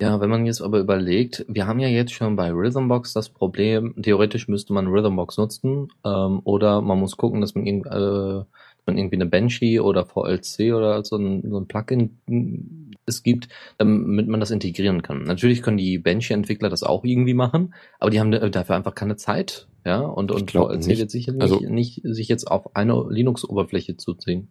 Ja, 0.00 0.20
wenn 0.20 0.30
man 0.30 0.46
jetzt 0.46 0.62
aber 0.62 0.78
überlegt, 0.78 1.44
wir 1.48 1.66
haben 1.66 1.80
ja 1.80 1.88
jetzt 1.88 2.12
schon 2.12 2.36
bei 2.36 2.52
Rhythmbox 2.52 3.14
das 3.14 3.28
Problem, 3.30 4.00
theoretisch 4.00 4.46
müsste 4.46 4.72
man 4.72 4.86
Rhythmbox 4.86 5.38
nutzen, 5.38 5.88
ähm, 6.04 6.40
oder 6.44 6.80
man 6.80 7.00
muss 7.00 7.16
gucken, 7.16 7.40
dass 7.40 7.56
man, 7.56 7.66
irg 7.66 7.86
äh, 7.86 8.44
man 8.88 8.98
irgendwie 8.98 9.16
eine 9.16 9.26
Banshee 9.26 9.78
oder 9.78 10.04
VLC 10.04 10.74
oder 10.74 11.04
so 11.04 11.16
ein, 11.16 11.48
so 11.48 11.58
ein 11.60 11.68
Plugin 11.68 12.18
mm, 12.26 12.90
es 13.06 13.22
gibt, 13.22 13.48
damit 13.78 14.26
man 14.28 14.40
das 14.40 14.50
integrieren 14.50 15.02
kann. 15.02 15.22
Natürlich 15.22 15.62
können 15.62 15.76
die 15.78 15.98
Banshee-Entwickler 15.98 16.68
das 16.68 16.82
auch 16.82 17.04
irgendwie 17.04 17.34
machen, 17.34 17.72
aber 18.00 18.10
die 18.10 18.18
haben 18.20 18.32
äh, 18.32 18.50
dafür 18.50 18.74
einfach 18.74 18.94
keine 18.96 19.14
Zeit, 19.16 19.68
ja, 19.86 20.00
und, 20.00 20.32
und 20.32 20.50
VLC 20.50 20.86
nicht. 20.88 20.98
wird 20.98 21.10
sicherlich 21.12 21.40
Also- 21.42 21.60
nicht 21.60 22.00
sich 22.02 22.26
jetzt 22.28 22.50
auf 22.50 22.74
eine 22.76 23.06
Linux-Oberfläche 23.08 23.96
zuziehen. 23.96 24.48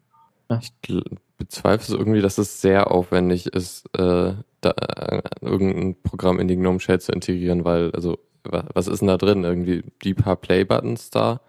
Ich 0.61 0.71
gl- 0.81 1.17
bezweifle 1.37 1.97
irgendwie, 1.97 2.21
dass 2.21 2.37
es 2.37 2.61
sehr 2.61 2.89
aufwendig 2.89 3.47
ist, 3.47 3.85
äh, 3.97 4.33
da, 4.61 4.71
äh, 4.71 5.21
irgendein 5.41 6.01
Programm 6.01 6.39
in 6.39 6.47
die 6.47 6.55
GNOME 6.55 6.79
Shell 6.79 7.01
zu 7.01 7.11
integrieren, 7.11 7.65
weil, 7.65 7.91
also, 7.91 8.17
wa- 8.45 8.65
was 8.73 8.87
ist 8.87 9.01
denn 9.01 9.09
da 9.09 9.17
drin? 9.17 9.43
Irgendwie 9.43 9.83
die 10.05 10.13
paar 10.13 10.37
Play-Buttons 10.37 11.09
da 11.09 11.41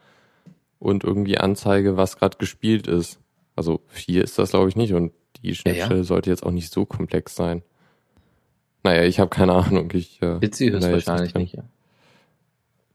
und 0.79 1.05
irgendwie 1.05 1.39
Anzeige, 1.39 1.97
was 1.97 2.17
gerade 2.17 2.39
gespielt 2.39 2.87
ist. 2.87 3.21
Also 3.57 3.81
viel 3.89 4.23
ist 4.23 4.39
das, 4.39 4.51
glaube 4.51 4.69
ich, 4.69 4.77
nicht 4.77 4.95
und 4.95 5.13
die 5.43 5.55
Schnittstelle 5.55 6.05
sollte 6.05 6.31
jetzt 6.31 6.45
auch 6.45 6.51
nicht 6.51 6.73
so 6.73 6.85
komplex 6.85 7.35
sein. 7.35 7.63
Naja, 8.85 9.03
ich 9.03 9.21
habe 9.21 9.31
keine 9.31 9.53
Ahnung. 9.55 9.91
Ich, 9.93 10.23
äh, 10.23 10.39
da 10.39 10.39
jetzt 10.41 10.61
höchstwahrscheinlich 10.61 11.33
drin. 11.33 11.43
nicht, 11.43 11.55
ja. 11.55 11.65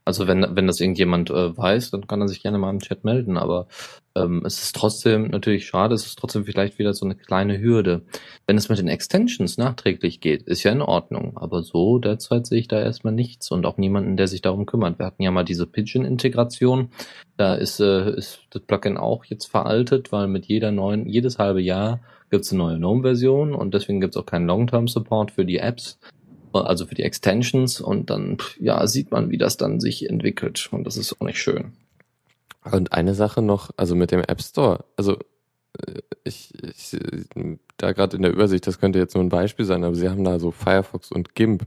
Also 0.05 0.27
wenn, 0.27 0.45
wenn 0.55 0.67
das 0.67 0.81
irgendjemand 0.81 1.29
äh, 1.29 1.57
weiß, 1.57 1.91
dann 1.91 2.07
kann 2.07 2.21
er 2.21 2.27
sich 2.27 2.41
gerne 2.41 2.57
mal 2.57 2.69
im 2.69 2.79
Chat 2.79 3.05
melden, 3.05 3.37
aber 3.37 3.67
ähm, 4.15 4.43
es 4.45 4.61
ist 4.61 4.75
trotzdem 4.75 5.29
natürlich 5.29 5.65
schade, 5.65 5.95
es 5.95 6.05
ist 6.05 6.19
trotzdem 6.19 6.45
vielleicht 6.45 6.77
wieder 6.77 6.93
so 6.93 7.05
eine 7.05 7.15
kleine 7.15 7.59
Hürde. 7.59 8.03
Wenn 8.45 8.57
es 8.57 8.69
mit 8.69 8.77
den 8.77 8.87
Extensions 8.87 9.57
nachträglich 9.57 10.21
geht, 10.21 10.43
ist 10.43 10.63
ja 10.63 10.71
in 10.71 10.81
Ordnung, 10.81 11.37
aber 11.37 11.63
so 11.63 11.97
derzeit 11.97 12.45
sehe 12.45 12.59
ich 12.59 12.67
da 12.67 12.79
erstmal 12.79 13.13
nichts 13.13 13.49
und 13.51 13.65
auch 13.65 13.77
niemanden, 13.77 14.17
der 14.17 14.27
sich 14.27 14.41
darum 14.41 14.65
kümmert. 14.65 14.99
Wir 14.99 15.07
hatten 15.07 15.23
ja 15.23 15.31
mal 15.31 15.43
diese 15.43 15.65
Pigeon-Integration, 15.65 16.89
da 17.37 17.55
ist, 17.55 17.79
äh, 17.79 18.15
ist 18.15 18.41
das 18.51 18.61
Plugin 18.61 18.97
auch 18.97 19.25
jetzt 19.25 19.45
veraltet, 19.45 20.11
weil 20.11 20.27
mit 20.27 20.45
jeder 20.45 20.71
neuen, 20.71 21.07
jedes 21.07 21.39
halbe 21.39 21.61
Jahr 21.61 22.01
gibt's 22.29 22.51
eine 22.51 22.59
neue 22.59 22.77
GNOME-Version 22.77 23.53
und 23.53 23.73
deswegen 23.73 24.01
gibt's 24.01 24.17
auch 24.17 24.25
keinen 24.25 24.47
Long-Term-Support 24.47 25.31
für 25.31 25.45
die 25.45 25.57
Apps 25.57 25.99
also 26.55 26.85
für 26.85 26.93
die 26.93 27.01
Extensions 27.01 27.81
und 27.81 28.11
dann 28.11 28.37
ja 28.59 28.85
sieht 28.85 29.09
man, 29.09 29.31
wie 29.31 29.39
das 29.39 29.57
dann 29.57 29.79
sich 29.79 30.07
entwickelt 30.07 30.69
und 30.71 30.83
das 30.83 30.97
ist 30.97 31.19
auch 31.19 31.25
nicht 31.25 31.41
schön. 31.41 31.73
Und 32.71 32.93
eine 32.93 33.13
Sache 33.13 33.41
noch, 33.41 33.71
also 33.77 33.95
mit 33.95 34.11
dem 34.11 34.21
App 34.21 34.41
Store, 34.41 34.85
also 34.95 35.17
äh, 35.85 36.01
ich, 36.23 36.53
ich 36.63 36.97
da 37.77 37.91
gerade 37.91 38.15
in 38.15 38.21
der 38.21 38.31
Übersicht, 38.31 38.65
das 38.67 38.79
könnte 38.79 38.99
jetzt 38.99 39.15
nur 39.15 39.23
ein 39.23 39.29
Beispiel 39.29 39.65
sein, 39.65 39.83
aber 39.83 39.95
sie 39.95 40.09
haben 40.09 40.23
da 40.23 40.39
so 40.39 40.51
Firefox 40.51 41.11
und 41.11 41.35
GIMP 41.35 41.65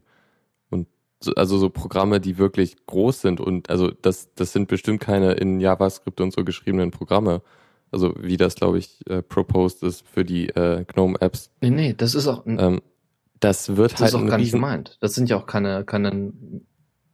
und 0.70 0.88
so, 1.20 1.34
also 1.34 1.58
so 1.58 1.70
Programme, 1.70 2.20
die 2.20 2.38
wirklich 2.38 2.86
groß 2.86 3.20
sind 3.20 3.40
und 3.40 3.70
also 3.70 3.90
das 3.90 4.34
das 4.34 4.52
sind 4.52 4.68
bestimmt 4.68 5.00
keine 5.00 5.32
in 5.32 5.60
JavaScript 5.60 6.20
und 6.20 6.32
so 6.32 6.44
geschriebenen 6.44 6.90
Programme. 6.90 7.42
also 7.92 8.14
wie 8.18 8.36
das, 8.36 8.54
glaube 8.56 8.78
ich, 8.78 9.00
äh, 9.08 9.22
proposed 9.22 9.82
ist 9.82 10.06
für 10.06 10.24
die 10.24 10.48
äh, 10.48 10.84
GNOME-Apps. 10.84 11.50
Nee, 11.60 11.70
nee, 11.70 11.94
das 11.96 12.14
ist 12.14 12.26
auch, 12.26 12.44
Ähm, 12.46 12.80
das 13.40 13.76
wird 13.76 13.92
das 13.92 14.00
halt 14.00 14.08
ist 14.10 14.14
auch 14.14 14.26
gar 14.26 14.38
nicht 14.38 14.52
gemeint. 14.52 14.98
Das 15.00 15.14
sind 15.14 15.28
ja 15.28 15.36
auch 15.36 15.46
keine, 15.46 15.84
keine, 15.84 16.32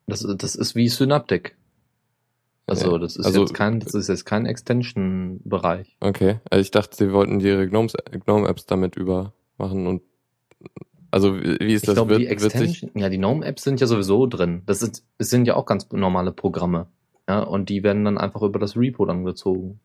das, 0.07 0.27
das 0.39 0.55
ist 0.55 0.75
wie 0.75 0.89
Synaptic. 0.89 1.57
Also, 2.67 2.97
das 2.99 3.17
ist 3.17 3.27
also- 3.27 3.41
jetzt 3.41 3.55
kein, 3.55 3.81
das 3.81 3.95
ist 3.95 4.09
jetzt 4.09 4.25
kein 4.25 4.47
Extension-Bereich. 4.47 5.97
Okay, 6.01 6.41
also 6.51 6.61
ich 6.61 6.71
dachte, 6.71 6.97
sie 6.97 7.13
wollten 7.13 7.41
ihre 7.41 7.69
GNOME-Apps 7.69 8.67
damit 8.67 8.97
übermachen 8.97 9.87
und 9.87 10.03
also 11.11 11.37
wie 11.39 11.75
ist 11.75 11.83
Ich 11.83 11.87
das? 11.87 11.95
glaube, 11.95 12.11
wird, 12.11 12.21
die 12.23 12.27
Extension, 12.29 12.91
ja, 12.95 13.09
die 13.11 13.19
GNOME-Apps 13.19 13.65
sind 13.65 13.81
ja 13.81 13.87
sowieso 13.87 14.27
drin. 14.27 14.63
Das, 14.65 14.81
ist, 14.83 15.05
das 15.19 15.29
sind 15.29 15.47
ja 15.47 15.57
auch 15.57 15.67
ganz 15.67 15.91
normale 15.93 16.33
Programme. 16.33 16.87
Ja, 17.29 17.41
und 17.41 17.69
die 17.69 17.83
werden 17.83 18.05
dann 18.05 18.17
einfach 18.17 18.43
über 18.43 18.59
das 18.59 18.77
Repo 18.77 19.05
dann 19.05 19.25
gezogen. 19.25 19.79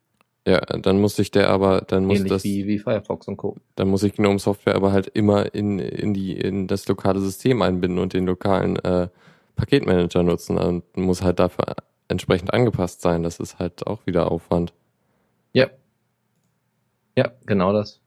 ja, 0.48 0.60
dann 0.62 1.02
muss 1.02 1.18
sich 1.18 1.30
der 1.30 1.50
aber, 1.50 1.82
dann 1.82 2.06
muss 2.06 2.18
Ähnlich 2.20 2.32
das, 2.32 2.44
wie, 2.46 2.66
wie 2.68 2.80
Firefox 2.80 3.28
und 3.28 3.36
Co. 3.38 3.58
dann 3.76 3.90
muss 3.90 4.04
ich 4.04 4.14
GNOME 4.14 4.40
Software 4.40 4.76
aber 4.76 4.94
halt 4.94 5.08
immer 5.08 5.54
in, 5.54 5.80
in 5.80 6.14
die, 6.14 6.32
in 6.34 6.68
das 6.68 6.88
lokale 6.88 7.20
System 7.20 7.62
einbinden 7.62 8.00
und 8.00 8.14
den 8.14 8.26
lokalen 8.26 8.78
äh, 8.78 9.10
Paketmanager 9.58 10.24
nutzen 10.24 10.58
und 10.58 10.96
muss 10.96 11.22
halt 11.22 11.40
dafür 11.40 11.76
entsprechend 12.08 12.54
angepasst 12.54 13.02
sein. 13.02 13.24
Das 13.24 13.40
ist 13.40 13.60
halt 13.60 13.88
auch 13.88 14.06
wieder 14.06 14.32
Aufwand. 14.32 14.74
Ja. 15.54 15.68
Ja, 17.16 17.32
genau 17.46 17.74
das. 17.74 18.00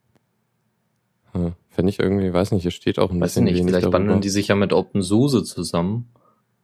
Hm. 1.33 1.53
Fände 1.69 1.91
ich 1.91 1.99
irgendwie, 1.99 2.33
weiß 2.33 2.53
nicht, 2.53 2.63
hier 2.63 2.71
steht 2.71 2.99
auch 2.99 3.11
ein 3.11 3.21
Weiß 3.21 3.31
bisschen 3.35 3.45
nicht, 3.45 3.55
wenig 3.55 3.67
vielleicht 3.67 3.85
darüber. 3.85 3.99
bandeln 3.99 4.21
die 4.21 4.29
sich 4.29 4.49
ja 4.49 4.55
mit 4.55 4.73
OpenSUSE 4.73 5.45
zusammen. 5.45 6.11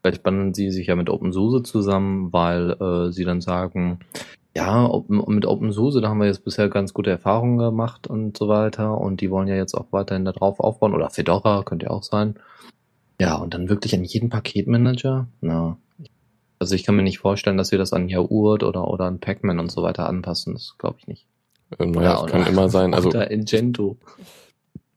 Vielleicht 0.03 0.22
bandeln 0.22 0.55
sie 0.55 0.70
sich 0.70 0.88
ja 0.88 0.96
mit 0.96 1.11
OpenSUSE 1.11 1.62
zusammen, 1.62 2.33
weil 2.33 2.72
äh, 2.81 3.12
sie 3.12 3.25
dann 3.25 3.40
sagen, 3.40 4.01
ja, 4.57 4.90
mit 5.09 5.46
OpenSUSE, 5.46 6.01
da 6.01 6.09
haben 6.09 6.18
wir 6.18 6.27
jetzt 6.27 6.44
bisher 6.44 6.68
ganz 6.68 6.94
gute 6.94 7.11
Erfahrungen 7.11 7.59
gemacht 7.59 8.07
und 8.07 8.37
so 8.37 8.49
weiter. 8.49 8.99
Und 8.99 9.20
die 9.20 9.31
wollen 9.31 9.49
ja 9.49 9.57
jetzt 9.57 9.75
auch 9.75 9.87
weiterhin 9.90 10.25
da 10.25 10.33
drauf 10.33 10.61
aufbauen. 10.61 10.94
Oder 10.94 11.11
Fedora 11.11 11.62
könnte 11.62 11.87
ja 11.87 11.90
auch 11.90 12.03
sein. 12.03 12.37
Ja, 13.20 13.37
und 13.37 13.55
dann 13.55 13.68
wirklich 13.68 13.94
an 13.94 14.05
jeden 14.05 14.29
Paketmanager? 14.29 15.29
Na, 15.40 15.77
also 16.59 16.75
ich 16.75 16.85
kann 16.85 16.97
mir 16.97 17.03
nicht 17.03 17.19
vorstellen, 17.19 17.57
dass 17.57 17.73
wir 17.73 17.79
das 17.79 17.92
an 17.92 18.09
Yaourt 18.09 18.62
oder, 18.62 18.88
oder 18.88 19.05
an 19.05 19.21
Pacman 19.21 19.59
und 19.59 19.71
so 19.71 19.83
weiter 19.83 20.09
anpassen. 20.09 20.55
Das 20.55 20.77
glaube 20.79 20.97
ich 20.99 21.07
nicht. 21.07 21.27
Äh, 21.79 21.87
naja, 21.87 22.25
es 22.25 22.31
kann 22.31 22.47
immer 22.47 22.69
sein. 22.69 22.95
Also 22.95 23.09
Oder 23.09 23.31
Ingento. 23.31 23.99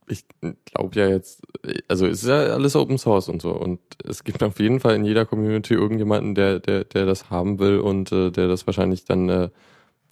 ich 0.07 0.25
glaube 0.65 0.99
ja 0.99 1.07
jetzt, 1.07 1.41
also 1.87 2.07
es 2.07 2.23
ist 2.23 2.29
ja 2.29 2.37
alles 2.37 2.75
Open 2.75 2.97
Source 2.97 3.29
und 3.29 3.41
so 3.41 3.51
und 3.51 3.79
es 4.03 4.23
gibt 4.23 4.41
auf 4.43 4.59
jeden 4.59 4.79
Fall 4.79 4.95
in 4.95 5.05
jeder 5.05 5.25
Community 5.25 5.73
irgendjemanden, 5.73 6.35
der, 6.35 6.59
der, 6.59 6.83
der 6.83 7.05
das 7.05 7.29
haben 7.29 7.59
will 7.59 7.79
und 7.79 8.11
äh, 8.11 8.31
der 8.31 8.47
das 8.47 8.65
wahrscheinlich 8.65 9.05
dann 9.05 9.29
äh, 9.29 9.43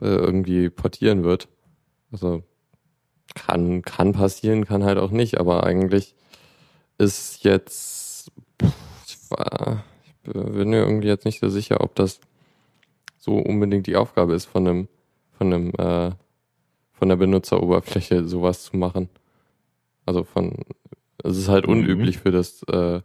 äh, 0.02 0.16
irgendwie 0.16 0.70
portieren 0.70 1.24
wird. 1.24 1.48
Also 2.12 2.44
kann, 3.34 3.82
kann 3.82 4.14
passieren, 4.14 4.66
kann 4.66 4.84
halt 4.84 4.98
auch 4.98 5.12
nicht, 5.12 5.40
aber 5.40 5.64
eigentlich 5.64 6.16
ist 6.98 7.44
jetzt, 7.44 8.32
pff, 8.62 8.74
ich, 9.08 9.32
war, 9.32 9.84
bin 10.34 10.70
mir 10.70 10.80
irgendwie 10.80 11.08
jetzt 11.08 11.26
nicht 11.26 11.40
so 11.40 11.50
sicher, 11.50 11.82
ob 11.82 11.96
das 11.96 12.20
so 13.18 13.38
unbedingt 13.38 13.88
die 13.88 13.96
Aufgabe 13.96 14.34
ist 14.34 14.46
von 14.46 14.68
einem, 14.68 14.88
von 15.38 15.54
einem, 15.54 15.70
äh, 15.78 16.12
von 16.94 17.10
der 17.10 17.16
Benutzeroberfläche 17.18 18.26
sowas 18.28 18.64
zu 18.64 18.78
machen. 18.78 19.10
Also 20.06 20.24
von, 20.24 20.54
es 21.24 21.38
ist 21.38 21.50
halt 21.50 21.66
Mhm. 21.68 21.74
unüblich 21.74 22.18
für 22.20 22.32
das 22.32 22.64
äh, 22.64 23.02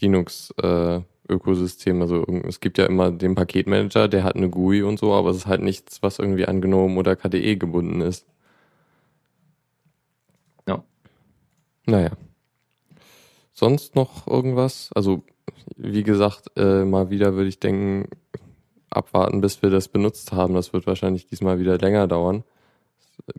Linux-Ökosystem. 0.00 2.00
also 2.02 2.16
irgend- 2.16 2.46
es 2.46 2.60
gibt 2.60 2.78
ja 2.78 2.86
immer 2.86 3.10
den 3.10 3.34
Paketmanager, 3.34 4.08
der 4.08 4.24
hat 4.24 4.36
eine 4.36 4.50
GUI 4.50 4.82
und 4.82 4.98
so, 4.98 5.12
aber 5.14 5.30
es 5.30 5.36
ist 5.38 5.46
halt 5.46 5.62
nichts, 5.62 6.02
was 6.02 6.18
irgendwie 6.18 6.46
an 6.46 6.60
GNOME 6.60 6.98
oder 6.98 7.16
KDE 7.16 7.56
gebunden 7.56 8.00
ist. 8.00 8.26
Ja. 10.68 10.84
Naja. 11.86 12.10
Sonst 13.60 13.94
noch 13.94 14.26
irgendwas? 14.26 14.88
Also, 14.94 15.22
wie 15.76 16.02
gesagt, 16.02 16.46
äh, 16.56 16.82
mal 16.86 17.10
wieder 17.10 17.34
würde 17.34 17.50
ich 17.50 17.60
denken, 17.60 18.08
abwarten, 18.88 19.42
bis 19.42 19.60
wir 19.60 19.68
das 19.68 19.88
benutzt 19.88 20.32
haben. 20.32 20.54
Das 20.54 20.72
wird 20.72 20.86
wahrscheinlich 20.86 21.26
diesmal 21.26 21.58
wieder 21.58 21.76
länger 21.76 22.08
dauern. 22.08 22.42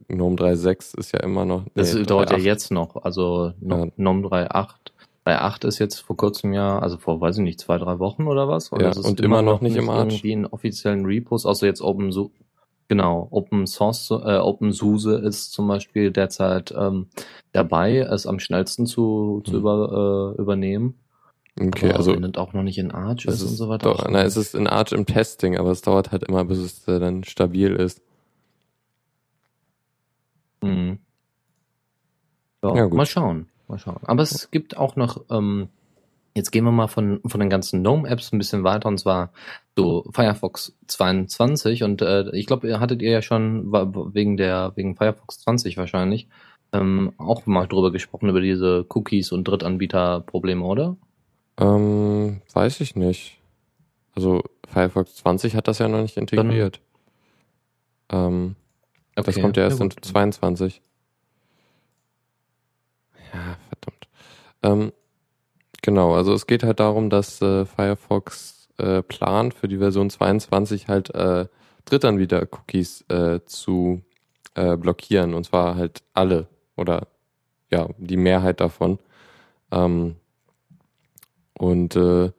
GNOME 0.10 0.36
3.6 0.36 0.96
ist 1.00 1.12
ja 1.12 1.22
immer 1.22 1.46
noch. 1.46 1.66
Das 1.74 1.96
nee, 1.96 2.04
dauert 2.04 2.30
ja 2.30 2.38
3.8. 2.38 2.42
jetzt 2.42 2.72
noch. 2.72 2.98
Also 3.04 3.54
Ja. 3.62 3.88
NOM 3.98 4.24
3.8. 4.24 4.92
3.8 5.26 5.68
ist 5.68 5.80
jetzt 5.80 6.00
vor 6.02 6.16
kurzem 6.18 6.54
ja, 6.54 6.78
also 6.78 7.00
vor, 7.00 7.20
weiß 7.20 7.40
ich 7.40 7.44
nicht, 7.44 7.60
zwei, 7.60 7.80
drei 7.80 7.98
Wochen 7.98 8.28
oder 8.28 8.48
was? 8.48 8.72
Oder 8.72 8.92
Ja, 8.92 9.02
und 9.02 9.22
immer 9.22 9.42
noch 9.42 9.62
nicht 9.62 9.76
im 9.76 9.90
Arch. 9.90 10.14
Irgendwie 10.14 10.34
in 10.34 10.46
offiziellen 10.46 11.08
Repos, 11.08 11.48
außer 11.48 11.66
jetzt 11.66 11.82
Open 11.82 12.12
Genau, 12.92 13.30
Open 13.32 13.68
Source, 13.68 14.12
äh, 14.12 14.38
OpenSUSE 14.40 15.16
ist 15.20 15.54
zum 15.54 15.66
Beispiel 15.66 16.12
derzeit 16.12 16.74
ähm, 16.78 17.08
dabei, 17.54 18.00
es 18.00 18.28
am 18.28 18.38
schnellsten 18.38 18.86
zu, 18.86 19.42
zu 19.46 19.54
Mhm. 19.54 19.58
über, 19.60 20.34
äh, 20.38 20.42
übernehmen. 20.42 21.00
Okay, 21.58 21.88
Aber 21.92 21.96
also 22.00 22.22
wenn 22.22 22.36
auch 22.36 22.52
noch 22.52 22.64
nicht 22.64 22.78
in 22.78 22.92
Arch 22.92 23.28
es 23.28 23.36
ist, 23.36 23.42
und 23.44 23.48
ist, 23.54 23.58
so 23.60 23.70
weiter. 23.70 23.94
doch, 23.94 24.06
na, 24.10 24.24
es 24.24 24.36
ist 24.36 24.56
in 24.56 24.68
Arch 24.68 24.92
im 24.92 25.06
Testing, 25.06 25.58
aber 25.58 25.72
es 25.72 25.82
dauert 25.82 26.12
halt 26.12 26.24
immer, 26.24 26.44
bis 26.44 26.58
es 26.58 26.86
äh, 26.90 27.00
dann 27.00 27.24
stabil 27.24 27.72
ist. 27.78 28.02
Mhm. 30.62 31.00
Ja, 32.62 32.76
Ja, 32.76 32.84
gut. 32.88 32.98
mal 32.98 33.06
schauen, 33.06 33.48
mal 33.70 33.80
schauen. 33.80 34.02
Aber 34.04 34.22
es 34.22 34.52
gibt 34.52 34.76
auch 34.76 34.98
noch, 34.98 35.22
ähm, 35.30 35.70
jetzt 36.36 36.52
gehen 36.52 36.64
wir 36.64 36.72
mal 36.72 36.88
von, 36.88 37.20
von 37.26 37.40
den 37.40 37.50
ganzen 37.50 37.82
GNOME-Apps 37.82 38.32
ein 38.32 38.38
bisschen 38.38 38.64
weiter 38.64 38.88
und 38.88 38.98
zwar 39.00 39.32
so 39.78 40.06
Firefox 40.12 40.78
22 40.88 41.84
und 41.84 42.02
äh, 42.02 42.30
ich 42.36 42.46
glaube, 42.46 42.68
ihr 42.68 42.80
hattet 42.80 43.02
ihr 43.02 43.12
ja 43.12 43.22
schon 43.22 43.72
wegen 43.72 44.38
der, 44.38 44.72
wegen 44.76 44.96
Firefox 44.96 45.40
20 45.40 45.78
wahrscheinlich, 45.78 46.28
ähm, 46.74 47.14
auch 47.18 47.46
mal 47.46 47.68
drüber 47.68 47.92
gesprochen, 47.92 48.30
über 48.30 48.42
diese 48.42 48.86
Cookies 48.90 49.32
und 49.32 49.46
Drittanbieter-Probleme, 49.46 50.64
oder? 50.64 50.98
Ähm, 51.58 52.42
weiß 52.54 52.82
ich 52.82 52.96
nicht. 52.96 53.38
Also 54.16 54.42
Firefox 54.68 55.16
20 55.16 55.56
hat 55.56 55.68
das 55.68 55.80
ja 55.80 55.88
noch 55.88 56.02
nicht 56.02 56.18
integriert. 56.18 56.80
ähm, 58.10 58.56
das 59.16 59.28
Okay, 59.28 59.42
kommt 59.42 59.58
ja 59.58 59.64
erst 59.64 59.80
ja 59.80 59.86
in 59.86 59.90
gut. 59.90 60.06
22. 60.06 60.82
Ja, 63.34 63.58
verdammt. 63.70 64.08
Ähm, 64.64 64.94
genau, 65.82 66.16
also 66.16 66.34
es 66.34 66.48
geht 66.48 66.64
halt 66.64 66.80
darum, 66.80 67.10
dass 67.10 67.42
äh, 67.42 67.66
Firefox 67.66 68.70
äh, 68.78 69.02
plant 69.02 69.54
für 69.54 69.68
die 69.68 69.78
Version 69.78 70.10
22 70.10 70.88
halt 70.88 71.14
äh, 71.14 71.48
Drittanbieter-Cookies 71.86 73.06
äh, 73.10 73.40
zu 73.46 74.02
äh, 74.56 74.78
blockieren 74.78 75.34
und 75.34 75.46
zwar 75.46 75.76
halt 75.76 76.04
alle 76.14 76.48
oder 76.76 77.08
ja, 77.72 77.88
die 77.98 78.18
Mehrheit 78.18 78.60
davon. 78.60 79.00
Ähm, 79.72 80.16
und 81.54 81.96
äh, 81.96 82.32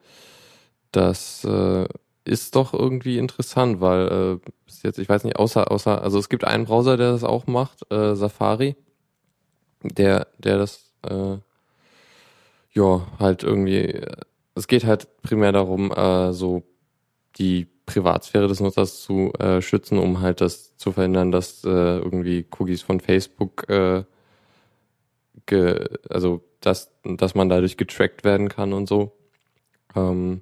das 0.91 1.43
äh, 1.45 1.87
ist 2.25 2.55
doch 2.55 2.73
irgendwie 2.73 3.17
interessant, 3.17 3.81
weil 3.81 4.39
äh, 4.43 4.51
bis 4.65 4.83
jetzt, 4.83 4.99
ich 4.99 5.09
weiß 5.09 5.23
nicht, 5.23 5.37
außer, 5.37 5.71
außer, 5.71 6.01
also 6.01 6.19
es 6.19 6.29
gibt 6.29 6.45
einen 6.45 6.65
Browser, 6.65 6.97
der 6.97 7.11
das 7.11 7.23
auch 7.23 7.47
macht, 7.47 7.89
äh, 7.91 8.15
Safari, 8.15 8.75
der, 9.83 10.27
der 10.37 10.57
das, 10.57 10.93
äh, 11.03 11.37
ja, 12.73 13.07
halt 13.19 13.43
irgendwie, 13.43 13.77
äh, 13.77 14.15
es 14.55 14.67
geht 14.67 14.85
halt 14.85 15.07
primär 15.21 15.51
darum, 15.51 15.91
äh, 15.91 16.33
so 16.33 16.63
die 17.37 17.67
Privatsphäre 17.85 18.47
des 18.47 18.59
Nutzers 18.59 19.01
zu 19.01 19.33
äh, 19.39 19.61
schützen, 19.61 19.97
um 19.97 20.21
halt 20.21 20.41
das 20.41 20.77
zu 20.77 20.91
verhindern, 20.91 21.31
dass 21.31 21.63
äh, 21.63 21.69
irgendwie 21.69 22.45
Cookies 22.57 22.81
von 22.81 22.99
Facebook, 22.99 23.69
äh, 23.69 24.03
ge, 25.45 25.89
also 26.09 26.41
dass, 26.61 26.91
dass 27.03 27.35
man 27.35 27.49
dadurch 27.49 27.77
getrackt 27.77 28.23
werden 28.23 28.47
kann 28.47 28.73
und 28.73 28.87
so. 28.87 29.11
Ähm, 29.95 30.41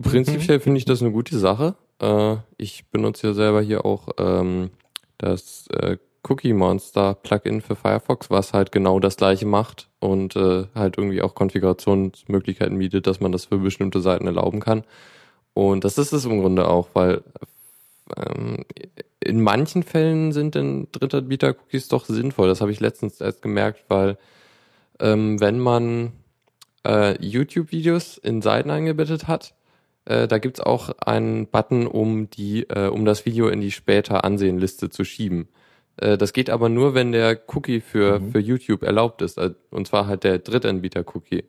prinzipiell 0.00 0.60
finde 0.60 0.78
ich 0.78 0.86
das 0.86 1.02
eine 1.02 1.12
gute 1.12 1.38
Sache. 1.38 1.74
Äh, 2.00 2.36
ich 2.56 2.86
benutze 2.90 3.28
ja 3.28 3.34
selber 3.34 3.60
hier 3.60 3.84
auch 3.84 4.08
ähm, 4.18 4.70
das 5.18 5.66
äh, 5.68 5.98
Cookie 6.28 6.52
Monster 6.52 7.14
Plugin 7.14 7.60
für 7.60 7.74
Firefox, 7.74 8.30
was 8.30 8.52
halt 8.52 8.70
genau 8.70 9.00
das 9.00 9.16
gleiche 9.16 9.46
macht 9.46 9.88
und 9.98 10.36
äh, 10.36 10.66
halt 10.74 10.96
irgendwie 10.96 11.22
auch 11.22 11.34
Konfigurationsmöglichkeiten 11.34 12.78
bietet, 12.78 13.06
dass 13.06 13.20
man 13.20 13.32
das 13.32 13.46
für 13.46 13.58
bestimmte 13.58 14.00
Seiten 14.00 14.26
erlauben 14.26 14.60
kann. 14.60 14.84
Und 15.54 15.84
das 15.84 15.98
ist 15.98 16.12
es 16.12 16.24
im 16.24 16.40
Grunde 16.40 16.68
auch, 16.68 16.88
weil 16.94 17.22
ähm, 18.16 18.64
in 19.20 19.40
manchen 19.40 19.82
Fällen 19.82 20.32
sind 20.32 20.54
denn 20.54 20.88
Drittanbieter-Cookies 20.92 21.88
doch 21.88 22.04
sinnvoll. 22.04 22.48
Das 22.48 22.60
habe 22.60 22.72
ich 22.72 22.80
letztens 22.80 23.20
erst 23.20 23.42
gemerkt, 23.42 23.84
weil 23.88 24.16
ähm, 25.00 25.40
wenn 25.40 25.58
man 25.58 26.12
äh, 26.86 27.20
YouTube-Videos 27.24 28.18
in 28.18 28.42
Seiten 28.42 28.70
eingebettet 28.70 29.28
hat, 29.28 29.54
äh, 30.04 30.26
da 30.26 30.38
gibt's 30.38 30.60
auch 30.60 30.90
einen 30.98 31.46
Button, 31.46 31.86
um 31.86 32.30
die, 32.30 32.62
äh, 32.68 32.88
um 32.88 33.04
das 33.04 33.24
Video 33.26 33.48
in 33.48 33.60
die 33.60 33.70
später 33.70 34.24
Ansehen-Liste 34.24 34.90
zu 34.90 35.04
schieben. 35.04 35.48
Äh, 36.02 36.18
das 36.18 36.32
geht 36.32 36.50
aber 36.50 36.68
nur, 36.68 36.94
wenn 36.94 37.12
der 37.12 37.38
Cookie 37.54 37.80
für, 37.80 38.18
Mhm. 38.20 38.32
für 38.32 38.38
YouTube 38.40 38.82
erlaubt 38.82 39.22
ist, 39.22 39.38
äh, 39.38 39.54
und 39.70 39.86
zwar 39.86 40.06
halt 40.06 40.24
der 40.24 40.38
Drittanbieter-Cookie. 40.38 41.44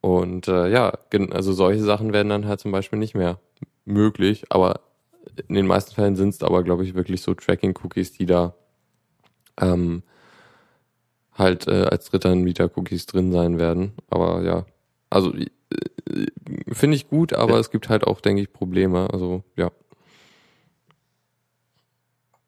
Und 0.00 0.46
äh, 0.48 0.68
ja, 0.70 0.92
also 1.30 1.52
solche 1.52 1.82
Sachen 1.82 2.12
werden 2.12 2.28
dann 2.28 2.46
halt 2.46 2.60
zum 2.60 2.70
Beispiel 2.70 2.98
nicht 2.98 3.14
mehr 3.14 3.40
möglich, 3.84 4.44
aber 4.50 4.80
in 5.48 5.54
den 5.54 5.66
meisten 5.66 5.94
Fällen 5.94 6.14
sind 6.16 6.30
es 6.30 6.42
aber, 6.42 6.62
glaube 6.62 6.84
ich, 6.84 6.94
wirklich 6.94 7.22
so 7.22 7.34
Tracking-Cookies, 7.34 8.12
die 8.12 8.26
da 8.26 8.54
ähm, 9.60 10.02
halt 11.34 11.66
äh, 11.68 11.84
als 11.90 12.10
dritter 12.10 12.30
Anbieter-Cookies 12.30 13.06
drin 13.06 13.32
sein 13.32 13.58
werden. 13.58 13.92
Aber 14.10 14.42
ja, 14.42 14.66
also 15.10 15.32
äh, 15.34 15.46
finde 16.72 16.96
ich 16.96 17.08
gut, 17.08 17.32
aber 17.32 17.54
Ja. 17.54 17.60
es 17.60 17.70
gibt 17.70 17.88
halt 17.88 18.04
auch, 18.04 18.20
denke 18.20 18.42
ich, 18.42 18.52
Probleme. 18.52 19.08
Also 19.12 19.42
ja. 19.56 19.70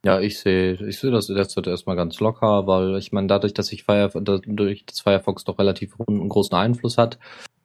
Ja, 0.04 0.18
ich 0.18 0.38
sehe, 0.40 0.74
ich 0.86 0.98
sehe 0.98 1.10
das 1.10 1.26
derzeit 1.26 1.66
erstmal 1.66 1.96
ganz 1.96 2.20
locker, 2.20 2.66
weil 2.66 2.96
ich 2.96 3.12
meine, 3.12 3.26
dadurch, 3.26 3.52
dass 3.52 3.70
ich 3.70 3.84
Fire, 3.84 4.10
dadurch, 4.14 4.86
dass 4.86 5.00
Firefox 5.00 5.44
doch 5.44 5.58
relativ 5.58 5.96
großen 5.98 6.56
Einfluss 6.56 6.96
hat 6.96 7.18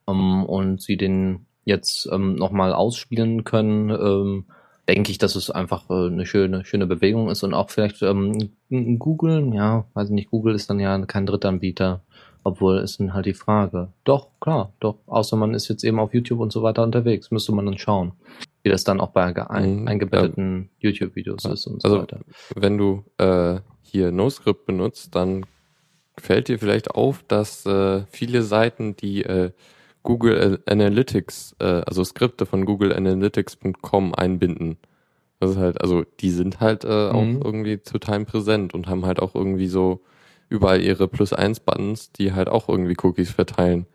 ähm, 0.08 0.44
und 0.44 0.82
sie 0.82 0.98
den 0.98 1.46
jetzt 1.64 2.10
ähm, 2.12 2.36
nochmal 2.36 2.74
ausspielen 2.74 3.46
können, 3.46 3.90
ähm, 3.90 4.46
denke 4.88 5.12
ich, 5.12 5.18
dass 5.18 5.36
es 5.36 5.50
einfach 5.50 5.90
äh, 5.90 6.08
eine 6.08 6.26
schöne, 6.26 6.66
schöne 6.66 6.88
Bewegung 6.88 7.30
ist 7.30 7.44
und 7.44 7.54
auch 7.54 7.70
vielleicht 7.70 8.02
ähm, 8.02 8.52
Google, 9.00 9.54
ja, 9.54 9.86
weiß 9.94 10.10
ich 10.10 10.14
nicht, 10.14 10.30
Google 10.30 10.56
ist 10.56 10.70
dann 10.70 10.80
ja 10.80 11.06
kein 11.06 11.26
Drittanbieter, 11.26 12.02
obwohl 12.46 12.78
ist 12.78 13.00
dann 13.00 13.14
halt 13.14 13.26
die 13.26 13.34
Frage. 13.34 13.90
Doch, 14.06 14.30
klar, 14.40 14.72
doch, 14.80 14.98
außer 15.08 15.36
man 15.36 15.54
ist 15.54 15.68
jetzt 15.68 15.84
eben 15.84 16.00
auf 16.00 16.14
YouTube 16.14 16.40
und 16.40 16.54
so 16.54 16.64
weiter 16.64 16.84
unterwegs, 16.84 17.32
müsste 17.32 17.52
man 17.54 17.66
dann 17.66 17.78
schauen, 17.78 18.14
wie 18.64 18.70
das 18.70 18.84
dann 18.86 19.02
auch 19.02 19.10
bei 19.10 19.24
ein, 19.50 19.82
Mhm, 19.82 19.88
eingebetteten 19.88 20.70
YouTube-Videos 20.80 21.44
Ja, 21.44 21.54
ist 21.54 21.68
und 21.68 21.82
so 21.82 21.90
also 21.90 22.02
weiter. 22.02 22.20
wenn 22.56 22.78
du 22.78 23.04
äh, 23.18 23.60
hier 23.82 24.12
NoScript 24.12 24.66
benutzt, 24.66 25.16
dann 25.16 25.46
fällt 26.18 26.48
dir 26.48 26.60
vielleicht 26.60 26.92
auf, 26.92 27.24
dass 27.28 27.66
äh, 27.66 28.04
viele 28.08 28.44
Seiten, 28.44 28.96
die 28.96 29.24
äh, 29.24 29.52
Google 30.04 30.62
Analytics, 30.68 31.56
äh, 31.60 31.66
also 31.86 32.04
Skripte 32.04 32.46
von 32.46 32.66
Google 32.66 32.94
Analytics.com 32.94 34.14
einbinden, 34.16 34.78
das 35.40 35.52
ist 35.52 35.58
halt, 35.58 35.82
also 35.82 36.04
die 36.22 36.30
sind 36.30 36.60
halt 36.62 36.86
äh, 36.86 37.10
auch 37.10 37.24
Mhm. 37.24 37.42
irgendwie 37.44 37.78
total 37.80 38.24
präsent 38.26 38.74
und 38.74 38.88
haben 38.88 39.06
halt 39.06 39.20
auch 39.20 39.36
irgendwie 39.36 39.68
so 39.68 40.02
überall 40.50 40.82
ihre 40.82 41.08
Plus 41.08 41.34
1 41.34 41.62
Buttons, 41.62 42.12
die 42.12 42.34
halt 42.34 42.50
auch 42.50 42.70
irgendwie 42.70 42.98
Cookies 43.02 43.32
verteilen. 43.32 43.86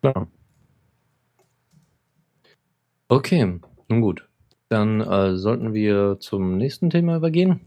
Klar. 0.00 0.28
Okay, 3.08 3.60
nun 3.88 4.00
gut. 4.00 4.28
Dann 4.68 5.00
äh, 5.00 5.36
sollten 5.36 5.74
wir 5.74 6.18
zum 6.20 6.56
nächsten 6.56 6.90
Thema 6.90 7.16
übergehen. 7.16 7.60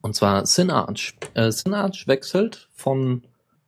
Und 0.00 0.16
zwar 0.16 0.46
Synarch. 0.46 1.14
Äh, 1.34 1.52
Synarch 1.52 2.06
wechselt 2.08 2.68
von 2.72 3.22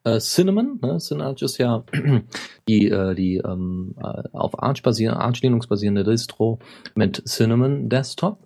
äh, 0.05 0.19
Cinnamon. 0.19 0.79
Ne? 0.83 0.99
Synarch 0.99 1.43
ist 1.43 1.59
ja 1.59 1.85
die, 2.69 2.89
äh, 2.89 3.15
die 3.15 3.37
ähm, 3.37 3.95
äh, 3.99 4.23
auf 4.33 4.61
Arch 4.63 4.83
basierende, 4.83 5.21
Arch 5.21 5.43
Linux 5.43 5.67
basierende 5.67 6.05
Distro 6.05 6.59
mit 6.95 7.23
Cinnamon 7.29 7.89
Desktop. 7.89 8.39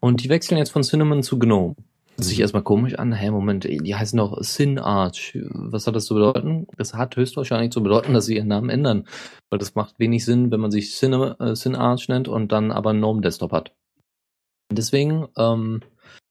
Und 0.00 0.22
die 0.22 0.28
wechseln 0.28 0.58
jetzt 0.58 0.70
von 0.70 0.82
Cinnamon 0.82 1.22
zu 1.22 1.38
GNOME. 1.38 1.76
Sich 2.16 2.40
erstmal 2.40 2.62
komisch 2.62 2.94
an. 2.94 3.12
Hä, 3.12 3.30
Moment, 3.30 3.64
die 3.64 3.94
heißen 3.94 4.16
doch 4.16 4.40
Synarch. 4.40 5.36
Was 5.50 5.86
hat 5.86 5.96
das 5.96 6.06
zu 6.06 6.14
bedeuten? 6.14 6.66
Das 6.76 6.94
hat 6.94 7.16
höchstwahrscheinlich 7.16 7.72
zu 7.72 7.82
bedeuten, 7.82 8.14
dass 8.14 8.26
sie 8.26 8.36
ihren 8.36 8.48
Namen 8.48 8.70
ändern. 8.70 9.06
Weil 9.50 9.58
das 9.58 9.74
macht 9.74 9.98
wenig 9.98 10.24
Sinn, 10.24 10.50
wenn 10.52 10.60
man 10.60 10.70
sich 10.70 10.94
Cine, 10.94 11.36
äh, 11.40 11.56
Synarch 11.56 12.08
nennt 12.08 12.28
und 12.28 12.52
dann 12.52 12.70
aber 12.70 12.90
einen 12.90 13.00
GNOME 13.00 13.20
Desktop 13.20 13.52
hat. 13.52 13.74
Deswegen, 14.70 15.26
ähm, 15.36 15.80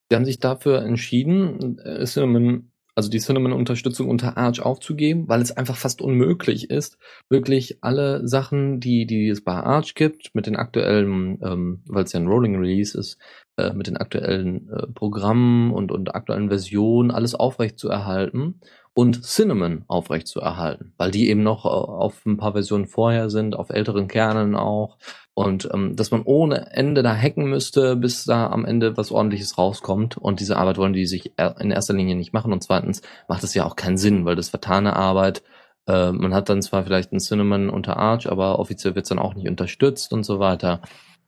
die 0.10 0.16
haben 0.16 0.26
sich 0.26 0.40
dafür 0.40 0.84
entschieden, 0.84 1.80
äh, 1.80 2.06
Cinnamon, 2.06 2.72
also 2.96 3.10
die 3.10 3.20
Cinnamon-Unterstützung 3.20 4.10
unter 4.10 4.38
Arch 4.38 4.62
aufzugeben, 4.62 5.28
weil 5.28 5.42
es 5.42 5.52
einfach 5.52 5.78
fast 5.78 6.02
unmöglich 6.02 6.70
ist, 6.70 6.98
wirklich 7.30 7.80
alle 7.82 8.28
Sachen, 8.28 8.80
die, 8.80 9.06
die 9.06 9.30
es 9.30 9.44
bei 9.44 9.54
Arch 9.54 9.96
gibt, 9.96 10.34
mit 10.34 10.46
den 10.46 10.56
aktuellen, 10.56 11.40
ähm, 11.44 11.82
weil 11.88 12.04
es 12.04 12.14
ja 12.14 12.20
ein 12.20 12.28
Rolling 12.28 12.56
Release 12.56 12.98
ist, 12.98 13.18
äh, 13.58 13.74
mit 13.74 13.88
den 13.88 13.98
aktuellen 13.98 14.70
äh, 14.70 14.88
Programmen 14.94 15.72
und, 15.72 15.92
und 15.92 16.16
aktuellen 16.16 16.50
Versionen 16.50 17.12
alles 17.12 17.36
aufrecht 17.36 17.80
zu 17.80 17.90
erhalten 17.90 18.60
und 18.94 19.24
Cinnamon 19.24 19.86
aufrecht 19.88 20.28
zu 20.28 20.40
erhalten, 20.40 20.94
weil 20.98 21.12
die 21.12 21.30
eben 21.30 21.44
noch 21.44 21.66
äh, 21.66 21.70
auf 21.70 22.26
ein 22.26 22.38
paar 22.38 22.54
Versionen 22.54 22.86
vorher 22.86 23.30
sind, 23.30 23.56
auf 23.56 23.70
älteren 23.70 24.08
Kernen 24.08 24.56
auch 24.56 24.98
und 25.34 25.68
ähm, 25.74 25.96
dass 25.96 26.12
man 26.12 26.22
ohne 26.24 26.72
Ende 26.72 27.02
da 27.02 27.16
hacken 27.16 27.46
müsste, 27.46 27.96
bis 27.96 28.26
da 28.26 28.48
am 28.48 28.66
Ende 28.66 28.96
was 28.96 29.12
ordentliches 29.12 29.58
rauskommt 29.58 30.18
und 30.18 30.40
diese 30.40 30.58
Arbeit 30.58 30.78
wollen 30.78 30.94
die 30.94 31.08
sich 31.08 31.32
in 31.60 31.72
erster 31.72 31.94
Linie 31.94 32.16
nicht 32.16 32.34
machen 32.34 32.54
und 32.54 32.64
zweitens 32.64 33.02
macht 33.28 33.44
es 33.44 33.54
ja 33.54 33.66
auch 33.66 33.76
keinen 33.76 33.98
Sinn, 33.98 34.26
weil 34.26 34.36
das 34.36 34.50
vertane 34.50 34.96
Arbeit 34.96 35.44
äh, 35.88 36.12
man 36.12 36.34
hat 36.34 36.50
dann 36.50 36.62
zwar 36.62 36.84
vielleicht 36.84 37.12
ein 37.12 37.20
Cinnamon 37.20 37.70
unter 37.70 37.98
Arch, 37.98 38.30
aber 38.32 38.60
offiziell 38.60 38.96
wird 38.96 39.04
es 39.06 39.10
dann 39.10 39.20
auch 39.20 39.34
nicht 39.34 39.48
unterstützt 39.48 40.14
und 40.14 40.24
so 40.24 40.40
weiter. 40.40 40.82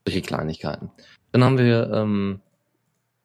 Solche 0.08 0.22
Kleinigkeiten. 0.22 0.92
Dann 1.32 1.44
haben 1.44 1.58
wir 1.58 1.92
ähm, 1.92 2.42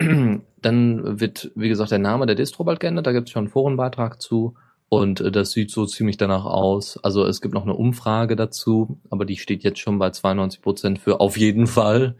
dann 0.63 1.21
wird, 1.21 1.53
wie 1.55 1.69
gesagt, 1.69 1.91
der 1.91 1.99
Name 1.99 2.27
der 2.27 2.37
Distro 2.37 2.65
bald 2.65 2.81
geändert. 2.81 3.07
Da 3.07 3.13
gibt 3.13 3.29
es 3.29 3.33
schon 3.33 3.45
einen 3.45 3.53
Forenbeitrag 3.53 4.21
zu. 4.21 4.55
Und 4.89 5.21
äh, 5.21 5.31
das 5.31 5.53
sieht 5.53 5.71
so 5.71 5.87
ziemlich 5.87 6.17
danach 6.17 6.45
aus. 6.45 6.99
Also 7.03 7.25
es 7.25 7.41
gibt 7.41 7.55
noch 7.55 7.63
eine 7.63 7.75
Umfrage 7.75 8.37
dazu, 8.37 8.99
aber 9.11 9.25
die 9.25 9.37
steht 9.37 9.63
jetzt 9.63 9.79
schon 9.79 9.99
bei 9.99 10.11
92 10.11 10.63
Prozent 10.63 10.99
für 10.99 11.21
auf 11.21 11.37
jeden 11.37 11.67
Fall. 11.67 12.17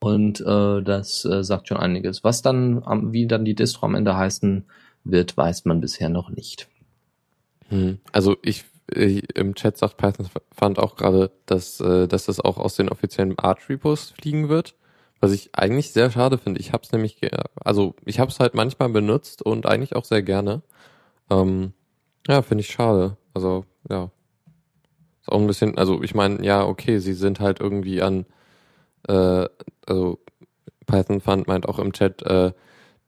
Und 0.00 0.40
äh, 0.40 0.82
das 0.82 1.24
äh, 1.24 1.42
sagt 1.44 1.68
schon 1.68 1.76
einiges. 1.76 2.24
Was 2.24 2.42
dann, 2.42 3.12
wie 3.12 3.26
dann 3.26 3.44
die 3.44 3.54
Distro 3.54 3.86
am 3.86 3.94
Ende 3.94 4.16
heißen 4.16 4.64
wird, 5.04 5.36
weiß 5.36 5.64
man 5.64 5.80
bisher 5.80 6.08
noch 6.08 6.30
nicht. 6.30 6.68
Hm. 7.68 7.98
Also 8.12 8.36
ich, 8.42 8.64
ich 8.92 9.36
im 9.36 9.54
Chat 9.54 9.78
sagt 9.78 9.96
Python 9.96 10.28
fand 10.52 10.78
auch 10.78 10.96
gerade, 10.96 11.30
dass, 11.46 11.80
äh, 11.80 12.08
dass 12.08 12.26
das 12.26 12.40
auch 12.40 12.58
aus 12.58 12.76
den 12.76 12.88
offiziellen 12.88 13.38
Arch-Repos 13.38 14.10
fliegen 14.10 14.48
wird. 14.48 14.74
Was 15.20 15.32
ich 15.32 15.50
eigentlich 15.54 15.92
sehr 15.92 16.10
schade 16.10 16.38
finde. 16.38 16.60
Ich 16.60 16.72
habe 16.72 16.82
es 16.84 16.92
nämlich, 16.92 17.18
also 17.62 17.94
ich 18.06 18.20
habe 18.20 18.30
es 18.30 18.40
halt 18.40 18.54
manchmal 18.54 18.88
benutzt 18.88 19.42
und 19.42 19.66
eigentlich 19.66 19.96
auch 19.96 20.04
sehr 20.04 20.22
gerne. 20.22 20.62
Ähm, 21.30 21.74
ja, 22.28 22.42
finde 22.42 22.62
ich 22.62 22.70
schade. 22.70 23.16
Also 23.34 23.66
ja, 23.90 24.10
ist 25.20 25.30
auch 25.30 25.40
ein 25.40 25.46
bisschen, 25.46 25.76
also 25.78 26.02
ich 26.02 26.14
meine, 26.14 26.44
ja, 26.44 26.64
okay, 26.66 26.98
sie 26.98 27.12
sind 27.14 27.40
halt 27.40 27.60
irgendwie 27.60 28.02
an, 28.02 28.26
äh, 29.08 29.46
also 29.86 30.20
Python 30.86 31.20
Fund 31.20 31.48
meint 31.48 31.68
auch 31.68 31.78
im 31.78 31.92
Chat, 31.92 32.22
äh, 32.22 32.52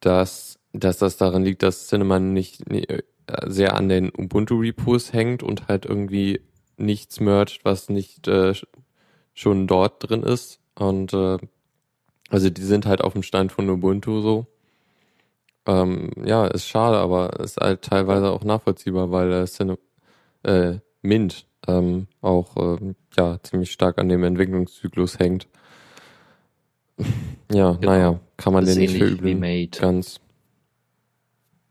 dass, 0.01 0.59
dass 0.72 0.98
das 0.98 1.16
daran 1.18 1.44
liegt, 1.44 1.62
dass 1.62 1.88
Cinnamon 1.88 2.33
nicht, 2.33 2.70
nie- 2.70 2.85
äh, 2.85 3.03
sehr 3.46 3.77
an 3.77 3.88
den 3.88 4.11
Ubuntu-Repos 4.16 5.12
hängt 5.12 5.42
und 5.42 5.68
halt 5.68 5.87
irgendwie 5.87 6.42
nichts 6.79 7.20
mercht, 7.20 7.64
was 7.64 7.88
nicht 7.90 8.29
äh, 8.29 8.51
sch- 8.53 8.66
schon 9.35 9.66
dort 9.66 10.09
drin 10.09 10.22
ist. 10.25 10.61
Und 10.77 11.12
äh, 11.14 11.38
also 12.33 12.51
die 12.51 12.62
sind 12.62 12.87
halt 12.87 13.03
auf 13.03 13.12
dem 13.12 13.23
Stand 13.23 13.53
von 13.53 13.68
Ubuntu 13.68 14.21
so. 14.21 14.47
Ähm, 15.66 16.11
ja, 16.25 16.47
ist 16.47 16.66
schade, 16.66 16.97
aber 16.97 17.38
ist 17.40 17.59
halt 17.59 17.83
teilweise 17.83 18.31
auch 18.31 18.42
nachvollziehbar, 18.42 19.12
weil 19.12 19.33
äh, 19.33 19.47
Cine 19.47 19.79
äh, 20.42 20.79
Mint 21.03 21.47
ähm, 21.68 22.09
auch 22.21 22.57
ähm, 22.57 22.97
ja 23.16 23.38
ziemlich 23.42 23.71
stark 23.71 23.99
an 23.99 24.09
dem 24.09 24.25
Entwicklungszyklus 24.25 25.18
hängt. 25.18 25.47
ja, 27.53 27.73
Genau. 27.73 27.79
naja, 27.81 28.21
kann 28.37 28.53
man 28.53 28.64
den 28.64 28.79
nicht 28.79 28.97
verübeln. 28.97 29.71
Ganz. 29.79 30.18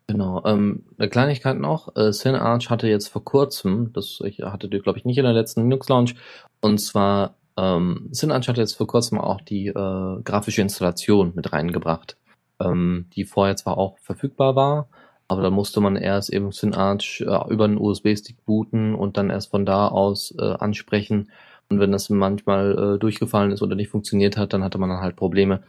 Genau. 0.08 0.44
Ähm, 0.46 0.84
eine 0.98 1.10
Kleinigkeit 1.10 1.58
noch. 1.58 1.96
Äh, 1.96 2.14
Synarch 2.14 2.70
hatte 2.70 2.88
jetzt 2.88 3.08
vor 3.08 3.24
kurzem, 3.24 3.92
das 3.94 4.20
ich 4.24 4.40
hatte 4.40 4.70
glaube 4.70 5.00
ich, 5.00 5.06
nicht 5.06 5.18
in 5.18 5.24
der 5.24 5.34
letzten 5.34 5.64
Linux 5.64 5.90
Launch, 5.90 6.16
und 6.62 6.80
zwar 6.80 7.36
ähm, 7.58 8.08
Synarch 8.12 8.48
hatte 8.48 8.62
jetzt 8.62 8.76
vor 8.76 8.88
kurzem 8.88 9.20
auch 9.20 9.42
die 9.42 9.68
äh, 9.68 10.22
grafische 10.24 10.62
Installation 10.62 11.34
mit 11.36 11.52
reingebracht, 11.54 12.18
ähm, 12.60 13.08
die 13.14 13.26
vorher 13.26 13.56
zwar 13.56 13.78
auch 13.78 13.98
verfügbar 14.00 14.56
war, 14.56 14.88
aber 15.28 15.42
da 15.42 15.50
musste 15.50 15.80
man 15.80 15.96
erst 15.96 16.32
eben 16.32 16.52
Synarch 16.52 17.22
äh, 17.22 17.52
über 17.54 17.66
einen 17.66 17.78
USB-Stick 17.78 18.46
booten 18.46 18.96
und 18.96 19.18
dann 19.18 19.30
erst 19.30 19.52
von 19.52 19.66
da 19.66 19.88
aus 19.88 20.36
äh, 20.38 20.44
ansprechen. 20.44 21.30
Und 21.72 21.80
wenn 21.80 21.92
das 21.92 22.10
manchmal 22.10 22.96
äh, 22.96 23.00
durchgefallen 23.00 23.52
ist 23.52 23.62
oder 23.62 23.76
nicht 23.76 23.90
funktioniert 23.90 24.38
hat, 24.38 24.54
dann 24.54 24.64
hatte 24.64 24.78
man 24.78 24.90
dann 24.90 25.02
halt 25.02 25.16
Probleme 25.16 25.64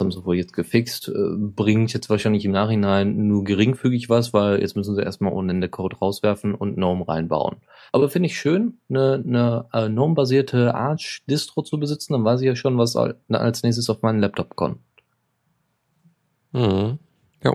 haben 0.00 0.10
sie 0.10 0.24
wohl 0.24 0.36
jetzt 0.36 0.54
gefixt, 0.54 1.08
äh, 1.08 1.36
bringt 1.36 1.92
jetzt 1.92 2.10
wahrscheinlich 2.10 2.44
im 2.44 2.52
Nachhinein 2.52 3.28
nur 3.28 3.44
geringfügig 3.44 4.08
was, 4.08 4.32
weil 4.32 4.60
jetzt 4.60 4.74
müssen 4.74 4.94
sie 4.94 5.02
erstmal 5.02 5.32
ohne 5.32 5.52
Ende 5.52 5.68
Code 5.68 5.96
rauswerfen 5.98 6.54
und 6.54 6.76
GNOME 6.76 7.06
reinbauen. 7.06 7.56
Aber 7.92 8.08
finde 8.08 8.26
ich 8.26 8.38
schön, 8.38 8.78
eine, 8.88 9.22
eine 9.24 9.66
äh, 9.72 9.88
GNOME-basierte 9.88 10.74
Arch-Distro 10.74 11.62
zu 11.62 11.78
besitzen, 11.78 12.14
dann 12.14 12.24
weiß 12.24 12.40
ich 12.40 12.46
ja 12.46 12.56
schon, 12.56 12.78
was 12.78 12.96
al- 12.96 13.20
als 13.28 13.62
nächstes 13.62 13.90
auf 13.90 14.02
meinen 14.02 14.20
Laptop 14.20 14.56
kommt. 14.56 14.78
Mhm. 16.52 16.98
Ja. 17.44 17.52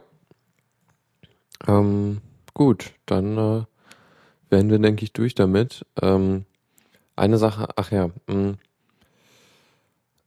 Ähm, 1.68 2.22
gut, 2.54 2.94
dann 3.06 3.38
äh, 3.38 3.64
wären 4.50 4.70
wir, 4.70 4.80
denke 4.80 5.04
ich, 5.04 5.14
durch 5.14 5.36
damit. 5.36 5.86
Ähm, 6.02 6.46
eine 7.16 7.38
Sache, 7.38 7.68
ach 7.76 7.92
ja, 7.92 8.10
mh, 8.28 8.56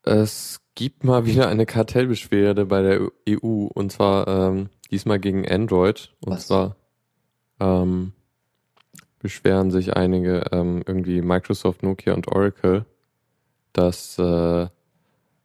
es 0.02 0.60
gibt 0.74 1.04
mal 1.04 1.26
wieder 1.26 1.48
eine 1.48 1.66
Kartellbeschwerde 1.66 2.64
bei 2.64 2.82
der 2.82 3.08
EU 3.28 3.66
und 3.66 3.92
zwar 3.92 4.28
ähm, 4.28 4.68
diesmal 4.90 5.18
gegen 5.18 5.46
Android. 5.46 6.14
Und 6.20 6.32
Was? 6.32 6.46
zwar 6.46 6.76
ähm, 7.60 8.12
beschweren 9.18 9.70
sich 9.70 9.96
einige, 9.96 10.46
ähm, 10.52 10.82
irgendwie 10.86 11.20
Microsoft, 11.20 11.82
Nokia 11.82 12.14
und 12.14 12.28
Oracle, 12.28 12.86
dass 13.72 14.18
äh, 14.18 14.68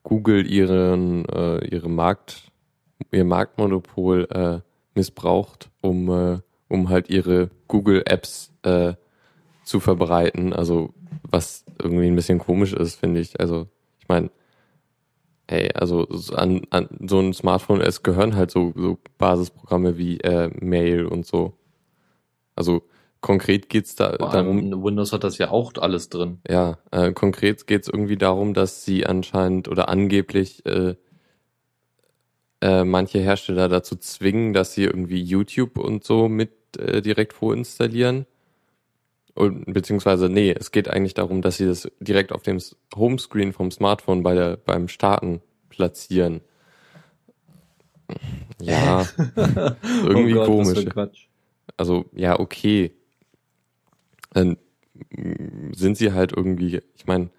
Google 0.03 0.49
ihren, 0.49 1.25
äh, 1.25 1.65
ihre 1.65 1.89
Markt, 1.89 2.51
ihr 3.12 3.25
Marktmonopol 3.25 4.27
äh, 4.29 4.60
missbraucht, 4.95 5.69
um, 5.82 6.10
äh, 6.10 6.39
um 6.67 6.89
halt 6.89 7.10
ihre 7.10 7.49
Google 7.67 8.03
Apps 8.06 8.51
äh, 8.63 8.93
zu 9.63 9.80
verbreiten. 9.80 10.54
Also 10.54 10.93
was 11.30 11.65
irgendwie 11.82 12.08
ein 12.08 12.15
bisschen 12.15 12.39
komisch 12.39 12.73
ist, 12.73 12.95
finde 12.95 13.19
ich. 13.19 13.39
Also 13.39 13.67
ich 13.99 14.08
meine, 14.08 14.30
hey, 15.47 15.69
also 15.73 16.08
an, 16.34 16.62
an 16.69 16.88
so 17.08 17.19
ein 17.19 17.34
Smartphone, 17.34 17.82
es 17.82 18.04
gehören 18.04 18.36
halt 18.36 18.52
so, 18.52 18.73
so 18.76 18.97
Basisprogramme 19.17 19.97
wie 19.97 20.19
äh, 20.19 20.49
Mail 20.60 21.06
und 21.06 21.26
so. 21.26 21.54
Also 22.56 22.84
konkret 23.21 23.69
geht's 23.69 23.95
da 23.95 24.15
Vor 24.17 24.30
darum. 24.30 24.84
Windows 24.84 25.13
hat 25.13 25.23
das 25.23 25.38
ja 25.38 25.49
auch 25.49 25.73
alles 25.78 26.10
drin. 26.10 26.39
Ja, 26.47 26.78
äh, 26.91 27.13
konkret 27.13 27.65
geht's 27.67 27.88
irgendwie 27.88 28.17
darum, 28.17 28.54
dass 28.54 28.86
sie 28.86 29.06
anscheinend 29.06 29.67
oder 29.67 29.89
angeblich 29.89 30.65
äh, 30.65 30.95
äh, 32.62 32.84
manche 32.84 33.19
Hersteller 33.19 33.67
dazu 33.69 33.95
zwingen, 33.95 34.54
dass 34.54 34.73
sie 34.73 34.84
irgendwie 34.84 35.21
YouTube 35.21 35.78
und 35.78 36.04
so 36.04 36.30
mit 36.30 36.52
äh, 36.78 37.02
direkt 37.02 37.34
vorinstallieren. 37.34 38.26
Beziehungsweise, 39.36 40.30
nee, 40.30 40.52
es 40.52 40.72
geht 40.72 40.88
eigentlich 40.88 41.15
darum, 41.15 41.41
dass 41.41 41.58
sie 41.58 41.65
das 41.65 41.91
direkt 42.00 42.32
auf 42.32 42.43
dem 42.43 42.60
Homescreen 42.96 43.52
vom 43.52 43.72
Smartphone 43.72 44.22
bei 44.22 44.36
der, 44.36 44.58
beim 44.58 44.88
Starten 44.88 45.41
platzieren. 45.69 46.41
Ja, 48.62 49.08
irgendwie 49.84 50.36
oh 50.36 50.46
Gott, 50.46 50.48
komisch. 50.48 50.86
Also, 51.78 52.06
ja, 52.13 52.39
okay. 52.39 52.93
Dann 54.34 54.58
mm, 55.10 55.74
sind 55.74 55.98
sie 55.98 56.13
halt 56.13 56.34
irgendwie, 56.36 56.82
ich 56.96 57.08
meine, 57.08 57.30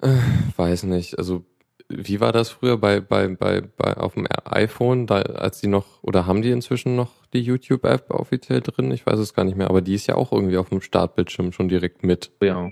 äh, 0.00 0.16
weiß 0.56 0.84
nicht, 0.84 1.18
also 1.18 1.44
wie 1.90 2.20
war 2.20 2.32
das 2.32 2.48
früher 2.50 2.76
bei, 2.76 3.00
bei, 3.00 3.28
bei, 3.28 3.60
bei 3.60 3.96
auf 3.96 4.14
dem 4.14 4.26
iPhone, 4.44 5.06
da, 5.06 5.20
als 5.20 5.60
die 5.60 5.66
noch, 5.66 6.02
oder 6.02 6.26
haben 6.26 6.42
die 6.42 6.50
inzwischen 6.50 6.96
noch 6.96 7.10
die 7.32 7.40
YouTube-App 7.40 8.10
offiziell 8.10 8.60
drin? 8.60 8.90
Ich 8.92 9.06
weiß 9.06 9.18
es 9.18 9.34
gar 9.34 9.44
nicht 9.44 9.56
mehr, 9.56 9.68
aber 9.68 9.82
die 9.82 9.94
ist 9.94 10.06
ja 10.06 10.14
auch 10.14 10.32
irgendwie 10.32 10.56
auf 10.56 10.68
dem 10.68 10.80
Startbildschirm 10.80 11.52
schon 11.52 11.68
direkt 11.68 12.02
mit. 12.04 12.30
Ja. 12.40 12.70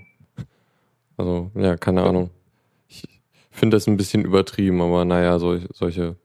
Also, 1.17 1.51
ja, 1.55 1.75
keine 1.75 2.03
Ahnung. 2.03 2.29
Ich 2.87 3.03
finde 3.51 3.75
das 3.75 3.87
ein 3.87 3.97
bisschen 3.97 4.23
übertrieben, 4.23 4.81
aber 4.81 5.03
naja, 5.03 5.37
solche, 5.37 5.67
solche 5.73 6.15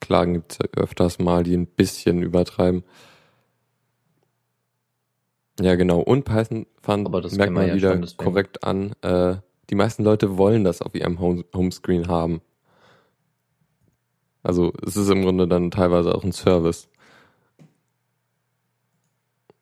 Klagen 0.00 0.34
gibt 0.34 0.52
es 0.52 0.58
ja 0.58 0.82
öfters 0.82 1.18
mal, 1.18 1.42
die 1.42 1.56
ein 1.56 1.66
bisschen 1.66 2.22
übertreiben. 2.22 2.84
Ja, 5.60 5.74
genau. 5.74 6.00
Und 6.00 6.24
Python 6.24 6.66
fand, 6.80 7.06
Aber 7.06 7.20
das 7.20 7.34
merkt 7.34 7.52
man 7.52 7.66
ja 7.66 7.74
wieder 7.74 7.94
schon, 7.94 8.16
korrekt 8.16 8.64
an. 8.64 8.92
Äh, 9.02 9.36
die 9.70 9.74
meisten 9.74 10.04
Leute 10.04 10.38
wollen 10.38 10.64
das 10.64 10.82
auf 10.82 10.94
ihrem 10.94 11.20
Home 11.20 11.44
Homescreen 11.54 12.08
haben. 12.08 12.40
Also 14.42 14.72
es 14.86 14.96
ist 14.96 15.10
im 15.10 15.22
Grunde 15.22 15.46
dann 15.46 15.70
teilweise 15.70 16.14
auch 16.14 16.24
ein 16.24 16.32
Service. 16.32 16.88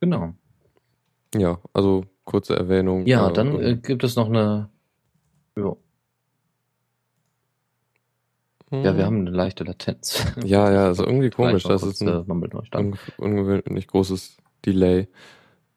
Genau. 0.00 0.34
Ja, 1.34 1.58
also 1.72 2.04
kurze 2.24 2.56
Erwähnung. 2.56 3.06
Ja, 3.06 3.28
äh, 3.28 3.32
dann 3.32 3.60
äh, 3.60 3.76
gibt 3.76 4.04
es 4.04 4.16
noch 4.16 4.28
eine. 4.28 4.70
Ja. 5.56 5.74
ja, 8.70 8.96
wir 8.96 9.06
haben 9.06 9.20
eine 9.20 9.30
leichte 9.30 9.64
Latenz. 9.64 10.24
Ja, 10.44 10.70
ja, 10.70 10.90
ist 10.90 11.00
irgendwie 11.00 11.30
komisch. 11.30 11.64
Das 11.64 11.82
kurz, 11.82 12.00
ist 12.00 12.02
ein 12.02 12.92
äh, 12.92 12.94
ungewöhnlich 13.16 13.86
großes 13.86 14.36
Delay. 14.64 15.08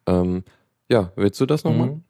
Ähm, 0.06 0.44
ja, 0.88 1.12
willst 1.16 1.40
du 1.40 1.46
das 1.46 1.64
nochmal? 1.64 1.88
Mhm. 1.88 2.04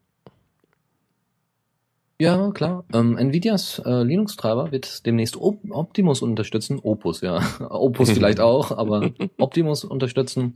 Ja, 2.20 2.50
klar. 2.50 2.84
Ähm, 2.92 3.16
Nvidias 3.16 3.78
äh, 3.78 4.02
Linux-Treiber 4.02 4.72
wird 4.72 5.06
demnächst 5.06 5.38
Op 5.38 5.58
Optimus 5.70 6.20
unterstützen. 6.20 6.78
Opus, 6.78 7.22
ja. 7.22 7.40
Opus 7.70 8.10
vielleicht 8.12 8.40
auch, 8.40 8.76
aber 8.76 9.10
Optimus 9.38 9.84
unterstützen. 9.84 10.54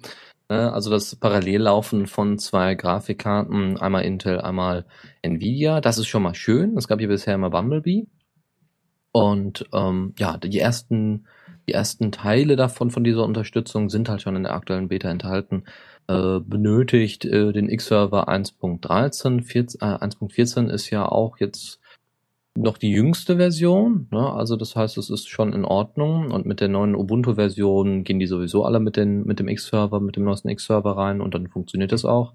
Äh, 0.48 0.55
also 0.57 0.90
das 0.90 1.16
Parallellaufen 1.16 2.07
von 2.07 2.38
zwei 2.38 2.74
Grafikkarten, 2.74 3.79
einmal 3.79 4.05
Intel, 4.05 4.42
einmal 4.42 4.85
Nvidia. 5.22 5.81
Das 5.81 5.96
ist 5.96 6.07
schon 6.07 6.22
mal 6.22 6.35
schön. 6.35 6.77
Es 6.77 6.87
gab 6.87 6.98
hier 6.98 7.09
bisher 7.09 7.35
immer 7.35 7.48
Bumblebee. 7.48 8.09
Und 9.12 9.64
ähm, 9.72 10.12
ja, 10.18 10.37
die 10.37 10.59
ersten, 10.59 11.27
die 11.66 11.72
ersten 11.72 12.12
Teile 12.12 12.57
davon 12.57 12.90
von 12.90 13.05
dieser 13.05 13.24
Unterstützung 13.24 13.88
sind 13.88 14.11
halt 14.11 14.20
schon 14.20 14.37
in 14.37 14.42
der 14.42 14.53
aktuellen 14.53 14.88
Beta 14.88 15.09
enthalten 15.09 15.64
äh, 16.08 16.40
benötigt 16.40 17.24
äh, 17.24 17.52
den 17.52 17.68
X-Server 17.68 18.28
1.13. 18.28 19.42
14, 19.42 19.80
äh, 19.80 19.84
1.14 19.84 20.68
ist 20.68 20.90
ja 20.90 21.06
auch 21.06 21.38
jetzt 21.38 21.80
noch 22.56 22.78
die 22.78 22.90
jüngste 22.90 23.36
Version. 23.36 24.06
Ne? 24.10 24.32
Also 24.32 24.56
das 24.56 24.76
heißt, 24.76 24.96
es 24.98 25.10
ist 25.10 25.28
schon 25.28 25.52
in 25.52 25.64
Ordnung. 25.64 26.30
Und 26.30 26.46
mit 26.46 26.60
der 26.60 26.68
neuen 26.68 26.94
Ubuntu-Version 26.94 28.04
gehen 28.04 28.18
die 28.18 28.26
sowieso 28.26 28.64
alle 28.64 28.80
mit, 28.80 28.96
den, 28.96 29.24
mit 29.24 29.40
dem 29.40 29.48
X-Server, 29.48 30.00
mit 30.00 30.16
dem 30.16 30.24
neuesten 30.24 30.48
X-Server 30.48 30.96
rein 30.96 31.20
und 31.20 31.34
dann 31.34 31.48
funktioniert 31.48 31.92
das 31.92 32.04
auch. 32.04 32.34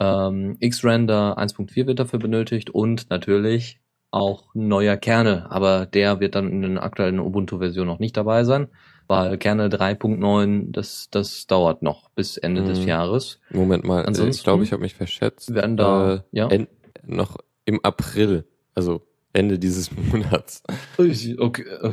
Ähm, 0.00 0.56
X-Render 0.60 1.38
1.4 1.38 1.86
wird 1.86 1.98
dafür 1.98 2.18
benötigt 2.18 2.70
und 2.70 3.10
natürlich 3.10 3.80
auch 4.10 4.54
neuer 4.54 4.96
Kernel, 4.96 5.44
aber 5.48 5.86
der 5.86 6.20
wird 6.20 6.36
dann 6.36 6.48
in 6.48 6.74
der 6.74 6.82
aktuellen 6.82 7.18
Ubuntu-Version 7.18 7.86
noch 7.86 7.98
nicht 7.98 8.16
dabei 8.16 8.44
sein, 8.44 8.68
weil 9.06 9.36
Kernel 9.38 9.68
3.9, 9.68 10.72
das, 10.72 11.08
das 11.10 11.46
dauert 11.46 11.82
noch 11.82 12.08
bis 12.10 12.36
Ende 12.36 12.64
des 12.64 12.80
Mhm. 12.80 12.88
Jahres. 12.88 13.40
Moment 13.50 13.84
mal, 13.84 14.02
äh, 14.02 14.06
Ansonsten 14.06 14.40
ich 14.40 14.44
glaube, 14.44 14.64
ich 14.64 14.72
habe 14.72 14.82
mich 14.82 14.94
verschätzt. 14.94 15.54
werden 15.54 15.76
da- 15.76 16.14
äh, 16.16 16.20
ja? 16.32 16.48
en- 16.48 16.68
noch 17.06 17.36
im 17.66 17.80
April, 17.84 18.44
also 18.74 19.02
Ende 19.32 19.58
dieses 19.58 19.90
Monats. 19.96 20.62
Okay. 20.98 21.64
äh, 21.82 21.92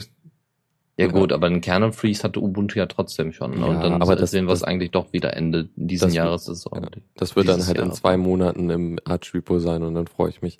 Ja 0.97 1.07
gut, 1.07 1.31
aber 1.33 1.47
einen 1.47 1.61
Kernel 1.61 1.91
Freeze 1.93 2.21
hatte 2.23 2.39
Ubuntu 2.39 2.77
ja 2.77 2.85
trotzdem 2.85 3.33
schon. 3.33 3.51
Ne? 3.51 3.57
Ja, 3.61 3.65
und 3.65 3.81
dann 3.81 4.01
aber 4.01 4.15
das- 4.15 4.31
sehen 4.31 4.45
wir 4.45 4.53
es 4.53 4.63
eigentlich 4.63 4.91
doch 4.91 5.11
wieder 5.13 5.35
Ende 5.35 5.69
diesen 5.75 6.09
das- 6.09 6.13
Jahres. 6.15 6.45
Das 6.45 6.59
ist 6.59 6.67
auch 6.67 6.75
Ja, 6.81 6.87
das 7.15 7.35
wird 7.35 7.47
dann 7.47 7.55
dieses 7.55 7.67
halt 7.69 7.79
in 7.79 7.85
Jahr. 7.87 7.93
zwei 7.95 8.17
Monaten 8.17 8.69
im 8.69 8.99
Arch 9.05 9.33
Repo 9.33 9.57
sein 9.59 9.81
und 9.83 9.95
dann 9.95 10.07
freue 10.07 10.29
ich 10.29 10.41
mich. 10.41 10.59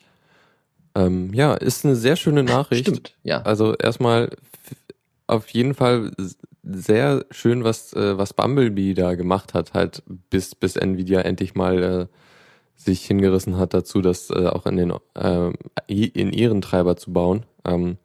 Ähm, 0.96 1.34
ja, 1.34 1.54
ist 1.54 1.86
eine 1.86 1.96
sehr 1.96 2.16
schöne 2.18 2.44
Nachricht. 2.44 2.88
Stimmt, 2.88 3.16
ja. 3.24 3.42
Also 3.44 3.76
erstmal 3.76 4.30
auf 5.32 5.50
jeden 5.50 5.74
Fall 5.74 6.12
sehr 6.64 7.26
schön, 7.32 7.64
was, 7.64 7.94
äh, 7.94 8.18
was 8.18 8.34
Bumblebee 8.34 8.94
da 8.94 9.16
gemacht 9.16 9.54
hat, 9.54 9.74
halt 9.74 10.04
bis, 10.30 10.56
bis 10.56 10.76
Nvidia 10.76 11.22
endlich 11.22 11.56
mal 11.56 11.84
äh, 11.84 12.08
sich 12.76 13.06
hingerissen 13.06 13.58
hat 13.58 13.74
dazu, 13.74 14.02
das 14.02 14.30
äh, 14.32 14.48
auch 14.48 14.66
in 14.66 14.78
den 14.78 14.94
i- 15.90 16.06
in 16.08 16.34
ihren 16.34 16.62
Treiber 16.62 16.98
zu 16.98 17.14
bauen. 17.14 17.46
Ähm, 17.66 17.98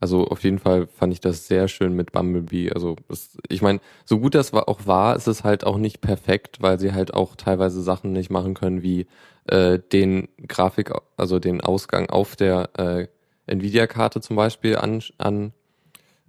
also 0.00 0.26
auf 0.28 0.44
jeden 0.44 0.58
Fall 0.60 0.86
fand 0.86 1.12
ich 1.12 1.20
das 1.20 1.48
sehr 1.48 1.66
schön 1.68 1.94
mit 1.94 2.12
Bumblebee. 2.12 2.70
Also 2.72 2.96
es, 3.08 3.36
ich 3.48 3.62
meine, 3.62 3.80
so 4.04 4.20
gut 4.20 4.34
das 4.34 4.52
auch 4.54 4.86
war, 4.86 5.16
ist 5.16 5.26
es 5.26 5.44
halt 5.44 5.64
auch 5.64 5.78
nicht 5.78 6.00
perfekt, 6.00 6.58
weil 6.62 6.78
sie 6.78 6.92
halt 6.92 7.14
auch 7.14 7.36
teilweise 7.36 7.82
Sachen 7.82 8.12
nicht 8.12 8.30
machen 8.30 8.54
können, 8.54 8.82
wie 8.82 9.06
äh, 9.46 9.78
den 9.92 10.28
Grafik, 10.46 10.92
also 11.16 11.38
den 11.40 11.60
Ausgang 11.60 12.10
auf 12.10 12.36
der 12.36 12.70
äh, 12.78 13.08
Nvidia-Karte 13.46 14.20
zum 14.20 14.36
Beispiel 14.36 14.76
an, 14.76 15.02
an 15.18 15.52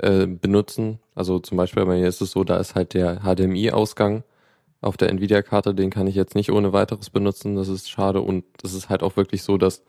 äh, 0.01 0.25
benutzen. 0.27 0.99
Also 1.15 1.39
zum 1.39 1.57
Beispiel 1.57 1.85
bei 1.85 1.95
mir 1.97 2.07
ist 2.07 2.21
es 2.21 2.31
so, 2.31 2.43
da 2.43 2.57
ist 2.57 2.75
halt 2.75 2.93
der 2.93 3.21
HDMI-Ausgang 3.21 4.23
auf 4.81 4.97
der 4.97 5.09
Nvidia-Karte, 5.09 5.75
den 5.75 5.89
kann 5.89 6.07
ich 6.07 6.15
jetzt 6.15 6.35
nicht 6.35 6.51
ohne 6.51 6.71
weiteres 6.73 7.09
benutzen. 7.09 7.55
Das 7.55 7.67
ist 7.67 7.89
schade 7.89 8.21
und 8.21 8.45
das 8.61 8.73
ist 8.73 8.89
halt 8.89 9.03
auch 9.03 9.17
wirklich 9.17 9.43
so, 9.43 9.57
dass 9.57 9.83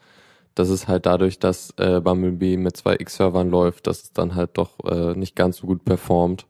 dass 0.57 0.68
es 0.68 0.88
halt 0.88 1.07
dadurch, 1.07 1.38
dass 1.38 1.73
äh, 1.77 2.01
Bumblebee 2.01 2.57
mit 2.57 2.77
zwei 2.77 2.96
X-Servern 2.96 3.51
läuft, 3.51 3.87
dass 3.87 4.03
es 4.03 4.12
dann 4.12 4.35
halt 4.35 4.51
doch 4.59 4.81
äh, 4.85 5.14
nicht 5.16 5.37
ganz 5.37 5.59
so 5.59 5.68
gut 5.68 5.85
performt. 5.85 6.44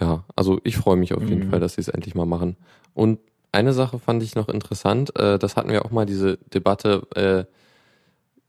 Ja, 0.00 0.24
also 0.36 0.60
ich 0.64 0.76
freue 0.76 0.96
mich 0.96 1.14
auf 1.14 1.26
jeden 1.26 1.46
Mhm. 1.46 1.50
Fall, 1.50 1.60
dass 1.60 1.74
sie 1.74 1.80
es 1.80 1.88
endlich 1.88 2.14
mal 2.14 2.26
machen. 2.26 2.56
Und 2.92 3.20
eine 3.52 3.72
Sache 3.72 3.98
fand 3.98 4.22
ich 4.22 4.34
noch 4.34 4.48
interessant, 4.48 5.18
äh, 5.18 5.38
das 5.38 5.56
hatten 5.56 5.70
wir 5.70 5.84
auch 5.86 5.92
mal 5.92 6.04
diese 6.04 6.36
Debatte, 6.52 7.06
äh, 7.14 7.44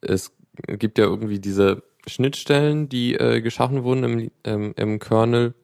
es 0.02 0.34
gibt 0.68 0.98
ja 0.98 1.06
irgendwie 1.06 1.40
diese 1.40 1.84
Schnittstellen, 2.08 2.90
die 2.90 3.16
äh, 3.16 3.42
geschaffen 3.42 3.84
wurden 3.84 4.04
im, 4.04 4.32
ähm, 4.44 4.74
im 4.78 5.00
Kernel 5.00 5.56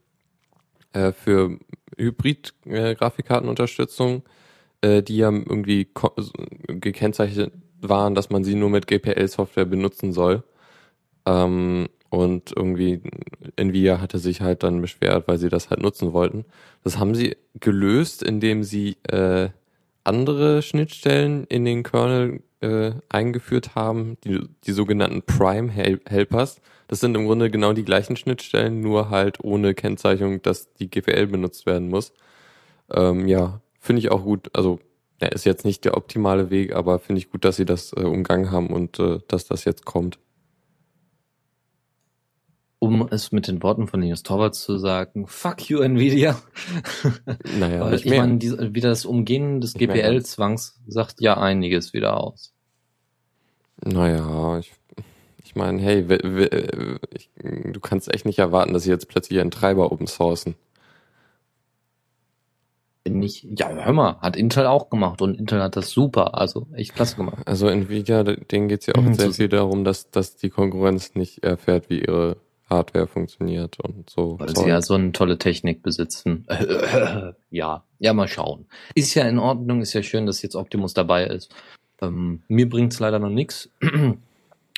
äh, 0.93 1.11
für 1.11 1.59
Hybrid-Grafikkartenunterstützung, 1.97 4.23
äh, 4.81 5.03
die 5.03 5.17
ja 5.17 5.31
irgendwie 5.31 5.89
gekennzeichnet 6.67 7.53
waren, 7.81 8.15
dass 8.15 8.29
man 8.29 8.43
sie 8.43 8.55
nur 8.55 8.69
mit 8.69 8.87
GPL-Software 8.87 9.65
benutzen 9.65 10.13
soll. 10.13 10.43
Ähm, 11.25 11.87
und 12.09 12.51
irgendwie 12.55 13.01
Nvidia 13.55 14.01
hatte 14.01 14.19
sich 14.19 14.41
halt 14.41 14.63
dann 14.63 14.81
beschwert, 14.81 15.27
weil 15.27 15.37
sie 15.37 15.47
das 15.47 15.69
halt 15.69 15.81
nutzen 15.81 16.11
wollten. 16.11 16.43
Das 16.83 16.97
haben 16.97 17.15
sie 17.15 17.37
gelöst, 17.59 18.21
indem 18.21 18.63
sie 18.63 18.97
äh, 19.03 19.49
andere 20.03 20.61
Schnittstellen 20.61 21.45
in 21.45 21.65
den 21.65 21.83
Kernel 21.83 22.41
äh, 22.61 22.91
eingeführt 23.09 23.75
haben, 23.75 24.17
die, 24.23 24.39
die 24.65 24.71
sogenannten 24.71 25.23
Prime-Helpers. 25.23 26.61
Das 26.87 26.99
sind 26.99 27.15
im 27.15 27.25
Grunde 27.25 27.49
genau 27.49 27.73
die 27.73 27.85
gleichen 27.85 28.15
Schnittstellen, 28.15 28.81
nur 28.81 29.09
halt 29.09 29.43
ohne 29.43 29.73
Kennzeichnung, 29.73 30.41
dass 30.41 30.73
die 30.73 30.89
GPL 30.89 31.27
benutzt 31.27 31.65
werden 31.65 31.89
muss. 31.89 32.13
Ähm, 32.91 33.27
ja, 33.27 33.61
finde 33.79 34.01
ich 34.01 34.11
auch 34.11 34.23
gut. 34.23 34.49
Also, 34.53 34.79
ja, 35.21 35.29
ist 35.29 35.45
jetzt 35.45 35.65
nicht 35.65 35.85
der 35.85 35.95
optimale 35.95 36.49
Weg, 36.49 36.73
aber 36.75 36.99
finde 36.99 37.19
ich 37.19 37.29
gut, 37.29 37.45
dass 37.45 37.55
sie 37.55 37.65
das 37.65 37.93
äh, 37.93 38.01
umgangen 38.01 38.51
haben 38.51 38.67
und 38.67 38.99
äh, 38.99 39.19
dass 39.27 39.45
das 39.45 39.65
jetzt 39.65 39.85
kommt. 39.85 40.19
Um 42.83 43.07
es 43.11 43.31
mit 43.31 43.47
den 43.47 43.61
Worten 43.61 43.85
von 43.87 44.01
Linus 44.01 44.23
Torvalds 44.23 44.63
zu 44.63 44.79
sagen, 44.79 45.27
fuck 45.27 45.69
you 45.69 45.81
Nvidia. 45.81 46.41
Naja, 47.59 47.81
Weil 47.81 47.93
ich 47.93 48.05
meine, 48.05 48.37
diese- 48.39 48.73
wieder 48.73 48.89
das 48.89 49.05
Umgehen 49.05 49.61
des 49.61 49.75
GPL-Zwangs 49.75 50.79
sagt 50.87 51.21
ja 51.21 51.37
einiges 51.37 51.93
wieder 51.93 52.19
aus. 52.19 52.53
Naja, 53.85 54.57
ich, 54.57 54.73
ich 55.43 55.55
meine, 55.55 55.79
hey, 55.79 56.09
we- 56.09 56.19
we- 56.23 56.99
ich, 57.15 57.29
du 57.43 57.79
kannst 57.79 58.11
echt 58.11 58.25
nicht 58.25 58.39
erwarten, 58.39 58.73
dass 58.73 58.83
sie 58.83 58.89
jetzt 58.89 59.07
plötzlich 59.07 59.39
einen 59.39 59.51
Treiber 59.51 59.91
open 59.91 60.07
sourcen. 60.07 60.55
Bin 63.03 63.21
ich, 63.21 63.43
ja, 63.43 63.69
hör 63.69 63.93
mal, 63.93 64.17
hat 64.21 64.35
Intel 64.35 64.65
auch 64.65 64.89
gemacht 64.89 65.21
und 65.21 65.35
Intel 65.39 65.61
hat 65.61 65.75
das 65.75 65.91
super, 65.91 66.35
also 66.39 66.67
echt 66.73 66.95
klasse 66.95 67.15
gemacht. 67.15 67.47
Also 67.47 67.67
Nvidia, 67.67 68.23
denen 68.23 68.67
geht's 68.69 68.87
ja 68.87 68.95
auch 68.95 69.01
Mhm, 69.01 69.13
sehr 69.13 69.27
so- 69.27 69.33
viel 69.33 69.49
darum, 69.49 69.83
dass, 69.83 70.09
dass 70.09 70.35
die 70.35 70.49
Konkurrenz 70.49 71.13
nicht 71.13 71.43
erfährt, 71.43 71.89
wie 71.91 71.99
ihre 72.01 72.37
Hardware 72.71 73.05
funktioniert 73.07 73.79
und 73.81 74.09
so. 74.09 74.39
Weil 74.39 74.53
Zeug. 74.53 74.63
sie 74.63 74.69
ja 74.69 74.81
so 74.81 74.95
eine 74.95 75.11
tolle 75.11 75.37
Technik 75.37 75.83
besitzen. 75.83 76.47
ja, 77.51 77.83
ja, 77.99 78.13
mal 78.13 78.27
schauen. 78.27 78.65
Ist 78.95 79.13
ja 79.13 79.27
in 79.27 79.37
Ordnung, 79.37 79.81
ist 79.81 79.93
ja 79.93 80.01
schön, 80.01 80.25
dass 80.25 80.41
jetzt 80.41 80.55
Optimus 80.55 80.93
dabei 80.93 81.25
ist. 81.25 81.53
Ähm, 82.01 82.41
mir 82.47 82.67
bringt's 82.67 82.99
leider 82.99 83.19
noch 83.19 83.29
nix. 83.29 83.69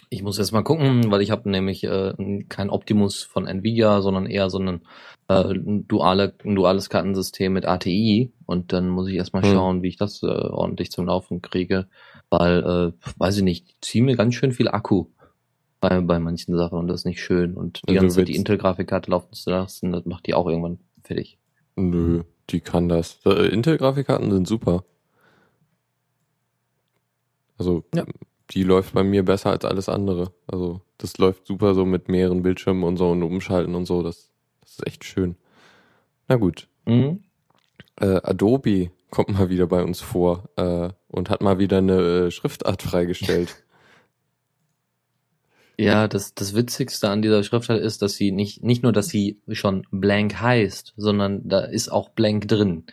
Ich 0.10 0.22
muss 0.22 0.38
erst 0.38 0.54
mal 0.54 0.62
gucken, 0.62 1.10
weil 1.10 1.24
ich 1.24 1.32
habe 1.32 1.50
nämlich 1.50 1.84
äh, 1.86 2.14
kein 2.48 2.70
Optimus 2.70 3.24
von 3.24 3.48
Nvidia, 3.48 4.00
sondern 4.04 4.28
eher 4.28 4.52
so 4.52 4.60
ein, 4.60 4.82
äh, 5.28 5.34
ein, 5.56 5.88
duale, 5.88 6.36
ein 6.46 6.54
duales 6.54 6.91
Kartensystem 6.91 7.52
mit 7.52 7.66
ATI. 7.66 8.32
Und 8.46 8.74
dann 8.74 8.89
muss 8.89 9.08
ich 9.08 9.16
erst 9.16 9.34
mal 9.34 9.41
Hm. 9.41 9.52
schauen, 9.52 9.82
wie 9.82 9.88
ich 9.88 9.98
das 9.98 10.22
äh, 10.22 10.28
ordentlich 10.28 10.91
zum 10.91 11.08
Laufen 11.08 11.41
kriege. 11.41 11.88
Weil, 12.30 12.94
äh, 12.94 13.10
weiß 13.18 13.38
ich 13.38 13.44
nicht, 13.44 13.70
die 13.70 13.74
ziehen 13.82 14.06
mir 14.06 14.16
ganz 14.16 14.36
schön 14.36 14.52
viel 14.52 14.68
Akku 14.68 15.08
bei, 15.84 16.00
bei 16.00 16.18
manchen 16.20 16.56
Sachen 16.56 16.78
und 16.80 16.88
das 16.88 17.02
ist 17.02 17.06
nicht 17.06 17.22
schön. 17.22 17.56
Und 17.56 17.82
die 17.88 17.98
Also 17.98 18.02
ganze 18.02 18.24
die 18.24 18.36
Intel-Grafikkarte 18.36 19.12
laufen 19.12 19.34
zu 19.34 19.50
lassen, 19.50 19.92
das 19.92 20.06
macht 20.06 20.26
die 20.26 20.34
auch 20.34 20.48
irgendwann 20.48 20.80
fertig. 21.04 21.38
Nö, 21.76 22.24
die 22.50 22.62
kann 22.62 22.88
das. 22.88 23.20
Äh, 23.26 23.48
Intel-Grafikkarten 23.50 24.32
sind 24.32 24.48
super. 24.48 24.86
Also, 27.58 27.84
Ja. 27.94 28.06
die 28.52 28.64
läuft 28.64 28.94
bei 28.94 29.04
mir 29.04 29.24
besser 29.24 29.52
als 29.52 29.66
alles 29.66 29.90
andere. 29.90 30.32
Also, 30.48 30.82
das 30.98 31.18
läuft 31.18 31.46
super 31.48 31.74
so 31.74 31.86
mit 31.86 32.08
mehreren 32.08 32.42
Bildschirmen 32.44 32.84
und 32.84 32.98
so 32.98 33.12
und 33.12 33.24
umschalten 33.24 33.76
und 33.76 33.86
so. 33.86 34.04
Das, 34.04 34.32
das 34.62 34.72
ist 34.72 34.88
echt 34.88 35.04
schön. 35.04 35.36
Na 36.28 36.36
gut. 36.38 36.68
Mhm. 36.86 37.24
Äh, 38.00 38.22
Adobe 38.24 38.92
kommt 39.10 39.30
mal 39.30 39.50
wieder 39.50 39.68
bei 39.68 39.84
uns 39.84 40.02
vor 40.02 40.50
äh, 40.56 40.90
und 41.10 41.30
hat 41.30 41.42
mal 41.42 41.60
wieder 41.60 41.78
eine 41.78 42.00
äh, 42.28 42.32
Schriftart 42.32 42.82
freigestellt. 42.82 43.62
Ja, 45.78 46.07
das, 46.07 46.36
das 46.36 46.53
Witzigste 46.53 47.09
an 47.09 47.21
dieser 47.21 47.43
Schriftart 47.43 47.82
ist, 47.82 48.01
dass 48.01 48.15
sie 48.15 48.32
nicht, 48.32 48.63
nicht 48.63 48.84
nur, 48.84 48.91
dass 48.91 49.07
sie 49.07 49.39
schon 49.51 49.88
blank 49.91 50.39
heißt, 50.39 50.93
sondern 50.97 51.47
da 51.47 51.61
ist 51.61 51.89
auch 51.91 52.09
blank 52.09 52.47
drin. 52.47 52.86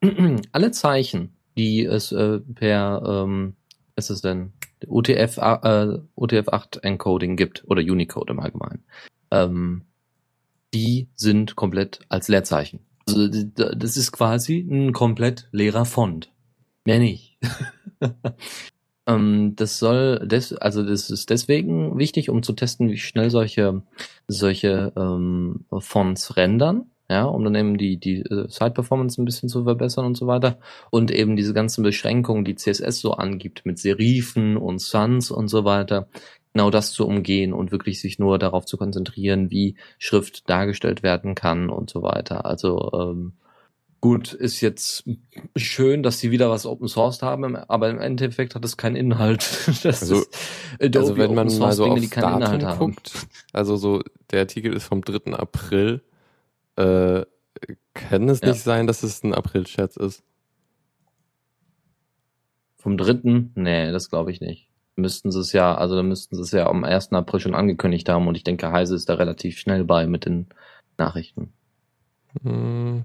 Alle 0.52 0.70
Zeichen, 0.70 1.34
die 1.56 1.84
es 1.84 2.12
äh, 2.12 2.38
per, 2.38 3.02
ähm, 3.04 3.56
was 3.96 4.10
ist 4.10 4.16
es 4.16 4.22
denn, 4.22 4.52
UTF, 4.86 5.38
äh, 5.38 5.98
UTF-8 6.16 6.82
Encoding 6.82 7.36
gibt, 7.36 7.64
oder 7.66 7.82
Unicode 7.82 8.32
im 8.32 8.40
Allgemeinen, 8.40 8.84
ähm, 9.32 9.82
die 10.72 11.08
sind 11.14 11.56
komplett 11.56 12.00
als 12.08 12.28
Leerzeichen. 12.28 12.80
Also 13.08 13.26
das 13.26 13.96
ist 13.96 14.12
quasi 14.12 14.58
ein 14.58 14.92
komplett 14.92 15.48
leerer 15.50 15.86
Font. 15.86 16.30
Mehr 16.84 16.98
nicht. 16.98 17.38
Ähm, 19.08 19.54
das 19.56 19.78
soll, 19.78 20.20
des, 20.28 20.52
also 20.54 20.82
das 20.84 21.10
ist 21.10 21.30
deswegen 21.30 21.98
wichtig, 21.98 22.28
um 22.30 22.42
zu 22.42 22.52
testen, 22.52 22.90
wie 22.90 22.98
schnell 22.98 23.30
solche 23.30 23.82
solche 24.28 24.92
ähm, 24.96 25.64
Fonts 25.78 26.36
rendern, 26.36 26.90
ja, 27.10 27.24
um 27.24 27.42
dann 27.42 27.54
eben 27.54 27.78
die 27.78 27.98
die 27.98 28.20
äh, 28.20 28.48
Side 28.50 28.72
Performance 28.72 29.20
ein 29.20 29.24
bisschen 29.24 29.48
zu 29.48 29.64
verbessern 29.64 30.04
und 30.04 30.16
so 30.16 30.26
weiter 30.26 30.58
und 30.90 31.10
eben 31.10 31.36
diese 31.36 31.54
ganzen 31.54 31.82
Beschränkungen, 31.82 32.44
die 32.44 32.54
CSS 32.56 33.00
so 33.00 33.12
angibt 33.12 33.64
mit 33.64 33.78
Serifen 33.78 34.58
und 34.58 34.80
Sans 34.80 35.30
und 35.30 35.48
so 35.48 35.64
weiter, 35.64 36.08
genau 36.52 36.70
das 36.70 36.92
zu 36.92 37.06
umgehen 37.06 37.54
und 37.54 37.72
wirklich 37.72 38.00
sich 38.00 38.18
nur 38.18 38.38
darauf 38.38 38.66
zu 38.66 38.76
konzentrieren, 38.76 39.50
wie 39.50 39.76
Schrift 39.98 40.48
dargestellt 40.50 41.02
werden 41.02 41.34
kann 41.34 41.70
und 41.70 41.88
so 41.90 42.02
weiter. 42.02 42.44
Also 42.44 42.90
ähm, 42.92 43.32
Gut, 44.00 44.32
ist 44.32 44.60
jetzt 44.60 45.04
schön, 45.56 46.04
dass 46.04 46.20
sie 46.20 46.30
wieder 46.30 46.48
was 46.50 46.66
Open 46.66 46.86
Source 46.86 47.20
haben, 47.20 47.56
aber 47.56 47.90
im 47.90 47.98
Endeffekt 48.00 48.54
hat 48.54 48.64
es 48.64 48.76
keinen 48.76 48.94
Inhalt. 48.96 49.40
Das 49.82 50.02
Also- 50.02 50.24
also 50.80 51.16
wenn 51.16 51.34
man 51.34 51.48
mal 51.58 51.72
so 51.72 51.84
Dinge, 51.84 52.00
die 52.00 52.08
keinen 52.08 52.42
Inhalt 52.42 52.62
Datum 52.62 52.68
haben. 52.68 52.78
guckt, 52.94 53.12
also 53.52 53.76
so 53.76 54.02
der 54.30 54.40
Artikel 54.40 54.72
ist 54.72 54.84
vom 54.84 55.02
3. 55.02 55.32
April, 55.34 56.02
äh, 56.76 57.24
kann 57.94 58.28
es 58.28 58.40
Ja. 58.40 58.48
nicht 58.50 58.60
sein, 58.62 58.86
dass 58.86 59.02
es 59.02 59.24
ein 59.24 59.34
April-Scherz 59.34 59.96
ist? 59.96 60.22
Vom 62.76 62.96
dritten? 62.96 63.50
Nee, 63.56 63.90
das 63.90 64.10
glaube 64.10 64.30
ich 64.30 64.40
nicht. 64.40 64.68
Müssten 64.94 65.32
sie 65.32 65.40
es 65.40 65.52
ja, 65.52 65.74
also 65.74 65.96
da 65.96 66.04
müssten 66.04 66.36
sie 66.36 66.42
es 66.42 66.52
ja 66.52 66.68
am 66.68 66.84
1. 66.84 67.16
April 67.16 67.40
schon 67.40 67.54
angekündigt 67.56 68.08
haben 68.08 68.28
und 68.28 68.36
ich 68.36 68.44
denke, 68.44 68.70
Heise 68.70 68.94
ist 68.94 69.08
da 69.08 69.14
relativ 69.14 69.58
schnell 69.58 69.82
bei 69.84 70.06
mit 70.06 70.24
den 70.24 70.46
Nachrichten. 70.96 71.52
Hm. 72.42 73.04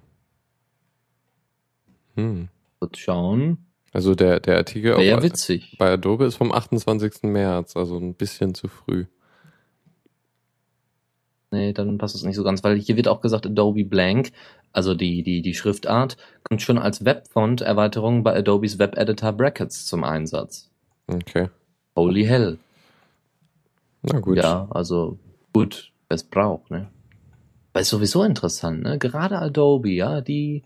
Hm. 2.15 2.49
Kurz 2.79 2.97
schauen. 2.99 3.57
Also 3.91 4.15
der, 4.15 4.39
der 4.39 4.57
Artikel 4.57 4.97
Wäre 4.97 5.17
auf- 5.17 5.23
witzig. 5.23 5.75
bei 5.77 5.91
Adobe 5.93 6.25
ist 6.25 6.35
vom 6.35 6.51
28. 6.51 7.23
März, 7.23 7.75
also 7.77 7.97
ein 7.97 8.15
bisschen 8.15 8.55
zu 8.55 8.67
früh. 8.67 9.05
Nee, 11.51 11.71
dann 11.73 11.97
passt 11.99 12.15
es 12.15 12.23
nicht 12.23 12.35
so 12.35 12.43
ganz, 12.43 12.63
weil 12.63 12.79
hier 12.79 12.95
wird 12.97 13.07
auch 13.07 13.21
gesagt, 13.21 13.45
Adobe 13.45 13.85
Blank, 13.85 14.31
also 14.71 14.95
die, 14.95 15.21
die, 15.21 15.43
die 15.43 15.53
Schriftart, 15.53 16.17
kommt 16.43 16.63
schon 16.63 16.79
als 16.79 17.05
Webfont-Erweiterung 17.05 18.23
bei 18.23 18.35
Adobes 18.35 18.79
Web 18.79 18.97
Editor 18.97 19.31
Brackets 19.33 19.85
zum 19.85 20.03
Einsatz. 20.03 20.71
Okay. 21.07 21.49
Holy 21.95 22.25
hell. 22.25 22.57
Na 24.01 24.19
gut. 24.19 24.37
Ja, 24.37 24.67
also 24.71 25.19
gut, 25.53 25.91
wer 26.09 26.15
es 26.15 26.23
braucht, 26.23 26.71
ne? 26.71 26.89
Weil 27.73 27.83
sowieso 27.83 28.23
interessant, 28.23 28.81
ne? 28.81 28.97
Gerade 28.97 29.37
Adobe, 29.39 29.89
ja, 29.91 30.21
die, 30.21 30.63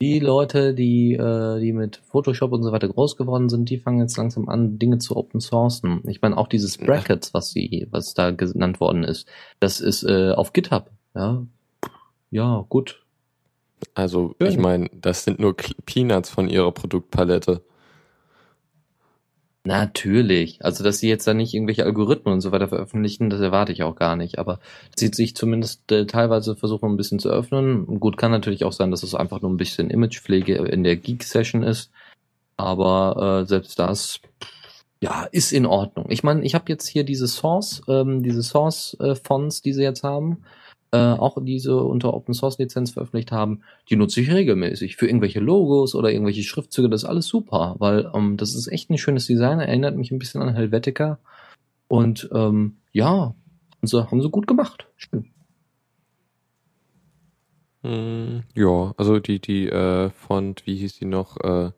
die 0.00 0.20
Leute, 0.20 0.74
die, 0.74 1.14
äh, 1.14 1.60
die 1.60 1.72
mit 1.72 1.96
Photoshop 1.96 2.52
und 2.52 2.62
so 2.62 2.70
weiter 2.70 2.88
groß 2.88 3.16
geworden 3.16 3.48
sind, 3.48 3.68
die 3.68 3.78
fangen 3.78 3.98
jetzt 4.00 4.16
langsam 4.16 4.48
an, 4.48 4.78
Dinge 4.78 4.98
zu 4.98 5.16
open 5.16 5.40
sourcen. 5.40 6.02
Ich 6.06 6.22
meine, 6.22 6.36
auch 6.36 6.48
dieses 6.48 6.78
Brackets, 6.78 7.34
was 7.34 7.50
sie, 7.50 7.88
was 7.90 8.14
da 8.14 8.30
genannt 8.30 8.80
worden 8.80 9.02
ist, 9.02 9.28
das 9.58 9.80
ist 9.80 10.04
äh, 10.04 10.32
auf 10.32 10.52
GitHub, 10.52 10.90
ja. 11.14 11.44
Ja, 12.30 12.64
gut. 12.68 13.02
Also 13.94 14.34
Schön. 14.40 14.50
ich 14.50 14.58
meine, 14.58 14.90
das 14.92 15.24
sind 15.24 15.40
nur 15.40 15.56
Peanuts 15.56 16.30
von 16.30 16.48
ihrer 16.48 16.72
Produktpalette. 16.72 17.62
Natürlich. 19.68 20.64
Also, 20.64 20.82
dass 20.82 20.98
sie 20.98 21.10
jetzt 21.10 21.26
da 21.26 21.34
nicht 21.34 21.52
irgendwelche 21.52 21.84
Algorithmen 21.84 22.32
und 22.32 22.40
so 22.40 22.52
weiter 22.52 22.68
veröffentlichen, 22.68 23.28
das 23.28 23.42
erwarte 23.42 23.70
ich 23.70 23.82
auch 23.82 23.96
gar 23.96 24.16
nicht. 24.16 24.38
Aber 24.38 24.60
sie 24.96 25.08
sich 25.08 25.36
zumindest 25.36 25.92
äh, 25.92 26.06
teilweise 26.06 26.56
versuchen, 26.56 26.88
ein 26.88 26.96
bisschen 26.96 27.18
zu 27.18 27.28
öffnen. 27.28 28.00
Gut, 28.00 28.16
kann 28.16 28.30
natürlich 28.30 28.64
auch 28.64 28.72
sein, 28.72 28.90
dass 28.90 29.02
es 29.02 29.14
einfach 29.14 29.42
nur 29.42 29.50
ein 29.50 29.58
bisschen 29.58 29.90
Imagepflege 29.90 30.54
in 30.54 30.84
der 30.84 30.96
Geek-Session 30.96 31.62
ist. 31.62 31.90
Aber 32.56 33.42
äh, 33.42 33.46
selbst 33.46 33.78
das, 33.78 34.20
ja, 35.02 35.24
ist 35.32 35.52
in 35.52 35.66
Ordnung. 35.66 36.06
Ich 36.08 36.22
meine, 36.22 36.42
ich 36.44 36.54
habe 36.54 36.64
jetzt 36.68 36.88
hier 36.88 37.04
diese 37.04 37.28
Source, 37.28 37.82
ähm, 37.88 38.22
diese 38.22 38.42
Source-Fonts, 38.42 39.60
die 39.60 39.74
sie 39.74 39.82
jetzt 39.82 40.02
haben, 40.02 40.44
äh, 40.90 40.96
auch 40.96 41.36
diese 41.42 41.76
unter 41.76 42.14
Open 42.14 42.34
Source 42.34 42.58
Lizenz 42.58 42.92
veröffentlicht 42.92 43.30
haben, 43.32 43.60
die 43.90 43.96
nutze 43.96 44.20
ich 44.20 44.32
regelmäßig 44.32 44.96
für 44.96 45.06
irgendwelche 45.06 45.40
Logos 45.40 45.94
oder 45.94 46.10
irgendwelche 46.10 46.42
Schriftzüge. 46.42 46.88
Das 46.88 47.02
ist 47.02 47.08
alles 47.08 47.26
super, 47.26 47.76
weil 47.78 48.10
ähm, 48.14 48.36
das 48.36 48.54
ist 48.54 48.68
echt 48.68 48.90
ein 48.90 48.98
schönes 48.98 49.26
Design. 49.26 49.60
Erinnert 49.60 49.96
mich 49.96 50.10
ein 50.10 50.18
bisschen 50.18 50.40
an 50.40 50.54
Helvetica 50.54 51.18
und 51.88 52.28
ähm, 52.32 52.76
ja, 52.92 53.34
haben 53.76 53.86
sie, 53.86 54.10
haben 54.10 54.22
sie 54.22 54.30
gut 54.30 54.46
gemacht. 54.46 54.86
Schön. 54.96 55.30
Hm, 57.82 58.42
ja, 58.54 58.94
also 58.96 59.18
die, 59.20 59.40
die 59.40 59.68
äh, 59.68 60.10
Font, 60.10 60.66
wie 60.66 60.76
hieß 60.76 60.98
die 60.98 61.04
noch? 61.04 61.36
Äh, 61.38 61.70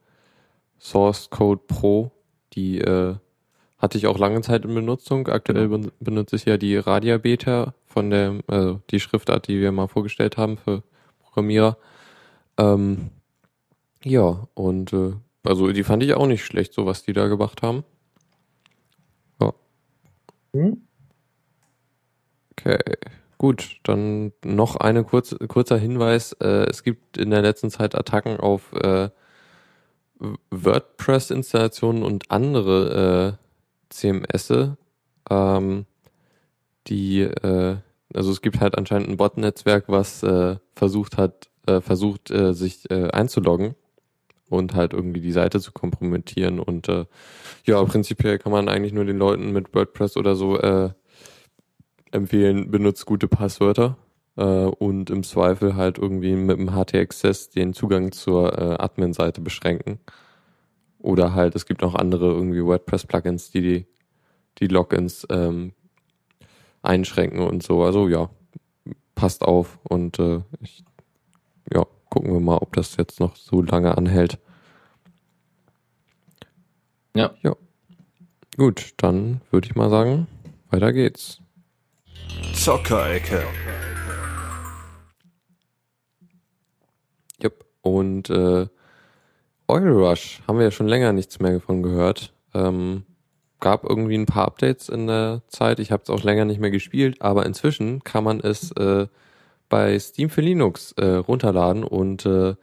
Source 0.79 1.29
Code 1.31 1.63
Pro, 1.67 2.11
die 2.55 2.79
äh, 2.79 3.17
hatte 3.77 3.99
ich 3.99 4.07
auch 4.07 4.19
lange 4.19 4.41
Zeit 4.41 4.65
in 4.65 4.75
Benutzung. 4.75 5.29
Aktuell 5.29 5.69
ben 5.69 5.91
benutze 6.01 6.37
ich 6.37 6.45
ja 6.47 6.57
die 6.57 6.77
Radia 6.77 7.19
Beta 7.19 7.75
von 7.93 8.11
der, 8.11 8.41
also 8.47 8.81
die 8.91 9.01
Schriftart, 9.01 9.49
die 9.49 9.61
wir 9.61 9.73
mal 9.73 9.89
vorgestellt 9.89 10.37
haben 10.37 10.57
für 10.57 10.83
Programmierer. 11.23 11.77
Ähm, 12.59 13.11
ja, 14.03 14.49
und 14.55 14.93
äh, 14.93 15.13
also 15.45 15.73
die 15.73 15.85
fand 15.85 16.03
ich 16.03 16.15
auch 16.15 16.27
nicht 16.27 16.45
schlecht, 16.45 16.73
so 16.73 16.87
was 16.87 17.03
die 17.03 17.13
da 17.13 17.29
gemacht 17.29 17.63
haben. 17.63 17.85
Hm? 20.53 20.83
Okay, 22.53 22.79
gut. 23.39 23.81
Dann 23.85 24.33
noch 24.45 24.77
eine 24.77 25.05
kurz, 25.05 25.37
kurzer 25.49 25.79
Hinweis. 25.79 26.33
Äh, 26.41 26.67
es 26.69 26.83
gibt 26.83 27.17
in 27.17 27.31
der 27.31 27.43
letzten 27.43 27.71
Zeit 27.71 27.95
Attacken 27.95 28.39
auf 28.39 28.73
äh, 28.73 29.11
WordPress-Installationen 30.51 32.03
und 32.03 32.31
andere 32.31 33.39
äh, 33.39 33.95
CMS, 33.95 34.53
ähm, 35.31 35.87
die, 36.87 37.21
äh, 37.23 37.77
Also 38.13 38.33
es 38.33 38.41
gibt 38.43 38.61
halt 38.61 38.77
anscheinend 38.77 39.09
ein 39.09 39.17
Bot-Netzwerk, 39.17 39.85
was 39.89 40.23
äh, 40.23 40.57
versucht 40.75 41.17
hat, 41.17 41.49
äh, 41.67 41.81
versucht, 41.81 42.31
äh, 42.31 42.53
sich 42.55 42.91
äh, 42.91 43.11
einzuloggen 43.11 43.77
und 44.49 44.75
halt 44.75 44.93
irgendwie 44.95 45.21
die 45.21 45.33
Seite 45.33 45.61
zu 45.61 45.73
kompromittieren. 45.73 46.59
Und 46.59 46.89
äh, 46.89 47.07
ja, 47.65 47.83
prinzipiell 47.85 48.39
kann 48.39 48.53
man 48.53 48.69
eigentlich 48.69 48.93
nur 48.93 49.05
den 49.05 49.19
Leuten 49.19 49.53
mit 49.53 49.73
WordPress 49.75 50.17
oder 50.17 50.35
so 50.35 50.59
äh, 50.59 50.91
empfehlen, 52.11 52.71
benutzt 52.71 53.07
gute 53.07 53.29
Passwörter 53.29 53.97
äh, 54.37 54.43
und 54.43 55.11
im 55.11 55.23
Zweifel 55.23 55.77
halt 55.77 55.99
irgendwie 55.99 56.35
mit 56.35 56.59
dem 56.59 56.75
HT-Access 56.75 57.51
den 57.51 57.75
Zugang 57.75 58.11
zur 58.11 58.59
äh, 58.59 58.75
Admin-Seite 58.83 59.41
beschränken. 59.41 60.01
Oder 60.99 61.35
halt, 61.35 61.55
es 61.55 61.65
gibt 61.65 61.83
auch 61.85 61.95
andere 61.95 62.27
irgendwie 62.33 62.65
WordPress-Plugins, 62.65 63.53
die 63.53 63.61
die, 63.63 63.87
die 64.59 64.67
Logins 64.67 65.27
ähm, 65.31 65.73
einschränken 66.83 67.41
und 67.41 67.63
so. 67.63 67.83
Also 67.83 68.09
ja, 68.09 68.31
passt 69.15 69.43
auf 69.43 69.79
und 69.83 70.19
äh, 70.19 70.41
ich, 70.61 70.85
ja, 71.73 71.87
gucken 72.09 72.33
wir 72.33 72.41
mal, 72.41 72.59
ob 72.59 72.75
das 72.75 72.97
jetzt 72.97 73.21
noch 73.21 73.37
so 73.37 73.63
lange 73.63 73.97
anhält. 73.97 74.39
Ja. 77.15 77.35
Ja. 77.43 77.57
Gut, 78.57 78.95
dann 78.99 79.41
würde 79.51 79.69
ich 79.69 79.75
mal 79.75 79.91
sagen, 79.91 80.27
weiter 80.71 80.93
geht's. 80.93 81.41
Zockerecke. 82.55 83.43
Yep. 87.43 87.65
Und 87.83 88.31
äh, 88.31 88.67
Oil 89.67 89.89
Rush 89.89 90.43
haben 90.47 90.59
wir 90.59 90.65
ja 90.65 90.71
schon 90.71 90.89
länger 90.89 91.13
nichts 91.13 91.41
mehr 91.41 91.61
von 91.61 91.83
gehört. 91.83 92.35
Ähm, 92.55 93.05
gab 93.61 93.85
irgendwie 93.85 94.17
ein 94.17 94.27
paar 94.27 94.47
Updates 94.47 94.89
in 94.89 95.07
der 95.07 95.43
Zeit. 95.49 95.79
Ich 95.81 95.93
habe 95.93 96.03
es 96.03 96.11
auch 96.11 96.23
länger 96.23 96.45
nicht 96.45 96.61
mehr 96.61 96.71
gespielt, 96.71 97.21
aber 97.21 97.47
inzwischen 97.47 98.03
kann 98.05 98.25
man 98.25 98.41
es 98.41 98.73
äh, 98.73 99.07
bei 99.69 99.99
Steam 99.99 100.31
für 100.31 100.41
Linux 100.41 100.93
äh, 100.93 101.05
runterladen 101.07 101.85
und 101.85 102.27
äh, 102.27 102.55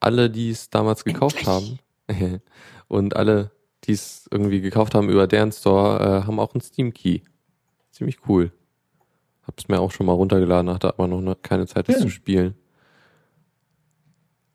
alle, 0.00 0.30
die 0.30 0.50
es 0.50 0.70
damals 0.70 1.04
gekauft 1.04 1.46
haben 1.46 1.78
und 2.88 3.16
alle, 3.16 3.50
die 3.84 3.92
es 3.92 4.28
irgendwie 4.30 4.60
gekauft 4.60 4.94
haben 4.94 5.08
über 5.08 5.26
deren 5.26 5.52
Store, 5.52 6.00
äh, 6.22 6.26
haben 6.26 6.40
auch 6.40 6.54
einen 6.54 6.60
Steam 6.62 6.92
Key. 6.92 7.20
Ziemlich 7.90 8.18
cool. 8.28 8.52
Hab's 9.46 9.68
mir 9.68 9.80
auch 9.80 9.92
schon 9.92 10.06
mal 10.06 10.12
runtergeladen, 10.12 10.70
hatte 10.70 10.88
aber 10.88 11.08
noch 11.08 11.20
ne, 11.20 11.36
keine 11.42 11.66
Zeit, 11.66 11.88
das 11.88 11.96
Ja. 11.96 12.02
zu 12.02 12.10
spielen. 12.10 12.54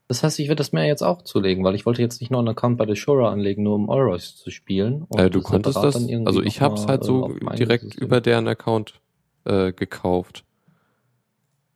Das 0.08 0.22
heißt, 0.22 0.39
ich 0.39 0.47
werde 0.47 0.60
das 0.60 0.74
mir 0.74 0.86
jetzt 0.86 1.01
auch 1.01 1.22
zulegen, 1.22 1.64
weil 1.64 1.76
ich 1.76 1.86
wollte 1.86 2.01
jetzt 2.01 2.20
nicht 2.20 2.30
noch 2.30 2.39
einen 2.39 2.49
Account 2.49 2.78
bei 2.78 2.86
der 2.86 2.95
Shura 2.95 3.32
anlegen, 3.32 3.64
nur 3.64 3.76
um 3.76 3.89
Euros 3.89 4.36
zu 4.36 4.51
spielen. 4.51 5.08
Äh, 5.16 5.30
du 5.30 5.41
konntest 5.41 5.78
das, 5.78 5.95
also 5.95 6.41
ich 6.43 6.62
hab's 6.62 6.82
mal, 6.82 6.89
halt 6.89 7.04
äh, 7.04 7.06
so 7.06 7.28
meinem 7.41 7.56
direkt 7.56 7.84
System. 7.84 8.04
über 8.04 8.22
deren 8.22 8.47
Account 8.47 8.99
äh, 9.45 9.72
gekauft. 9.72 10.43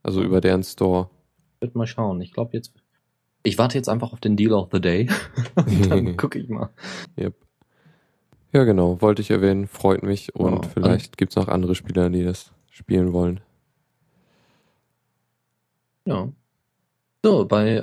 Also 0.03 0.21
über 0.21 0.41
deren 0.41 0.63
Store. 0.63 1.09
Ich 1.55 1.61
würde 1.61 1.77
mal 1.77 1.87
schauen. 1.87 2.21
Ich 2.21 2.33
glaube 2.33 2.51
jetzt. 2.53 2.73
Ich 3.43 3.57
warte 3.57 3.77
jetzt 3.77 3.87
einfach 3.87 4.11
auf 4.11 4.19
den 4.19 4.35
Deal 4.35 4.53
of 4.53 4.69
the 4.71 4.81
Day. 4.81 5.09
Dann 5.89 6.17
gucke 6.17 6.37
ich 6.39 6.49
mal. 6.49 6.69
Yep. 7.17 7.33
Ja, 8.53 8.63
genau, 8.63 9.01
wollte 9.01 9.21
ich 9.21 9.29
erwähnen, 9.29 9.67
freut 9.67 10.03
mich 10.03 10.33
und 10.35 10.65
Ja, 10.65 10.71
vielleicht 10.73 11.17
gibt's 11.17 11.35
noch 11.35 11.47
andere 11.47 11.75
Spieler, 11.75 12.09
die 12.09 12.23
das 12.23 12.53
spielen 12.69 13.13
wollen. 13.13 13.41
Ja. 16.05 16.29
So, 17.23 17.45
bei 17.45 17.77
äh, 17.77 17.81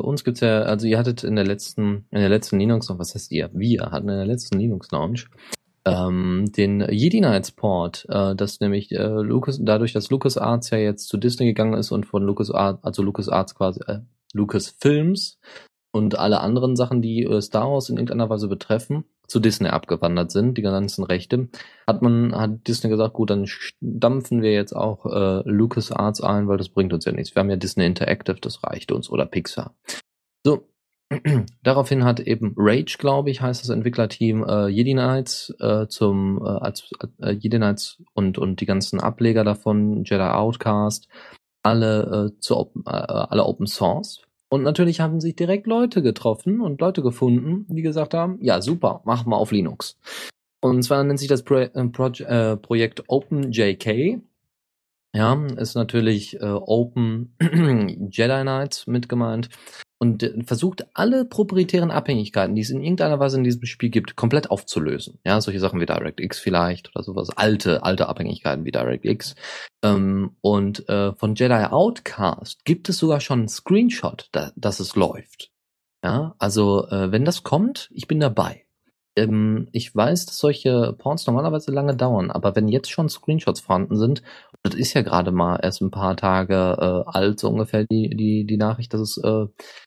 uns 0.00 0.24
gibt's 0.24 0.40
ja, 0.40 0.62
also 0.62 0.86
ihr 0.86 0.98
hattet 0.98 1.24
in 1.24 1.36
der 1.36 1.46
letzten, 1.46 2.06
in 2.10 2.18
der 2.20 2.28
letzten 2.28 2.58
Linux, 2.58 2.88
was 2.90 3.14
heißt 3.14 3.30
ihr? 3.32 3.50
Wir 3.52 3.90
hatten 3.90 4.08
in 4.08 4.16
der 4.16 4.26
letzten 4.26 4.58
Linux 4.58 4.90
Lounge 4.90 5.24
ähm, 5.84 6.52
den 6.56 6.80
Jedi 6.90 7.18
Knights 7.18 7.52
Port, 7.52 8.06
äh, 8.08 8.34
das 8.34 8.60
nämlich 8.60 8.92
äh, 8.92 9.06
Lucas, 9.06 9.58
dadurch, 9.60 9.92
dass 9.92 10.10
LucasArts 10.10 10.70
ja 10.70 10.78
jetzt 10.78 11.08
zu 11.08 11.16
Disney 11.16 11.46
gegangen 11.46 11.74
ist 11.74 11.90
und 11.90 12.06
von 12.06 12.22
LucasArts, 12.22 12.84
also 12.84 13.02
LucasArts 13.02 13.54
quasi, 13.54 13.80
äh, 13.86 14.00
Lucasfilms 14.32 15.38
und 15.92 16.18
alle 16.18 16.40
anderen 16.40 16.74
Sachen, 16.74 17.02
die 17.02 17.22
äh, 17.24 17.40
Star 17.40 17.70
Wars 17.70 17.88
in 17.88 17.96
irgendeiner 17.96 18.30
Weise 18.30 18.48
betreffen, 18.48 19.04
zu 19.28 19.40
Disney 19.40 19.68
abgewandert 19.68 20.30
sind, 20.30 20.58
die 20.58 20.62
ganzen 20.62 21.04
Rechte, 21.04 21.48
hat 21.86 22.02
man, 22.02 22.34
hat 22.34 22.66
Disney 22.66 22.90
gesagt, 22.90 23.14
gut, 23.14 23.30
dann 23.30 23.48
dampfen 23.80 24.42
wir 24.42 24.52
jetzt 24.52 24.74
auch 24.74 25.06
äh, 25.06 25.42
LucasArts 25.48 26.20
ein, 26.22 26.48
weil 26.48 26.58
das 26.58 26.70
bringt 26.70 26.92
uns 26.92 27.04
ja 27.04 27.12
nichts. 27.12 27.34
Wir 27.34 27.40
haben 27.40 27.50
ja 27.50 27.56
Disney 27.56 27.86
Interactive, 27.86 28.40
das 28.40 28.64
reicht 28.64 28.92
uns, 28.92 29.08
oder 29.10 29.26
Pixar. 29.26 29.74
So, 30.44 30.68
daraufhin 31.62 32.04
hat 32.04 32.20
eben 32.20 32.54
Rage, 32.56 32.96
glaube 32.98 33.30
ich, 33.30 33.40
heißt 33.40 33.62
das 33.62 33.70
Entwicklerteam, 33.70 34.44
äh, 34.44 34.68
Jedi 34.68 34.92
Knights 34.92 35.54
äh, 35.60 35.86
zum 35.88 36.38
äh, 36.42 36.48
als 36.48 36.90
äh, 37.20 37.32
Jedi 37.32 37.58
Knights 37.58 38.02
und 38.14 38.38
und 38.38 38.60
die 38.60 38.66
ganzen 38.66 39.00
Ableger 39.00 39.44
davon, 39.44 40.04
Jedi 40.04 40.22
Outcast, 40.22 41.08
alle 41.62 42.32
äh, 42.36 42.40
zu 42.40 42.56
Open, 42.56 42.82
äh, 42.86 42.90
alle 42.90 43.44
Open 43.44 43.66
Source. 43.66 44.22
Und 44.52 44.64
natürlich 44.64 45.00
haben 45.00 45.18
sich 45.18 45.34
direkt 45.34 45.66
Leute 45.66 46.02
getroffen 46.02 46.60
und 46.60 46.78
Leute 46.78 47.00
gefunden, 47.00 47.64
die 47.74 47.80
gesagt 47.80 48.12
haben, 48.12 48.36
ja 48.42 48.60
super, 48.60 49.00
mach 49.06 49.24
mal 49.24 49.36
auf 49.36 49.50
Linux. 49.50 49.98
Und 50.60 50.82
zwar 50.82 51.02
nennt 51.04 51.18
sich 51.18 51.28
das 51.28 51.42
Pro 51.42 51.54
äh, 51.54 51.88
Proje 51.88 52.26
äh, 52.26 52.58
Projekt 52.58 53.04
OpenJK. 53.06 54.20
Ja, 55.14 55.46
ist 55.56 55.74
natürlich 55.74 56.38
äh, 56.38 56.44
Open 56.44 57.34
Jedi 57.40 58.42
Knights 58.42 58.86
mit 58.86 59.08
gemeint 59.08 59.48
und 60.02 60.24
äh, 60.24 60.42
versucht 60.42 60.84
alle 60.94 61.24
proprietären 61.24 61.92
Abhängigkeiten, 61.92 62.56
die 62.56 62.62
es 62.62 62.70
in 62.70 62.82
irgendeiner 62.82 63.20
Weise 63.20 63.38
in 63.38 63.44
diesem 63.44 63.64
Spiel 63.66 63.88
gibt, 63.88 64.16
komplett 64.16 64.50
aufzulösen. 64.50 65.20
Ja, 65.24 65.40
solche 65.40 65.60
Sachen 65.60 65.80
wie 65.80 65.86
DirectX 65.86 66.40
vielleicht 66.40 66.90
oder 66.92 67.04
sowas, 67.04 67.30
alte, 67.30 67.84
alte 67.84 68.08
Abhängigkeiten 68.08 68.64
wie 68.64 68.72
DirectX. 68.72 69.36
Ähm, 69.84 70.34
und 70.40 70.88
äh, 70.88 71.12
von 71.14 71.36
Jedi 71.36 71.66
Outcast 71.70 72.64
gibt 72.64 72.88
es 72.88 72.98
sogar 72.98 73.20
schon 73.20 73.38
einen 73.38 73.48
Screenshot, 73.48 74.28
da, 74.32 74.50
dass 74.56 74.80
es 74.80 74.96
läuft. 74.96 75.52
Ja, 76.02 76.34
also 76.40 76.88
äh, 76.88 77.12
wenn 77.12 77.24
das 77.24 77.44
kommt, 77.44 77.88
ich 77.94 78.08
bin 78.08 78.18
dabei. 78.18 78.61
Ähm, 79.16 79.68
ich 79.72 79.94
weiß, 79.94 80.26
dass 80.26 80.38
solche 80.38 80.94
Porns 80.98 81.26
normalerweise 81.26 81.70
lange 81.70 81.96
dauern, 81.96 82.30
aber 82.30 82.56
wenn 82.56 82.68
jetzt 82.68 82.90
schon 82.90 83.08
Screenshots 83.08 83.60
vorhanden 83.60 83.96
sind, 83.96 84.22
das 84.62 84.74
ist 84.74 84.94
ja 84.94 85.02
gerade 85.02 85.32
mal 85.32 85.58
erst 85.62 85.82
ein 85.82 85.90
paar 85.90 86.16
Tage 86.16 86.54
äh, 86.54 87.10
alt, 87.10 87.40
so 87.40 87.48
ungefähr 87.48 87.84
die, 87.84 88.10
die, 88.10 88.44
die 88.46 88.56
Nachricht, 88.56 88.94
dass 88.94 89.00
es 89.00 89.18
äh, 89.18 89.46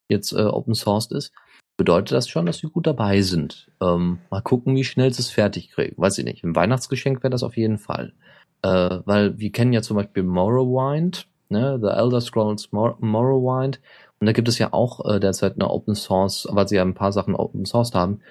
jetzt 0.09 0.33
äh, 0.33 0.43
Open 0.43 0.75
Sourced 0.75 1.11
ist, 1.13 1.33
bedeutet 1.77 2.11
das 2.11 2.29
schon, 2.29 2.45
dass 2.45 2.61
wir 2.61 2.69
gut 2.69 2.87
dabei 2.87 3.21
sind. 3.21 3.71
Ähm, 3.81 4.19
mal 4.29 4.41
gucken, 4.41 4.75
wie 4.75 4.83
schnell 4.83 5.13
sie 5.13 5.21
es 5.21 5.29
fertig 5.29 5.71
kriegen. 5.71 5.95
Weiß 5.97 6.17
ich 6.17 6.25
nicht. 6.25 6.43
Ein 6.43 6.55
Weihnachtsgeschenk 6.55 7.23
wäre 7.23 7.31
das 7.31 7.43
auf 7.43 7.57
jeden 7.57 7.77
Fall. 7.77 8.13
Äh, 8.61 8.99
weil 9.05 9.37
wir 9.37 9.51
kennen 9.51 9.73
ja 9.73 9.81
zum 9.81 9.97
Beispiel 9.97 10.23
Morrowind, 10.23 11.27
ne, 11.49 11.79
The 11.81 11.89
Elder 11.89 12.21
Scrolls 12.21 12.71
Mor 12.71 12.97
Morrowind. 12.99 13.81
Und 14.25 14.29
da 14.29 14.33
gibt 14.33 14.47
es 14.47 14.57
ja 14.57 14.73
auch 14.73 15.05
äh, 15.05 15.19
derzeit 15.19 15.53
eine 15.53 15.69
Open 15.69 15.93
Source, 15.93 16.47
weil 16.49 16.67
sie 16.67 16.77
ja 16.77 16.81
ein 16.81 16.95
paar 16.95 17.11
Sachen 17.11 17.35
Open 17.35 17.63
Source 17.67 17.93
haben, 17.93 18.21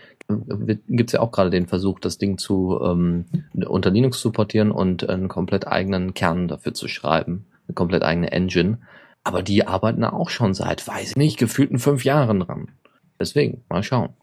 gibt 0.89 1.11
es 1.11 1.13
ja 1.13 1.21
auch 1.21 1.31
gerade 1.31 1.51
den 1.51 1.69
Versuch, 1.69 2.01
das 2.01 2.19
Ding 2.19 2.37
zu 2.37 2.81
ähm, 2.83 3.27
unter 3.65 3.93
Linux 3.93 4.19
zu 4.19 4.33
portieren 4.33 4.73
und 4.73 5.09
einen 5.09 5.29
komplett 5.29 5.69
eigenen 5.69 6.13
Kern 6.13 6.49
dafür 6.49 6.75
zu 6.75 6.89
schreiben, 6.89 7.47
eine 7.69 7.77
komplett 7.77 8.03
eigene 8.03 8.33
Engine. 8.33 8.79
Aber 9.23 9.45
die 9.45 9.69
arbeiten 9.69 10.01
da 10.01 10.11
auch 10.11 10.31
schon 10.31 10.53
seit, 10.53 10.85
weiß 10.85 11.11
ich 11.11 11.17
nicht, 11.17 11.39
gefühlten 11.39 11.79
fünf 11.79 12.05
Jahren 12.05 12.41
dran. 12.41 12.73
Deswegen, 13.21 13.63
mal 13.69 13.85
schauen. 13.85 14.15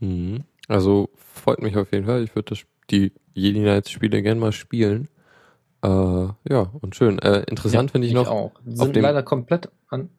Mhm. 0.00 0.44
Also 0.68 1.08
freut 1.16 1.62
mich 1.62 1.78
auf 1.78 1.92
jeden 1.92 2.04
Fall. 2.04 2.24
Ich 2.24 2.34
würde 2.36 2.56
die 2.90 3.14
Jedi 3.32 3.60
Knights 3.60 3.90
Spiele 3.90 4.20
gerne 4.20 4.38
mal 4.38 4.52
spielen. 4.52 5.08
Äh, 5.82 5.88
ja, 5.88 6.70
und 6.78 6.94
schön. 6.94 7.20
Äh, 7.20 7.44
interessant 7.48 7.92
finde 7.92 8.06
ich 8.06 8.12
noch, 8.12 8.28
auch. 8.28 8.52
Sind 8.66 8.94
leider 8.96 9.22
komplett 9.22 9.70
an. 9.88 10.10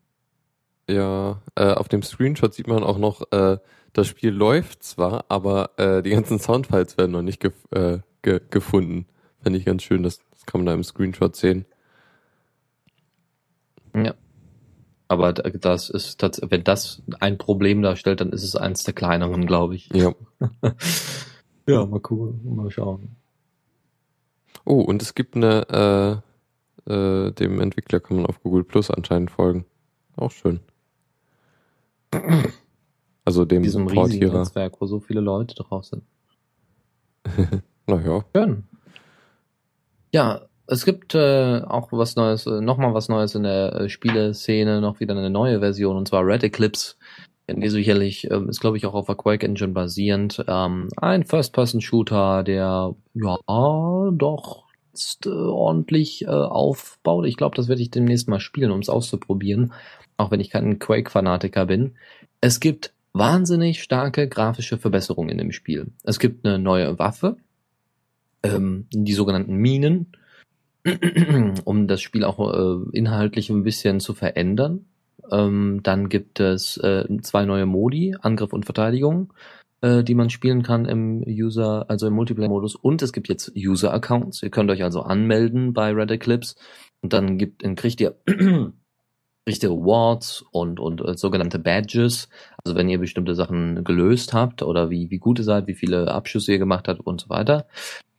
Ja, 0.89 1.41
äh, 1.55 1.73
auf 1.73 1.87
dem 1.87 2.03
Screenshot 2.03 2.53
sieht 2.53 2.67
man 2.67 2.83
auch 2.83 2.97
noch, 2.97 3.31
äh, 3.31 3.57
das 3.93 4.07
Spiel 4.07 4.31
läuft 4.31 4.83
zwar, 4.83 5.25
aber 5.29 5.71
äh, 5.77 6.03
die 6.03 6.11
ganzen 6.11 6.39
Soundfiles 6.39 6.97
werden 6.97 7.11
noch 7.11 7.21
nicht 7.21 7.39
gef 7.39 7.53
äh, 7.71 7.99
ge 8.21 8.41
gefunden. 8.49 9.07
Finde 9.41 9.59
ich 9.59 9.65
ganz 9.65 9.83
schön, 9.83 10.03
das, 10.03 10.19
das 10.31 10.45
kann 10.45 10.61
man 10.61 10.65
da 10.65 10.73
im 10.73 10.83
Screenshot 10.83 11.35
sehen. 11.35 11.65
Ja. 13.95 14.13
Aber 15.07 15.33
das 15.33 15.89
ist 15.89 16.21
wenn 16.49 16.63
das 16.63 17.03
ein 17.19 17.37
Problem 17.37 17.81
darstellt, 17.81 18.21
dann 18.21 18.31
ist 18.31 18.43
es 18.43 18.55
eins 18.55 18.83
der 18.83 18.93
kleineren, 18.93 19.45
glaube 19.45 19.75
ich. 19.75 19.89
Ja. 19.93 20.13
ja, 21.67 21.85
mal 21.85 21.99
gucken, 21.99 22.55
mal 22.55 22.71
schauen. 22.71 23.15
Oh, 24.65 24.81
und 24.81 25.01
es 25.03 25.13
gibt 25.13 25.35
eine, 25.35 26.23
äh, 26.87 26.91
äh, 26.91 27.31
dem 27.31 27.61
Entwickler 27.61 27.99
kann 27.99 28.17
man 28.17 28.25
auf 28.25 28.41
Google 28.41 28.63
Plus 28.63 28.89
anscheinend 28.89 29.29
folgen. 29.29 29.65
Auch 30.15 30.31
schön. 30.31 30.59
Also 33.27 33.43
dem 33.43 33.63
Diesem 33.63 33.87
riesigen 33.87 34.01
Portierer. 34.01 34.39
Netzwerk, 34.39 34.79
wo 34.79 34.85
so 34.85 34.99
viele 34.99 35.19
Leute 35.19 35.55
drauf 35.55 35.85
sind. 35.85 36.03
Naja. 37.87 38.25
Schön. 38.35 38.63
Ja, 40.11 40.41
es 40.65 40.85
gibt 40.85 41.13
äh, 41.13 41.61
auch 41.61 41.91
was 41.91 42.15
Neues, 42.15 42.47
äh, 42.47 42.61
nochmal 42.61 42.95
was 42.95 43.09
Neues 43.09 43.35
in 43.35 43.43
der 43.43 43.75
äh, 43.75 43.89
Spieleszene, 43.89 44.81
noch 44.81 44.99
wieder 44.99 45.15
eine 45.15 45.29
neue 45.29 45.59
Version, 45.59 45.95
und 45.95 46.07
zwar 46.07 46.25
Red 46.25 46.43
Eclipse. 46.43 46.95
Die 47.47 47.69
sicherlich, 47.69 48.31
ähm, 48.31 48.49
ist 48.49 48.59
glaube 48.59 48.77
ich 48.77 48.87
auch 48.87 48.95
auf 48.95 49.05
der 49.05 49.13
Quake 49.13 49.45
Engine 49.45 49.73
basierend. 49.73 50.43
Ähm, 50.47 50.89
ein 50.97 51.25
First-Person-Shooter, 51.25 52.41
der 52.41 52.95
ja 53.13 53.37
doch 54.11 54.65
jetzt 54.87 55.27
äh, 55.27 55.29
ordentlich 55.29 56.23
äh, 56.23 56.29
aufbaut. 56.29 57.27
Ich 57.27 57.37
glaube, 57.37 57.55
das 57.55 57.67
werde 57.67 57.83
ich 57.83 57.91
demnächst 57.91 58.27
mal 58.27 58.39
spielen, 58.39 58.71
um 58.71 58.79
es 58.79 58.89
auszuprobieren, 58.89 59.73
auch 60.17 60.31
wenn 60.31 60.39
ich 60.39 60.49
kein 60.49 60.79
Quake-Fanatiker 60.79 61.65
bin. 61.65 61.95
Es 62.41 62.59
gibt 62.59 62.93
wahnsinnig 63.13 63.81
starke 63.81 64.27
grafische 64.27 64.77
Verbesserungen 64.77 65.29
in 65.29 65.37
dem 65.37 65.51
Spiel. 65.51 65.87
Es 66.03 66.19
gibt 66.19 66.45
eine 66.45 66.59
neue 66.59 66.99
Waffe, 66.99 67.37
ähm, 68.43 68.87
die 68.91 69.13
sogenannten 69.13 69.55
Minen, 69.55 70.11
um 71.63 71.87
das 71.87 72.01
Spiel 72.01 72.23
auch 72.23 72.39
äh, 72.53 72.97
inhaltlich 72.97 73.49
ein 73.49 73.63
bisschen 73.63 73.99
zu 73.99 74.13
verändern. 74.13 74.85
Ähm, 75.31 75.79
dann 75.81 76.09
gibt 76.09 76.39
es 76.39 76.77
äh, 76.77 77.05
zwei 77.21 77.45
neue 77.45 77.65
Modi, 77.65 78.15
Angriff 78.19 78.53
und 78.53 78.65
Verteidigung, 78.65 79.33
äh, 79.81 80.03
die 80.03 80.13
man 80.13 80.29
spielen 80.29 80.61
kann 80.61 80.85
im 80.85 81.23
User, 81.25 81.89
also 81.89 82.07
im 82.07 82.13
Multiplayer-Modus. 82.13 82.75
Und 82.75 83.01
es 83.01 83.13
gibt 83.13 83.29
jetzt 83.29 83.53
User-Accounts. 83.55 84.43
Ihr 84.43 84.51
könnt 84.51 84.69
euch 84.69 84.83
also 84.83 85.01
anmelden 85.01 85.73
bei 85.73 85.91
Red 85.91 86.11
Eclipse 86.11 86.55
und 87.01 87.13
dann 87.13 87.37
gibt, 87.37 87.63
dann 87.63 87.75
kriegt 87.75 88.01
ihr 88.01 88.15
richtige 89.47 89.73
Awards 89.73 90.43
und, 90.51 90.79
und 90.79 91.01
äh, 91.01 91.17
sogenannte 91.17 91.59
Badges. 91.59 92.29
Also 92.63 92.75
wenn 92.75 92.89
ihr 92.89 92.99
bestimmte 92.99 93.35
Sachen 93.35 93.83
gelöst 93.83 94.33
habt 94.33 94.63
oder 94.63 94.89
wie, 94.89 95.09
wie 95.11 95.19
gut 95.19 95.39
ihr 95.39 95.45
seid, 95.45 95.67
wie 95.67 95.75
viele 95.75 96.11
Abschüsse 96.11 96.53
ihr 96.53 96.59
gemacht 96.59 96.87
habt 96.87 97.01
und 97.01 97.21
so 97.21 97.29
weiter. 97.29 97.67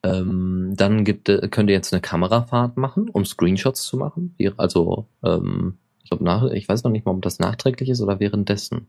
Ähm, 0.03 0.75
dann 0.77 1.05
gibt, 1.05 1.29
äh, 1.29 1.49
könnt 1.49 1.69
ihr 1.69 1.75
jetzt 1.75 1.93
eine 1.93 2.01
Kamerafahrt 2.01 2.77
machen, 2.77 3.09
um 3.09 3.25
Screenshots 3.25 3.83
zu 3.83 3.97
machen. 3.97 4.37
Also, 4.57 5.07
ähm, 5.25 5.79
ich 6.03 6.11
glaube, 6.11 6.25
nach, 6.25 6.45
ich 6.51 6.69
weiß 6.69 6.85
noch 6.85 6.93
nicht 6.93 7.05
mal, 7.05 7.13
ob 7.13 7.23
das 7.23 7.41
nachträglich 7.41 7.89
ist 7.89 8.01
oder 8.01 8.21
währenddessen. 8.21 8.87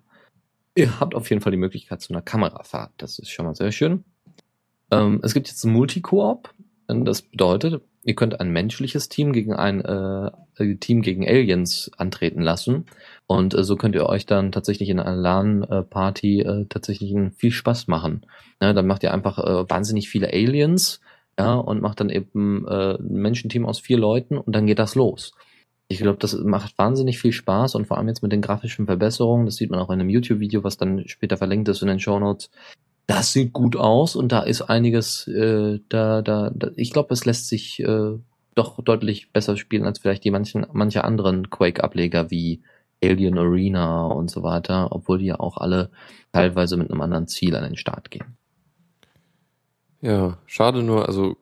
Ihr 0.75 0.99
habt 0.99 1.15
auf 1.15 1.27
jeden 1.31 1.41
Fall 1.41 1.51
die 1.51 1.57
Möglichkeit 1.57 2.01
zu 2.01 2.13
einer 2.13 2.21
Kamerafahrt. 2.21 2.91
Das 2.97 3.17
ist 3.17 3.31
schon 3.31 3.47
mal 3.47 3.55
sehr 3.55 3.71
schön. 3.71 4.03
Ähm, 4.91 5.19
es 5.23 5.33
gibt 5.33 5.47
jetzt 5.47 5.63
ein 5.63 5.73
Multi-Koop. 5.73 6.53
Das 6.87 7.23
bedeutet, 7.23 7.81
ihr 8.07 8.15
könnt 8.15 8.39
ein 8.39 8.51
menschliches 8.51 9.09
Team 9.09 9.33
gegen 9.33 9.53
ein 9.53 9.81
äh, 9.81 10.75
Team 10.77 11.01
gegen 11.01 11.27
Aliens 11.27 11.91
antreten 11.97 12.41
lassen. 12.41 12.85
Und 13.27 13.53
äh, 13.53 13.65
so 13.65 13.75
könnt 13.75 13.95
ihr 13.95 14.07
euch 14.07 14.25
dann 14.25 14.53
tatsächlich 14.53 14.87
in 14.89 14.99
einer 15.01 15.15
LAN-Party 15.15 16.39
äh, 16.39 16.65
tatsächlich 16.69 17.13
viel 17.35 17.51
Spaß 17.51 17.87
machen. 17.87 18.25
Ja, 18.61 18.71
dann 18.71 18.87
macht 18.87 19.03
ihr 19.03 19.13
einfach 19.13 19.39
äh, 19.39 19.69
wahnsinnig 19.69 20.07
viele 20.07 20.29
Aliens, 20.29 21.01
ja, 21.37 21.55
und 21.55 21.81
macht 21.81 21.99
dann 21.99 22.09
eben 22.09 22.65
äh, 22.65 22.95
ein 22.95 23.21
Menschenteam 23.21 23.65
aus 23.65 23.79
vier 23.79 23.97
Leuten 23.97 24.37
und 24.37 24.55
dann 24.55 24.65
geht 24.65 24.79
das 24.79 24.95
los. 24.95 25.33
Ich 25.89 25.99
glaube, 25.99 26.17
das 26.17 26.33
macht 26.33 26.77
wahnsinnig 26.77 27.19
viel 27.19 27.33
Spaß 27.33 27.75
und 27.75 27.87
vor 27.87 27.97
allem 27.97 28.07
jetzt 28.07 28.23
mit 28.23 28.31
den 28.31 28.41
grafischen 28.41 28.85
Verbesserungen, 28.85 29.45
das 29.45 29.57
sieht 29.57 29.69
man 29.69 29.79
auch 29.79 29.89
in 29.89 29.99
einem 29.99 30.09
YouTube-Video, 30.09 30.63
was 30.63 30.77
dann 30.77 31.07
später 31.07 31.37
verlinkt 31.37 31.67
ist 31.67 31.81
in 31.81 31.89
den 31.89 31.99
Show 31.99 32.19
Notes. 32.19 32.49
Das 33.07 33.31
sieht 33.31 33.53
gut 33.53 33.75
aus 33.75 34.15
und 34.15 34.31
da 34.31 34.41
ist 34.41 34.61
einiges, 34.63 35.27
äh, 35.27 35.79
da, 35.89 36.21
da, 36.21 36.51
da 36.53 36.71
ich 36.75 36.91
glaube, 36.91 37.13
es 37.13 37.25
lässt 37.25 37.47
sich 37.47 37.79
äh, 37.79 38.19
doch 38.53 38.81
deutlich 38.83 39.31
besser 39.31 39.55
spielen 39.55 39.85
als 39.85 39.99
vielleicht 39.99 40.23
die 40.23 40.31
manchen, 40.31 40.65
manche 40.73 41.03
anderen 41.03 41.49
Quake-Ableger 41.49 42.29
wie 42.31 42.61
Alien 43.01 43.37
Arena 43.37 44.07
und 44.07 44.29
so 44.29 44.43
weiter, 44.43 44.91
obwohl 44.91 45.19
die 45.19 45.27
ja 45.27 45.39
auch 45.39 45.57
alle 45.57 45.89
teilweise 46.33 46.75
mit 46.77 46.91
einem 46.91 47.01
anderen 47.01 47.27
Ziel 47.27 47.55
an 47.55 47.63
den 47.63 47.77
Start 47.77 48.11
gehen. 48.11 48.37
Ja, 50.01 50.37
schade 50.45 50.83
nur, 50.83 51.07
also 51.07 51.37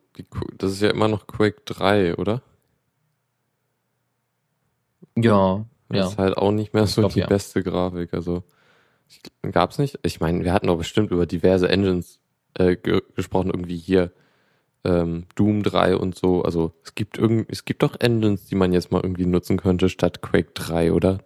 das 0.58 0.72
ist 0.72 0.82
ja 0.82 0.90
immer 0.92 1.08
noch 1.08 1.28
Quake 1.28 1.62
3, 1.66 2.16
oder? 2.16 2.42
Ja, 5.18 5.66
das 5.90 5.98
ja. 5.98 6.08
ist 6.08 6.18
halt 6.18 6.38
auch 6.38 6.52
nicht 6.52 6.74
mehr 6.74 6.88
so 6.88 7.02
glaub, 7.02 7.14
die 7.14 7.20
ja. 7.22 7.28
beste 7.28 7.64
Grafik. 7.64 8.14
Also 8.14 8.44
gab's 9.52 9.78
nicht. 9.78 10.00
Ich 10.04 10.20
meine, 10.20 10.44
wir 10.44 10.54
hatten 10.54 10.68
doch 10.68 10.78
bestimmt 10.78 11.12
über 11.12 11.26
diverse 11.26 11.70
Engines 11.70 12.20
äh, 12.58 12.76
ge 12.76 13.02
gesprochen, 13.16 13.52
irgendwie 13.52 13.78
hier 13.78 14.12
ähm, 14.84 15.26
Doom 15.36 15.64
3 15.64 15.98
und 15.98 16.16
so. 16.16 16.44
Also 16.44 16.74
es 16.84 16.96
gibt 16.96 17.18
irgend, 17.18 17.50
es 17.50 17.66
gibt 17.66 17.84
doch 17.84 18.00
Engines, 18.00 18.46
die 18.46 18.56
man 18.56 18.74
jetzt 18.74 18.92
mal 18.92 19.02
irgendwie 19.02 19.26
nutzen 19.26 19.58
könnte 19.58 19.90
statt 19.90 20.22
Quake 20.22 20.52
3, 20.54 20.94
oder? 20.94 21.20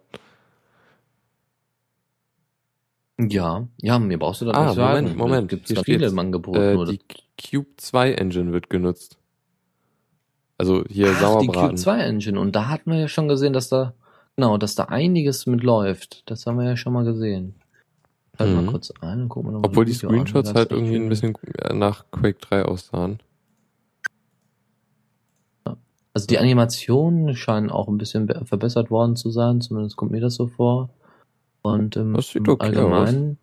Ja, 3.18 3.68
ja, 3.82 3.98
mir 3.98 4.18
brauchst 4.18 4.40
du 4.40 4.46
das 4.46 4.56
Ah, 4.56 4.66
nicht 4.66 4.76
sagen. 4.76 5.02
Moment, 5.02 5.16
Moment. 5.18 5.48
Gibt 5.50 5.64
es 5.64 5.68
Hier 5.68 5.76
da 5.76 5.82
viele 5.82 6.06
im 6.06 6.18
Angebot. 6.18 6.56
Äh, 6.56 6.74
nur 6.74 6.86
die 6.86 7.00
Cube 7.38 7.68
2 7.76 8.12
Engine 8.12 8.52
wird 8.52 8.70
genutzt. 8.70 9.18
Also 10.56 10.84
hier 10.88 11.08
Ach, 11.08 11.14
die 11.14 11.20
Sauerbraten. 11.20 11.68
Cube 11.70 11.74
2 11.76 11.98
Engine. 12.00 12.40
Und 12.40 12.56
da 12.56 12.68
hatten 12.68 12.90
wir 12.90 12.98
ja 12.98 13.08
schon 13.08 13.28
gesehen, 13.28 13.52
dass 13.52 13.68
da, 13.68 13.94
genau, 14.36 14.56
dass 14.56 14.74
da 14.74 14.84
einiges 14.84 15.46
mit 15.46 15.62
läuft. 15.62 16.22
Das 16.30 16.46
haben 16.46 16.58
wir 16.58 16.64
ja 16.64 16.76
schon 16.76 16.94
mal 16.94 17.04
gesehen. 17.04 17.59
Halt 18.40 18.50
Mhm. 18.50 18.64
mal 18.64 18.70
kurz 18.72 18.90
ein 19.00 19.22
und 19.22 19.28
gucken 19.28 19.52
wir 19.52 19.58
Obwohl 19.64 19.84
die 19.84 19.92
an. 19.92 19.98
Screenshots 19.98 20.48
Ganz 20.48 20.56
halt 20.58 20.72
irgendwie 20.72 20.96
ein 20.96 21.08
bisschen 21.08 21.34
äh, 21.58 21.74
nach 21.74 22.04
Quake 22.10 22.38
3 22.40 22.64
aussahen. 22.64 23.20
Also 26.12 26.26
die 26.26 26.38
Animationen 26.38 27.36
scheinen 27.36 27.70
auch 27.70 27.86
ein 27.86 27.96
bisschen 27.98 28.26
be- 28.26 28.44
verbessert 28.44 28.90
worden 28.90 29.14
zu 29.14 29.30
sein, 29.30 29.60
zumindest 29.60 29.96
kommt 29.96 30.10
mir 30.10 30.20
das 30.20 30.34
so 30.34 30.48
vor. 30.48 30.90
Und 31.62 31.94
im, 31.96 32.14
Das 32.14 32.28
sieht 32.30 32.48
im 32.48 32.54
okay 32.54 32.66
Allgemeinen, 32.66 33.38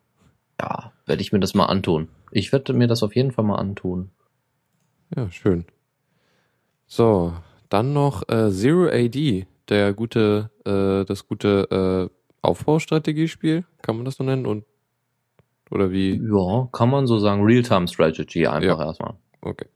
ja, 0.60 0.91
werde 1.06 1.22
ich 1.22 1.32
mir 1.32 1.39
das 1.39 1.54
mal 1.54 1.68
antun. 1.68 2.10
Ich 2.32 2.52
werde 2.52 2.74
mir 2.74 2.88
das 2.88 3.04
auf 3.04 3.16
jeden 3.16 3.32
Fall 3.32 3.45
mal 3.45 3.56
antun. 3.56 4.10
Ja, 5.16 5.32
schön. 5.32 5.66
So, 6.88 7.34
dann 7.70 7.93
noch 7.93 8.28
äh, 8.28 8.52
Zero 8.52 8.88
AD, 8.89 9.45
der 9.70 9.93
gute, 9.93 10.50
äh, 10.66 11.06
das 11.06 11.26
gute 11.28 12.10
äh, 12.12 12.16
Aufbaustrategiespiel, 12.41 13.66
kann 13.82 13.95
man 13.95 14.04
das 14.06 14.16
so 14.16 14.24
nennen? 14.24 14.45
Und 14.45 14.66
oder 15.72 15.91
wie? 15.91 16.15
Ja, 16.15 16.68
kann 16.72 16.89
man 16.89 17.07
so 17.07 17.18
sagen, 17.20 17.43
Real-Time-Strategy 17.43 18.47
einfach 18.47 18.80
Ja. 18.80 18.86
erstmal. 18.86 19.15
Okay. 19.41 19.68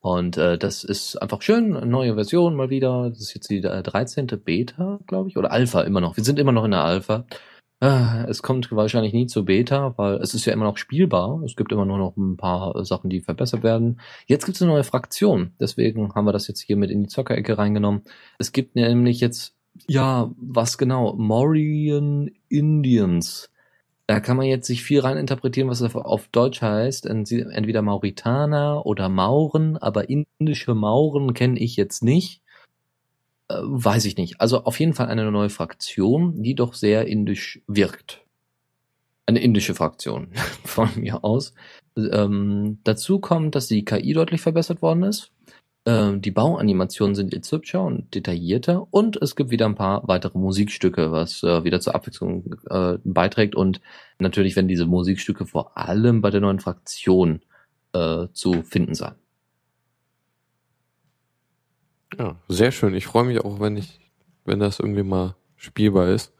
Und 0.00 0.36
äh, 0.38 0.56
das 0.58 0.84
ist 0.84 1.16
einfach 1.20 1.42
schön, 1.42 1.70
neue 1.90 2.14
Version 2.14 2.54
mal 2.54 2.70
wieder. 2.70 3.08
Das 3.10 3.20
ist 3.20 3.34
jetzt 3.34 3.50
die 3.50 3.58
äh, 3.58 3.82
13. 3.82 4.26
Beta, 4.44 5.00
glaube 5.06 5.28
ich, 5.28 5.36
oder 5.36 5.50
Alpha 5.50 5.80
immer 5.82 6.00
noch. 6.00 6.16
Wir 6.16 6.24
sind 6.24 6.38
immer 6.38 6.52
noch 6.52 6.64
in 6.64 6.70
der 6.70 6.84
Alpha. 6.84 7.26
Ah, 7.80 8.24
Es 8.28 8.42
kommt 8.42 8.72
wahrscheinlich 8.72 9.12
nie 9.12 9.26
zur 9.26 9.44
Beta, 9.44 9.94
weil 9.98 10.14
es 10.16 10.34
ist 10.34 10.44
ja 10.46 10.52
immer 10.52 10.64
noch 10.64 10.78
spielbar. 10.78 11.42
Es 11.44 11.54
gibt 11.56 11.70
immer 11.72 11.84
nur 11.84 11.98
noch 11.98 12.16
ein 12.16 12.36
paar 12.36 12.74
äh, 12.76 12.84
Sachen, 12.84 13.10
die 13.10 13.20
verbessert 13.20 13.62
werden. 13.62 14.00
Jetzt 14.26 14.46
gibt 14.46 14.56
es 14.56 14.62
eine 14.62 14.70
neue 14.72 14.84
Fraktion. 14.84 15.52
Deswegen 15.60 16.14
haben 16.14 16.24
wir 16.24 16.32
das 16.32 16.48
jetzt 16.48 16.60
hier 16.60 16.76
mit 16.76 16.90
in 16.90 17.02
die 17.02 17.08
Zockerecke 17.08 17.58
reingenommen. 17.58 18.02
Es 18.38 18.52
gibt 18.52 18.74
nämlich 18.76 19.20
jetzt, 19.20 19.56
ja, 19.86 20.30
was 20.36 20.78
genau? 20.78 21.14
Mauryan 21.16 22.30
Indians. 22.48 23.50
Da 24.06 24.20
kann 24.20 24.36
man 24.38 24.46
jetzt 24.46 24.66
sich 24.66 24.82
viel 24.82 25.00
rein 25.00 25.18
interpretieren, 25.18 25.68
was 25.68 25.80
das 25.80 25.94
auf 25.94 26.28
Deutsch 26.28 26.62
heißt. 26.62 27.06
Ent- 27.06 27.30
Entweder 27.30 27.82
Mauritaner 27.82 28.86
oder 28.86 29.08
Mauren, 29.08 29.76
aber 29.76 30.08
indische 30.08 30.74
Mauren 30.74 31.34
kenne 31.34 31.58
ich 31.60 31.76
jetzt 31.76 32.02
nicht. 32.02 32.42
Äh, 33.48 33.56
weiß 33.60 34.04
ich 34.06 34.16
nicht. 34.16 34.40
Also 34.40 34.64
auf 34.64 34.80
jeden 34.80 34.94
Fall 34.94 35.08
eine 35.08 35.30
neue 35.30 35.50
Fraktion, 35.50 36.42
die 36.42 36.54
doch 36.54 36.74
sehr 36.74 37.06
indisch 37.06 37.60
wirkt. 37.66 38.24
Eine 39.26 39.40
indische 39.40 39.74
Fraktion 39.74 40.28
von 40.64 40.88
mir 40.96 41.22
aus. 41.22 41.52
Ähm, 41.96 42.78
dazu 42.84 43.18
kommt, 43.20 43.54
dass 43.54 43.66
die 43.68 43.84
KI 43.84 44.12
deutlich 44.14 44.40
verbessert 44.40 44.80
worden 44.80 45.02
ist. 45.02 45.32
Ähm, 45.88 46.20
die 46.20 46.30
Bauanimationen 46.30 47.14
sind 47.14 47.32
jetzt 47.32 47.50
hübscher 47.50 47.82
und 47.82 48.14
detaillierter 48.14 48.86
und 48.90 49.16
es 49.22 49.36
gibt 49.36 49.50
wieder 49.50 49.64
ein 49.64 49.74
paar 49.74 50.06
weitere 50.06 50.36
Musikstücke, 50.36 51.12
was 51.12 51.42
äh, 51.42 51.64
wieder 51.64 51.80
zur 51.80 51.94
Abwechslung 51.94 52.56
äh, 52.68 52.98
beiträgt 53.04 53.54
und 53.54 53.80
natürlich 54.18 54.54
werden 54.54 54.68
diese 54.68 54.84
Musikstücke 54.84 55.46
vor 55.46 55.78
allem 55.78 56.20
bei 56.20 56.28
der 56.28 56.42
neuen 56.42 56.60
Fraktion 56.60 57.40
äh, 57.94 58.26
zu 58.34 58.62
finden 58.64 58.94
sein. 58.94 59.14
Ja, 62.18 62.36
sehr 62.48 62.70
schön. 62.70 62.92
Ich 62.92 63.06
freue 63.06 63.24
mich 63.24 63.40
auch, 63.42 63.58
wenn 63.58 63.78
ich, 63.78 63.98
wenn 64.44 64.60
das 64.60 64.80
irgendwie 64.80 65.04
mal 65.04 65.36
spielbar 65.56 66.08
ist. 66.08 66.34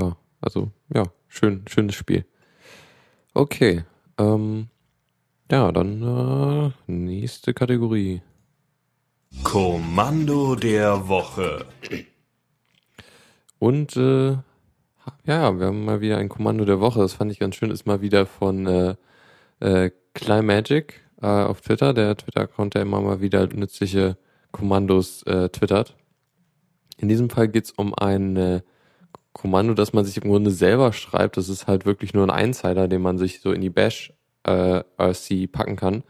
Ja, 0.00 0.16
also, 0.40 0.70
ja, 0.94 1.06
schön, 1.26 1.64
schönes 1.66 1.96
Spiel. 1.96 2.24
Okay, 3.34 3.82
ähm, 4.16 4.68
ja, 5.50 5.72
dann 5.72 6.02
äh, 6.02 6.70
nächste 6.86 7.52
Kategorie. 7.52 8.22
Kommando 9.42 10.54
der 10.54 11.08
Woche. 11.08 11.66
Und 13.58 13.96
äh, 13.96 14.36
ja, 15.24 15.58
wir 15.58 15.66
haben 15.66 15.84
mal 15.84 16.00
wieder 16.00 16.18
ein 16.18 16.28
Kommando 16.28 16.64
der 16.64 16.80
Woche. 16.80 17.00
Das 17.00 17.14
fand 17.14 17.32
ich 17.32 17.38
ganz 17.38 17.56
schön. 17.56 17.70
Ist 17.70 17.86
mal 17.86 18.00
wieder 18.00 18.26
von 18.26 18.66
äh, 18.66 18.94
äh, 19.60 19.90
Climagic 20.14 21.00
äh, 21.20 21.26
auf 21.26 21.60
Twitter, 21.60 21.94
der 21.94 22.16
Twitter-Account, 22.16 22.74
der 22.74 22.82
immer 22.82 23.00
mal 23.00 23.20
wieder 23.20 23.46
nützliche 23.46 24.16
Kommandos 24.52 25.22
äh, 25.24 25.48
twittert. 25.48 25.96
In 26.98 27.08
diesem 27.08 27.30
Fall 27.30 27.48
geht's 27.48 27.72
um 27.72 27.94
ein 27.94 28.36
äh, 28.36 28.60
Kommando, 29.32 29.74
das 29.74 29.92
man 29.92 30.04
sich 30.04 30.16
im 30.16 30.30
Grunde 30.30 30.50
selber 30.50 30.92
schreibt. 30.92 31.36
Das 31.36 31.48
ist 31.48 31.66
halt 31.66 31.86
wirklich 31.86 32.14
nur 32.14 32.24
ein 32.24 32.30
Einzeiler, 32.30 32.88
den 32.88 33.02
man 33.02 33.18
sich 33.18 33.40
so 33.40 33.52
in 33.52 33.60
die 33.60 33.70
Bash 33.70 34.12
äh, 34.44 34.82
RC 34.98 35.50
packen 35.50 35.76
kann. 35.76 36.02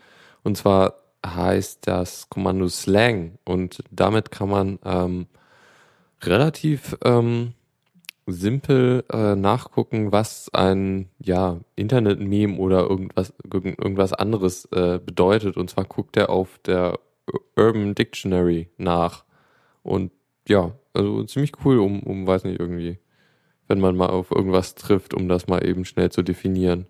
Und 0.42 0.56
zwar 0.56 0.99
heißt 1.24 1.86
das 1.86 2.28
Kommando 2.30 2.68
Slang 2.68 3.38
und 3.44 3.82
damit 3.90 4.30
kann 4.30 4.48
man 4.48 4.78
ähm, 4.84 5.26
relativ 6.22 6.96
ähm, 7.04 7.54
simpel 8.26 9.04
äh, 9.12 9.34
nachgucken, 9.34 10.12
was 10.12 10.48
ein 10.52 11.08
ja 11.18 11.60
Internet-Meme 11.76 12.56
oder 12.58 12.88
irgendwas 12.88 13.32
irgendwas 13.44 14.12
anderes 14.12 14.66
äh, 14.66 14.98
bedeutet. 15.04 15.56
Und 15.56 15.70
zwar 15.70 15.84
guckt 15.84 16.16
er 16.16 16.30
auf 16.30 16.58
der 16.64 16.98
Urban 17.56 17.94
Dictionary 17.94 18.68
nach. 18.76 19.24
Und 19.82 20.12
ja, 20.48 20.72
also 20.92 21.24
ziemlich 21.24 21.52
cool, 21.64 21.78
um, 21.78 22.02
um 22.02 22.26
weiß 22.26 22.44
nicht, 22.44 22.60
irgendwie, 22.60 22.98
wenn 23.68 23.80
man 23.80 23.96
mal 23.96 24.10
auf 24.10 24.30
irgendwas 24.30 24.74
trifft, 24.74 25.14
um 25.14 25.28
das 25.28 25.46
mal 25.46 25.66
eben 25.66 25.84
schnell 25.84 26.10
zu 26.10 26.22
definieren. 26.22 26.86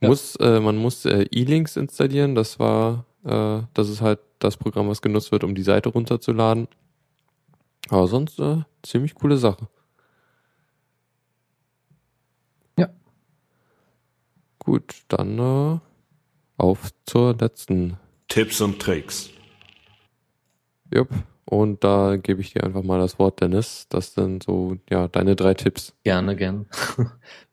Ja. 0.00 0.08
Muss, 0.08 0.36
äh, 0.36 0.60
man 0.60 0.76
muss 0.76 1.04
äh, 1.04 1.26
E-Links 1.30 1.76
installieren, 1.76 2.34
das 2.34 2.58
war, 2.58 3.04
äh, 3.24 3.62
das 3.74 3.88
ist 3.88 4.00
halt 4.00 4.20
das 4.38 4.56
Programm, 4.56 4.88
was 4.88 5.02
genutzt 5.02 5.32
wird, 5.32 5.44
um 5.44 5.54
die 5.54 5.62
Seite 5.62 5.88
runterzuladen. 5.88 6.68
Aber 7.88 8.06
sonst 8.06 8.38
äh, 8.38 8.62
ziemlich 8.82 9.14
coole 9.14 9.38
Sache. 9.38 9.68
Ja. 12.78 12.88
Gut, 14.58 15.02
dann 15.08 15.38
äh, 15.38 15.78
auf 16.58 16.90
zur 17.06 17.34
letzten. 17.36 17.96
Tipps 18.28 18.60
und 18.60 18.80
Tricks. 18.80 19.30
Jupp. 20.92 21.08
Und 21.44 21.82
da 21.82 22.16
gebe 22.16 22.42
ich 22.42 22.52
dir 22.52 22.62
einfach 22.62 22.82
mal 22.82 22.98
das 22.98 23.18
Wort, 23.18 23.40
Dennis. 23.40 23.86
Das 23.88 24.12
sind 24.12 24.42
so, 24.42 24.76
ja, 24.90 25.08
deine 25.08 25.34
drei 25.34 25.54
Tipps. 25.54 25.94
Gerne, 26.04 26.36
gern. 26.36 26.66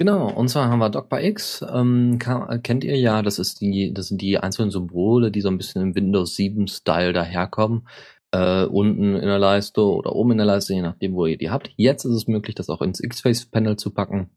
genau, 0.00 0.32
und 0.32 0.48
zwar 0.48 0.68
haben 0.68 0.80
wir 0.80 0.90
DocByX. 0.90 1.66
Ähm, 1.72 2.18
kann, 2.18 2.62
kennt 2.62 2.82
ihr 2.82 2.96
ja, 2.96 3.22
das 3.22 3.38
ist 3.38 3.60
die, 3.60 3.92
das 3.94 4.08
sind 4.08 4.20
die 4.20 4.38
einzelnen 4.38 4.70
Symbole, 4.72 5.30
die 5.30 5.42
so 5.42 5.48
ein 5.48 5.58
bisschen 5.58 5.82
im 5.82 5.94
Windows 5.94 6.34
7 6.34 6.66
Style 6.66 7.12
daherkommen. 7.12 7.86
Äh, 8.32 8.64
unten 8.64 9.14
in 9.14 9.26
der 9.26 9.38
Leiste 9.38 9.82
oder 9.82 10.14
oben 10.14 10.32
in 10.32 10.38
der 10.38 10.46
Leiste, 10.46 10.72
je 10.72 10.82
nachdem, 10.82 11.14
wo 11.14 11.26
ihr 11.26 11.36
die 11.36 11.50
habt. 11.50 11.70
Jetzt 11.76 12.04
ist 12.04 12.14
es 12.14 12.26
möglich, 12.26 12.54
das 12.54 12.70
auch 12.70 12.80
ins 12.80 13.00
X-Face 13.00 13.46
Panel 13.46 13.76
zu 13.76 13.90
packen. 13.90 14.30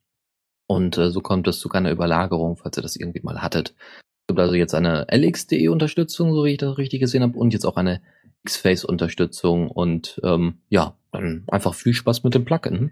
Und 0.68 0.97
äh, 0.97 1.11
so 1.11 1.22
kommt 1.22 1.47
es 1.47 1.59
zu 1.59 1.70
keiner 1.70 1.91
Überlagerung, 1.91 2.57
falls 2.57 2.78
ihr 2.78 2.84
das 2.84 2.95
irgendwie 2.95 3.22
mal 3.24 3.41
hattet. 3.41 3.70
Es 3.70 4.28
gibt 4.28 4.39
also 4.39 4.55
jetzt 4.55 4.76
eine 4.76 5.07
LXDE-Unterstützung, 5.11 6.34
so 6.34 6.43
wie 6.43 6.51
ich 6.51 6.57
das 6.57 6.78
richtig 6.78 6.99
gesehen 6.99 7.24
habe, 7.24 7.38
und 7.38 7.53
jetzt 7.53 7.66
auch 7.66 7.78
eine 7.78 8.01
X-Face-Unterstützung. 8.43 9.70
Und 9.70 10.20
ähm, 10.24 10.59
ja, 10.70 10.97
dann 11.11 11.45
einfach 11.47 11.74
viel 11.74 11.93
Spaß 11.93 12.24
mit 12.24 12.34
dem 12.34 12.43
Plugin. 12.43 12.91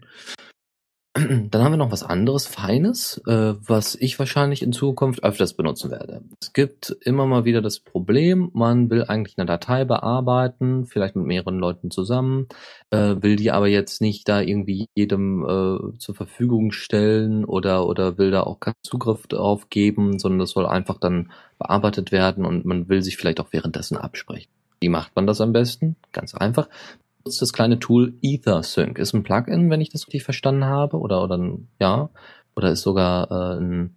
Dann 1.13 1.61
haben 1.61 1.73
wir 1.73 1.77
noch 1.77 1.91
was 1.91 2.03
anderes, 2.03 2.47
Feines, 2.47 3.21
äh, 3.27 3.53
was 3.59 3.95
ich 3.95 4.17
wahrscheinlich 4.17 4.61
in 4.61 4.71
Zukunft 4.71 5.25
öfters 5.25 5.55
benutzen 5.55 5.91
werde. 5.91 6.21
Es 6.39 6.53
gibt 6.53 6.95
immer 7.01 7.25
mal 7.25 7.43
wieder 7.43 7.61
das 7.61 7.81
Problem, 7.81 8.49
man 8.53 8.89
will 8.89 9.03
eigentlich 9.03 9.37
eine 9.37 9.45
Datei 9.45 9.83
bearbeiten, 9.83 10.85
vielleicht 10.85 11.17
mit 11.17 11.25
mehreren 11.25 11.59
Leuten 11.59 11.91
zusammen, 11.91 12.47
äh, 12.91 13.15
will 13.19 13.35
die 13.35 13.51
aber 13.51 13.67
jetzt 13.67 13.99
nicht 13.99 14.29
da 14.29 14.39
irgendwie 14.39 14.87
jedem 14.95 15.43
äh, 15.43 15.97
zur 15.97 16.15
Verfügung 16.15 16.71
stellen 16.71 17.43
oder, 17.43 17.87
oder 17.87 18.17
will 18.17 18.31
da 18.31 18.43
auch 18.43 18.61
keinen 18.61 18.75
Zugriff 18.81 19.27
drauf 19.27 19.69
geben, 19.69 20.17
sondern 20.17 20.39
das 20.39 20.51
soll 20.51 20.65
einfach 20.65 20.97
dann 20.97 21.29
bearbeitet 21.59 22.13
werden 22.13 22.45
und 22.45 22.63
man 22.63 22.87
will 22.87 23.01
sich 23.01 23.17
vielleicht 23.17 23.41
auch 23.41 23.51
währenddessen 23.51 23.97
absprechen. 23.97 24.49
Wie 24.79 24.89
macht 24.89 25.13
man 25.15 25.27
das 25.27 25.41
am 25.41 25.51
besten? 25.51 25.97
Ganz 26.13 26.33
einfach 26.33 26.69
nutzt 27.23 27.41
das 27.41 27.53
kleine 27.53 27.79
Tool 27.79 28.13
EtherSync. 28.21 28.97
Ist 28.97 29.13
ein 29.13 29.23
Plugin, 29.23 29.69
wenn 29.69 29.81
ich 29.81 29.89
das 29.89 30.07
richtig 30.07 30.23
verstanden 30.23 30.65
habe, 30.65 30.97
oder 30.97 31.23
oder 31.23 31.37
ein, 31.37 31.67
ja, 31.79 32.09
oder 32.55 32.71
ist 32.71 32.81
sogar 32.81 33.31
äh, 33.31 33.59
ein 33.59 33.95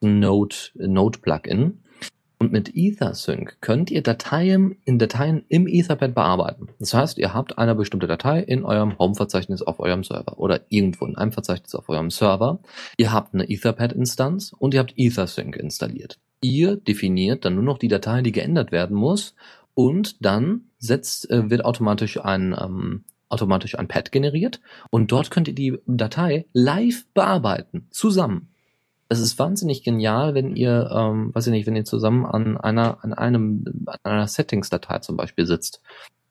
Node 0.00 0.56
Node 0.74 1.18
Plugin. 1.18 1.80
Und 2.38 2.52
mit 2.52 2.76
EtherSync 2.76 3.56
könnt 3.60 3.90
ihr 3.90 4.02
Dateien 4.02 4.76
in 4.84 4.98
Dateien 4.98 5.44
im 5.48 5.66
Etherpad 5.66 6.14
bearbeiten. 6.14 6.68
Das 6.78 6.92
heißt, 6.92 7.16
ihr 7.16 7.32
habt 7.32 7.56
eine 7.56 7.74
bestimmte 7.74 8.06
Datei 8.06 8.40
in 8.40 8.64
eurem 8.64 8.98
Home-Verzeichnis 8.98 9.62
auf 9.62 9.80
eurem 9.80 10.04
Server 10.04 10.38
oder 10.38 10.60
irgendwo 10.68 11.06
in 11.06 11.16
einem 11.16 11.32
Verzeichnis 11.32 11.74
auf 11.74 11.88
eurem 11.88 12.10
Server. 12.10 12.58
Ihr 12.98 13.12
habt 13.12 13.32
eine 13.32 13.48
Etherpad-Instanz 13.48 14.52
und 14.58 14.74
ihr 14.74 14.80
habt 14.80 14.92
EtherSync 14.96 15.56
installiert. 15.56 16.18
Ihr 16.42 16.76
definiert 16.76 17.46
dann 17.46 17.54
nur 17.54 17.64
noch 17.64 17.78
die 17.78 17.88
Datei, 17.88 18.20
die 18.20 18.32
geändert 18.32 18.72
werden 18.72 18.96
muss 18.96 19.34
und 19.72 20.22
dann 20.22 20.66
setzt, 20.86 21.30
äh, 21.30 21.50
wird 21.50 21.64
automatisch 21.64 22.20
ein, 22.20 22.56
ähm, 22.58 23.04
automatisch 23.28 23.78
ein 23.78 23.88
Pad 23.88 24.12
generiert 24.12 24.60
und 24.90 25.10
dort 25.10 25.30
könnt 25.30 25.48
ihr 25.48 25.54
die 25.54 25.78
Datei 25.86 26.46
live 26.52 27.06
bearbeiten, 27.14 27.88
zusammen. 27.90 28.48
Es 29.08 29.20
ist 29.20 29.38
wahnsinnig 29.38 29.82
genial, 29.82 30.34
wenn 30.34 30.56
ihr, 30.56 30.90
ähm, 30.92 31.34
weiß 31.34 31.46
ich 31.46 31.52
nicht, 31.52 31.66
wenn 31.66 31.76
ihr 31.76 31.84
zusammen 31.84 32.24
an 32.24 32.56
einer, 32.56 33.02
an 33.02 33.12
einem, 33.12 33.64
an 33.86 33.98
einer 34.02 34.26
Settings-Datei 34.26 35.00
zum 35.00 35.16
Beispiel 35.16 35.46
sitzt 35.46 35.82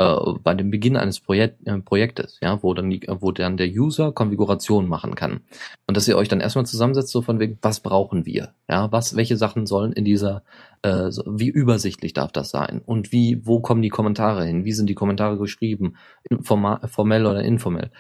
äh, 0.04 0.34
bei 0.44 0.54
dem 0.54 0.70
Beginn 0.70 0.98
eines 0.98 1.20
Projekt, 1.20 1.66
äh, 1.66 1.78
Projektes, 1.80 2.38
ja, 2.42 2.62
wo 2.62 2.74
dann 2.74 2.90
die, 2.90 3.08
wo 3.08 3.32
dann 3.32 3.58
der 3.58 3.68
User 3.68 4.12
Konfiguration 4.12 4.88
machen 4.88 5.16
kann. 5.16 5.42
Und 5.88 5.96
dass 5.96 6.08
ihr 6.08 6.18
euch 6.18 6.28
dann 6.28 6.42
erstmal 6.42 6.66
zusammensetzt, 6.66 7.10
so 7.10 7.22
von 7.22 7.40
wegen, 7.40 7.58
was 7.62 7.80
brauchen 7.80 8.26
wir? 8.26 8.54
Ja, 8.70 8.92
was, 8.92 9.16
welche 9.16 9.38
Sachen 9.38 9.66
sollen 9.66 9.94
in 9.94 10.06
dieser, 10.06 10.44
äh, 10.82 11.10
wie 11.26 11.50
übersichtlich 11.50 12.14
darf 12.14 12.32
das 12.32 12.50
sein? 12.50 12.82
Und 12.86 13.12
wie, 13.12 13.46
wo 13.46 13.62
kommen 13.62 13.82
die 13.82 13.90
Kommentare 13.90 14.46
hin? 14.46 14.66
Wie 14.66 14.74
sind 14.74 14.90
die 14.90 14.96
Kommentare 14.96 15.38
geschrieben? 15.38 15.96
Formell 16.42 17.26
oder 17.26 17.44
informell? 17.44 17.92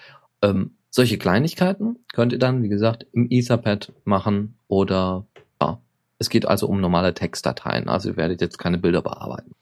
Ähm, 0.41 0.71
solche 0.89 1.17
Kleinigkeiten 1.17 1.99
könnt 2.11 2.33
ihr 2.33 2.39
dann, 2.39 2.63
wie 2.63 2.69
gesagt, 2.69 3.07
im 3.13 3.27
Etherpad 3.29 3.93
machen 4.03 4.57
oder 4.67 5.25
ja, 5.61 5.79
es 6.19 6.29
geht 6.29 6.45
also 6.45 6.67
um 6.67 6.81
normale 6.81 7.13
Textdateien. 7.13 7.87
Also 7.87 8.09
ihr 8.09 8.17
werdet 8.17 8.41
jetzt 8.41 8.57
keine 8.57 8.77
Bilder 8.77 9.01
bearbeiten. 9.01 9.55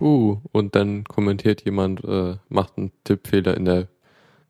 Uh, 0.00 0.40
und 0.52 0.74
dann 0.74 1.04
kommentiert 1.04 1.64
jemand, 1.64 2.04
äh, 2.04 2.36
macht 2.48 2.76
einen 2.76 2.92
Tippfehler 3.04 3.56
in 3.56 3.64
der 3.64 3.88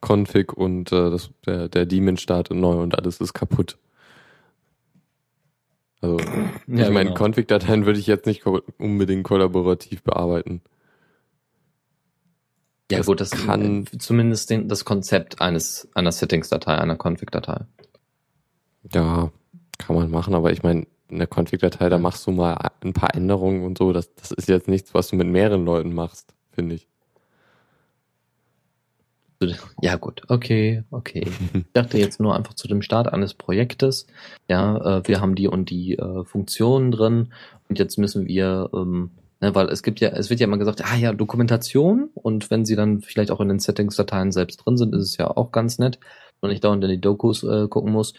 Config 0.00 0.52
und 0.52 0.92
äh, 0.92 1.10
das, 1.10 1.30
der, 1.46 1.68
der 1.68 1.86
Daemon 1.86 2.16
startet 2.16 2.56
neu 2.56 2.80
und 2.80 2.98
alles 2.98 3.20
ist 3.20 3.32
kaputt. 3.32 3.78
Also, 6.00 6.18
ja, 6.18 6.86
ich 6.86 6.90
meine, 6.90 7.10
genau. 7.10 7.24
Config-Dateien 7.24 7.86
würde 7.86 7.98
ich 7.98 8.06
jetzt 8.06 8.26
nicht 8.26 8.42
ko 8.42 8.60
unbedingt 8.78 9.24
kollaborativ 9.24 10.02
bearbeiten. 10.02 10.60
Ja 12.90 12.98
das 12.98 13.06
gut, 13.06 13.20
das 13.20 13.30
kann 13.30 13.86
zumindest 13.98 14.50
den, 14.50 14.68
das 14.68 14.84
Konzept 14.84 15.40
eines 15.40 15.88
einer 15.94 16.12
Settings-Datei, 16.12 16.76
einer 16.76 16.96
Config-Datei. 16.96 17.64
Ja, 18.92 19.30
kann 19.78 19.96
man 19.96 20.10
machen, 20.10 20.34
aber 20.34 20.52
ich 20.52 20.62
meine, 20.62 20.86
in 21.08 21.18
der 21.18 21.28
Config-Datei, 21.28 21.88
da 21.88 21.98
machst 21.98 22.26
du 22.26 22.30
mal 22.30 22.56
ein 22.82 22.92
paar 22.92 23.14
Änderungen 23.14 23.64
und 23.64 23.78
so. 23.78 23.92
Das, 23.92 24.14
das 24.14 24.30
ist 24.32 24.48
jetzt 24.48 24.68
nichts, 24.68 24.94
was 24.94 25.08
du 25.08 25.16
mit 25.16 25.28
mehreren 25.28 25.64
Leuten 25.64 25.94
machst, 25.94 26.34
finde 26.52 26.76
ich. 26.76 26.88
Ja, 29.82 29.96
gut, 29.96 30.22
okay, 30.28 30.84
okay. 30.90 31.26
Ich 31.52 31.72
dachte 31.72 31.98
jetzt 31.98 32.20
nur 32.20 32.34
einfach 32.34 32.54
zu 32.54 32.68
dem 32.68 32.82
Start 32.82 33.12
eines 33.12 33.34
Projektes. 33.34 34.06
Ja, 34.48 34.98
äh, 34.98 35.02
wir 35.06 35.20
haben 35.20 35.34
die 35.34 35.48
und 35.48 35.70
die 35.70 35.98
äh, 35.98 36.24
Funktionen 36.24 36.90
drin 36.90 37.32
und 37.68 37.78
jetzt 37.78 37.98
müssen 37.98 38.26
wir, 38.26 38.70
ähm, 38.74 39.10
ne, 39.40 39.54
weil 39.54 39.68
es 39.68 39.82
gibt 39.82 40.00
ja, 40.00 40.10
es 40.10 40.30
wird 40.30 40.40
ja 40.40 40.46
immer 40.46 40.56
gesagt, 40.56 40.82
ah 40.84 40.96
ja, 40.96 41.12
Dokumentation 41.12 42.08
und 42.14 42.50
wenn 42.50 42.64
sie 42.64 42.76
dann 42.76 43.02
vielleicht 43.02 43.30
auch 43.30 43.40
in 43.40 43.48
den 43.48 43.58
Settings-Dateien 43.58 44.32
selbst 44.32 44.64
drin 44.64 44.78
sind, 44.78 44.94
ist 44.94 45.02
es 45.02 45.16
ja 45.18 45.28
auch 45.28 45.52
ganz 45.52 45.78
nett, 45.78 45.98
wenn 46.40 46.50
ich 46.50 46.60
dauernd 46.60 46.84
in 46.84 46.90
die 46.90 47.00
Dokus 47.00 47.42
äh, 47.42 47.68
gucken 47.68 47.92
muss 47.92 48.14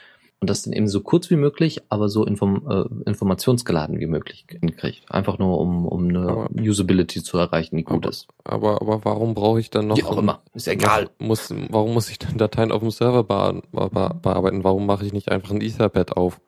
und 0.45 0.49
das 0.51 0.61
dann 0.61 0.73
eben 0.73 0.87
so 0.87 1.01
kurz 1.01 1.31
wie 1.31 1.37
möglich, 1.37 1.81
aber 1.89 2.07
so 2.07 2.23
inform 2.23 2.67
äh, 2.69 3.09
informationsgeladen 3.09 3.99
wie 3.99 4.05
möglich 4.05 4.45
hinkriegt. 4.47 5.11
Einfach 5.11 5.39
nur, 5.39 5.59
um, 5.59 5.87
um 5.87 6.07
eine 6.07 6.19
aber, 6.19 6.49
Usability 6.55 7.23
zu 7.23 7.39
erreichen, 7.39 7.77
die 7.77 7.83
gut 7.83 8.03
aber, 8.03 8.09
ist. 8.09 8.27
Aber, 8.43 8.79
aber 8.79 9.03
warum 9.03 9.33
brauche 9.33 9.59
ich 9.59 9.71
dann 9.71 9.87
noch... 9.87 9.97
Wie 9.97 10.03
auch 10.03 10.19
immer, 10.19 10.43
ist 10.53 10.67
egal. 10.67 11.09
Muss, 11.17 11.51
warum 11.69 11.95
muss 11.95 12.11
ich 12.11 12.19
dann 12.19 12.37
Dateien 12.37 12.71
auf 12.71 12.81
dem 12.81 12.91
Server 12.91 13.23
bearbeiten? 13.23 14.63
Warum 14.63 14.85
mache 14.85 15.03
ich 15.03 15.13
nicht 15.13 15.31
einfach 15.31 15.49
ein 15.49 15.61
Etherpad 15.61 16.15
auf? 16.15 16.39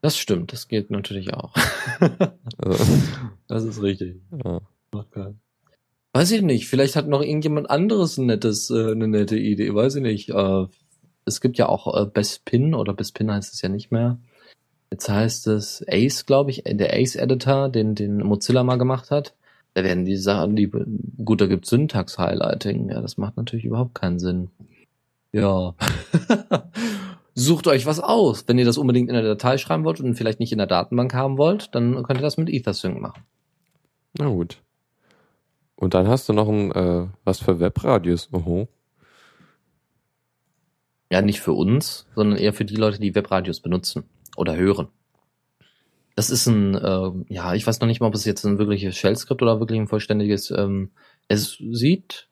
Das 0.00 0.16
stimmt, 0.16 0.54
das 0.54 0.68
geht 0.68 0.90
natürlich 0.90 1.34
auch. 1.34 1.52
das 3.48 3.64
ist 3.64 3.82
richtig. 3.82 4.22
Ja. 4.42 4.62
Okay. 4.92 5.34
Weiß 6.14 6.30
ich 6.30 6.40
nicht, 6.40 6.68
vielleicht 6.68 6.96
hat 6.96 7.06
noch 7.06 7.20
irgendjemand 7.20 7.68
anderes 7.68 8.16
ein 8.16 8.24
nettes, 8.24 8.70
äh, 8.70 8.92
eine 8.92 9.08
nette 9.08 9.36
Idee, 9.36 9.74
weiß 9.74 9.96
ich 9.96 10.02
nicht. 10.02 10.30
Äh, 10.30 10.64
es 11.26 11.40
gibt 11.40 11.58
ja 11.58 11.68
auch 11.68 11.94
äh, 11.94 12.06
Bespin 12.06 12.74
oder 12.74 12.94
Bespin 12.94 13.30
heißt 13.30 13.52
es 13.52 13.60
ja 13.60 13.68
nicht 13.68 13.90
mehr. 13.90 14.18
Jetzt 14.90 15.08
heißt 15.08 15.48
es 15.48 15.84
Ace, 15.88 16.24
glaube 16.24 16.52
ich, 16.52 16.62
der 16.64 16.94
Ace-Editor, 16.94 17.68
den, 17.68 17.94
den 17.94 18.18
Mozilla 18.18 18.62
mal 18.62 18.78
gemacht 18.78 19.10
hat. 19.10 19.34
Da 19.74 19.84
werden 19.84 20.04
die 20.04 20.16
Sachen, 20.16 20.56
die, 20.56 20.70
gut, 20.70 21.40
da 21.40 21.46
gibt 21.46 21.66
Syntax-Highlighting. 21.66 22.88
Ja, 22.90 23.00
das 23.00 23.18
macht 23.18 23.36
natürlich 23.36 23.66
überhaupt 23.66 23.94
keinen 23.94 24.18
Sinn. 24.18 24.48
Ja. 25.32 25.74
Sucht 27.34 27.66
euch 27.66 27.84
was 27.84 28.00
aus. 28.00 28.44
Wenn 28.46 28.58
ihr 28.58 28.64
das 28.64 28.78
unbedingt 28.78 29.10
in 29.10 29.14
der 29.14 29.24
Datei 29.24 29.58
schreiben 29.58 29.84
wollt 29.84 30.00
und 30.00 30.14
vielleicht 30.14 30.40
nicht 30.40 30.52
in 30.52 30.58
der 30.58 30.66
Datenbank 30.66 31.12
haben 31.12 31.36
wollt, 31.36 31.74
dann 31.74 32.02
könnt 32.04 32.20
ihr 32.20 32.22
das 32.22 32.38
mit 32.38 32.48
EtherSync 32.48 32.98
machen. 32.98 33.24
Na 34.16 34.28
gut. 34.28 34.62
Und 35.74 35.92
dann 35.92 36.08
hast 36.08 36.28
du 36.28 36.32
noch 36.32 36.48
ein, 36.48 36.72
äh, 36.72 37.08
was 37.24 37.40
für 37.40 37.60
Webradius. 37.60 38.30
Oho. 38.32 38.68
Ja, 41.10 41.22
nicht 41.22 41.40
für 41.40 41.52
uns, 41.52 42.06
sondern 42.14 42.38
eher 42.38 42.52
für 42.52 42.64
die 42.64 42.76
Leute, 42.76 42.98
die 42.98 43.14
Webradios 43.14 43.60
benutzen 43.60 44.04
oder 44.36 44.56
hören. 44.56 44.88
das 46.16 46.30
ist 46.30 46.46
ein, 46.46 46.74
äh, 46.74 47.10
ja, 47.28 47.54
ich 47.54 47.66
weiß 47.66 47.80
noch 47.80 47.86
nicht 47.86 48.00
mal, 48.00 48.06
ob 48.08 48.14
es 48.14 48.24
jetzt 48.24 48.44
ein 48.44 48.58
wirkliches 48.58 48.96
Shell-Skript 48.96 49.42
oder 49.42 49.60
wirklich 49.60 49.78
ein 49.78 49.86
vollständiges, 49.86 50.50
ähm, 50.50 50.90
es 51.28 51.58
sieht, 51.72 52.28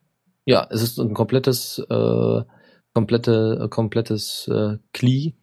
ja, 0.47 0.66
es 0.70 0.83
ist 0.83 0.99
ein 0.99 1.14
komplettes, 1.14 1.79
äh, 1.91 2.43
komplette, 2.95 3.61
äh, 3.62 3.68
komplettes 3.68 4.49
äh, 4.49 4.79
CLI, 4.93 5.35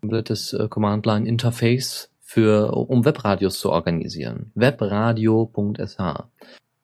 komplettes 0.00 0.52
äh, 0.54 0.68
Command-Line-Interface 0.68 2.10
für, 2.20 2.72
um 2.72 3.04
Webradios 3.04 3.58
zu 3.60 3.70
organisieren. 3.70 4.52
Webradio.sh. 4.54 5.98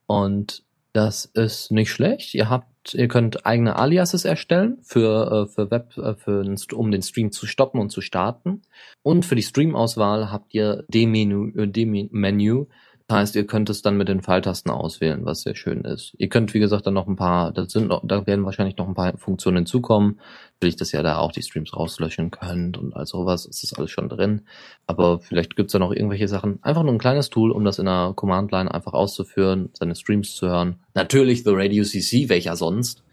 Und 0.06 0.64
das 0.92 1.24
ist 1.24 1.70
nicht 1.70 1.90
schlecht. 1.90 2.34
Ihr 2.34 2.50
habt, 2.50 2.68
ihr 2.94 3.08
könnt 3.08 3.46
eigene 3.46 3.76
Aliases 3.76 4.24
erstellen 4.24 4.78
für, 4.82 5.46
äh, 5.48 5.52
für 5.52 5.70
Web, 5.70 5.96
äh, 5.96 6.14
für, 6.14 6.44
um 6.74 6.90
den 6.90 7.02
Stream 7.02 7.32
zu 7.32 7.46
stoppen 7.46 7.80
und 7.80 7.90
zu 7.90 8.00
starten. 8.00 8.62
Und 9.02 9.24
für 9.24 9.36
die 9.36 9.42
Stream-Auswahl 9.42 10.30
habt 10.30 10.54
ihr 10.54 10.84
D-Menü, 10.88 11.52
äh, 11.56 11.68
D-Menü 11.68 12.64
das 12.64 12.70
heißt, 13.10 13.36
ihr 13.36 13.46
könnt 13.46 13.70
es 13.70 13.82
dann 13.82 13.96
mit 13.96 14.08
den 14.08 14.20
Pfeiltasten 14.20 14.72
auswählen, 14.72 15.24
was 15.24 15.42
sehr 15.42 15.54
schön 15.54 15.82
ist. 15.82 16.14
Ihr 16.18 16.28
könnt, 16.28 16.54
wie 16.54 16.58
gesagt, 16.58 16.86
dann 16.86 16.94
noch 16.94 17.06
ein 17.06 17.14
paar, 17.14 17.52
da 17.52 17.68
sind 17.68 17.86
noch, 17.86 18.02
da 18.04 18.26
werden 18.26 18.44
wahrscheinlich 18.44 18.76
noch 18.76 18.88
ein 18.88 18.94
paar 18.94 19.16
Funktionen 19.16 19.58
hinzukommen. 19.58 20.20
Vielleicht, 20.58 20.80
dass 20.80 20.92
ihr 20.92 21.04
da 21.04 21.18
auch 21.18 21.30
die 21.30 21.42
Streams 21.42 21.76
rauslöschen 21.76 22.32
könnt 22.32 22.76
und 22.78 22.96
all 22.96 23.06
sowas. 23.06 23.46
Ist 23.46 23.78
alles 23.78 23.92
schon 23.92 24.08
drin. 24.08 24.42
Aber 24.88 25.20
vielleicht 25.20 25.54
gibt's 25.54 25.72
da 25.72 25.78
noch 25.78 25.92
irgendwelche 25.92 26.26
Sachen. 26.26 26.58
Einfach 26.62 26.82
nur 26.82 26.94
ein 26.94 26.98
kleines 26.98 27.30
Tool, 27.30 27.52
um 27.52 27.64
das 27.64 27.78
in 27.78 27.86
der 27.86 28.12
Command-Line 28.16 28.74
einfach 28.74 28.92
auszuführen, 28.92 29.70
seine 29.72 29.94
Streams 29.94 30.34
zu 30.34 30.48
hören. 30.48 30.80
Natürlich 30.94 31.44
The 31.44 31.52
Radio 31.52 31.84
CC, 31.84 32.28
welcher 32.28 32.56
sonst. 32.56 33.04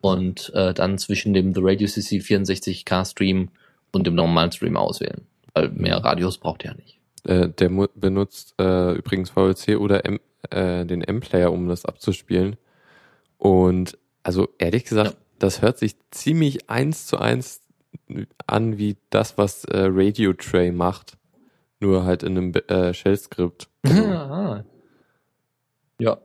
Und 0.00 0.52
äh, 0.54 0.72
dann 0.74 0.96
zwischen 0.96 1.34
dem 1.34 1.54
The 1.54 1.60
Radio 1.62 1.88
CC 1.88 2.18
64K 2.18 3.04
Stream 3.04 3.48
und 3.90 4.06
dem 4.06 4.14
normalen 4.14 4.52
Stream 4.52 4.76
auswählen. 4.76 5.26
Weil 5.54 5.70
mehr 5.70 5.96
Radios 5.96 6.38
braucht 6.38 6.64
ihr 6.64 6.70
ja 6.70 6.76
nicht. 6.76 6.99
Äh, 7.24 7.48
der 7.48 7.68
benutzt 7.68 8.54
äh, 8.58 8.92
übrigens 8.94 9.30
VLC 9.30 9.78
oder 9.78 10.04
M 10.04 10.20
äh, 10.50 10.84
den 10.86 11.02
M-Player, 11.02 11.52
um 11.52 11.68
das 11.68 11.84
abzuspielen. 11.84 12.56
Und 13.38 13.98
also 14.22 14.48
ehrlich 14.58 14.84
gesagt, 14.84 15.12
ja. 15.12 15.16
das 15.38 15.62
hört 15.62 15.78
sich 15.78 15.96
ziemlich 16.10 16.70
eins 16.70 17.06
zu 17.06 17.18
eins 17.18 17.62
an 18.46 18.78
wie 18.78 18.96
das, 19.10 19.38
was 19.38 19.64
äh, 19.64 19.88
Radio 19.90 20.32
Tray 20.32 20.72
macht. 20.72 21.16
Nur 21.80 22.04
halt 22.04 22.22
in 22.22 22.36
einem 22.36 22.52
äh, 22.68 22.92
Shell-Skript. 22.92 23.68
Also, 23.84 24.02
ja. 25.98 26.18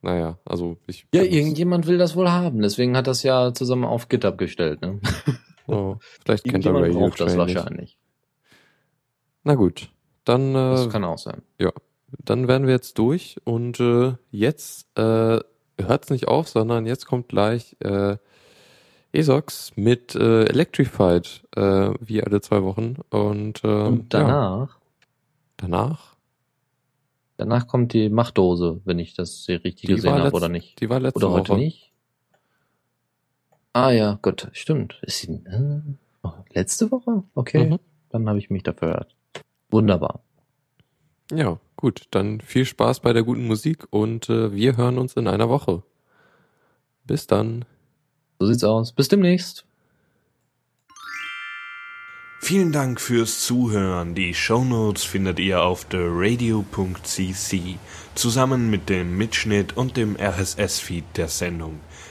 Naja, 0.00 0.38
also 0.44 0.78
ich. 0.86 1.06
Ja, 1.14 1.22
irgendjemand 1.22 1.86
will 1.86 1.98
das 1.98 2.14
wohl 2.16 2.30
haben, 2.30 2.60
deswegen 2.60 2.96
hat 2.96 3.06
das 3.06 3.22
ja 3.22 3.52
zusammen 3.54 3.84
auf 3.84 4.08
GitHub 4.08 4.38
gestellt, 4.38 4.82
ne? 4.82 5.00
Oh, 5.66 5.96
vielleicht 6.22 6.44
kennt 6.44 6.66
er 6.66 6.74
Radio 6.74 6.92
braucht 6.92 7.20
das 7.20 7.38
wahrscheinlich. 7.38 7.96
Na 9.44 9.54
gut, 9.54 9.90
dann. 10.24 10.50
Äh, 10.50 10.70
das 10.72 10.88
kann 10.90 11.04
auch 11.04 11.18
sein. 11.18 11.42
Ja, 11.58 11.72
dann 12.24 12.48
werden 12.48 12.66
wir 12.66 12.74
jetzt 12.74 12.98
durch 12.98 13.36
und 13.44 13.78
äh, 13.80 14.14
jetzt 14.30 14.88
äh, 14.98 15.40
hört 15.78 16.04
es 16.04 16.10
nicht 16.10 16.28
auf, 16.28 16.48
sondern 16.48 16.86
jetzt 16.86 17.06
kommt 17.06 17.28
gleich 17.28 17.76
äh, 17.80 18.16
ESOX 19.12 19.72
mit 19.76 20.14
äh, 20.14 20.44
Electrified, 20.46 21.44
äh, 21.56 21.90
wie 22.00 22.22
alle 22.22 22.40
zwei 22.40 22.62
Wochen. 22.62 22.96
Und, 23.10 23.62
äh, 23.64 23.68
und 23.68 24.12
danach? 24.12 24.68
Ja. 24.68 24.76
Danach? 25.56 26.14
Danach 27.36 27.66
kommt 27.66 27.92
die 27.92 28.08
Machtdose, 28.08 28.80
wenn 28.84 28.98
ich 28.98 29.14
das 29.14 29.44
hier 29.46 29.62
richtig 29.64 29.88
die 29.88 29.94
gesehen 29.94 30.14
habe, 30.14 30.34
oder 30.34 30.48
nicht? 30.48 30.80
Die 30.80 30.88
war 30.88 31.00
letzte 31.00 31.26
oder 31.26 31.34
heute 31.34 31.50
Woche. 31.50 31.60
nicht? 31.60 31.92
Ah 33.72 33.90
ja, 33.90 34.18
gut, 34.22 34.48
stimmt. 34.52 35.00
Ist 35.02 35.18
sie, 35.18 35.32
äh, 35.32 35.80
letzte 36.52 36.90
Woche? 36.92 37.24
Okay, 37.34 37.70
mhm. 37.70 37.78
dann 38.10 38.28
habe 38.28 38.38
ich 38.38 38.50
mich 38.50 38.62
da 38.62 38.72
verhört. 38.72 39.16
Wunderbar. 39.74 40.20
Ja, 41.32 41.58
gut. 41.74 42.04
Dann 42.12 42.40
viel 42.40 42.64
Spaß 42.64 43.00
bei 43.00 43.12
der 43.12 43.24
guten 43.24 43.48
Musik 43.48 43.88
und 43.90 44.28
äh, 44.28 44.52
wir 44.52 44.76
hören 44.76 44.98
uns 44.98 45.14
in 45.14 45.26
einer 45.26 45.48
Woche. 45.48 45.82
Bis 47.02 47.26
dann. 47.26 47.64
So 48.38 48.46
sieht's 48.46 48.62
aus. 48.62 48.92
Bis 48.92 49.08
demnächst. 49.08 49.66
Vielen 52.40 52.70
Dank 52.70 53.00
fürs 53.00 53.44
Zuhören. 53.44 54.14
Die 54.14 54.32
Shownotes 54.32 55.02
findet 55.02 55.40
ihr 55.40 55.62
auf 55.62 55.86
theradio.cc 55.86 57.78
zusammen 58.14 58.70
mit 58.70 58.88
dem 58.88 59.18
Mitschnitt 59.18 59.76
und 59.76 59.96
dem 59.96 60.14
RSS-Feed 60.14 61.16
der 61.16 61.26
Sendung. 61.26 61.80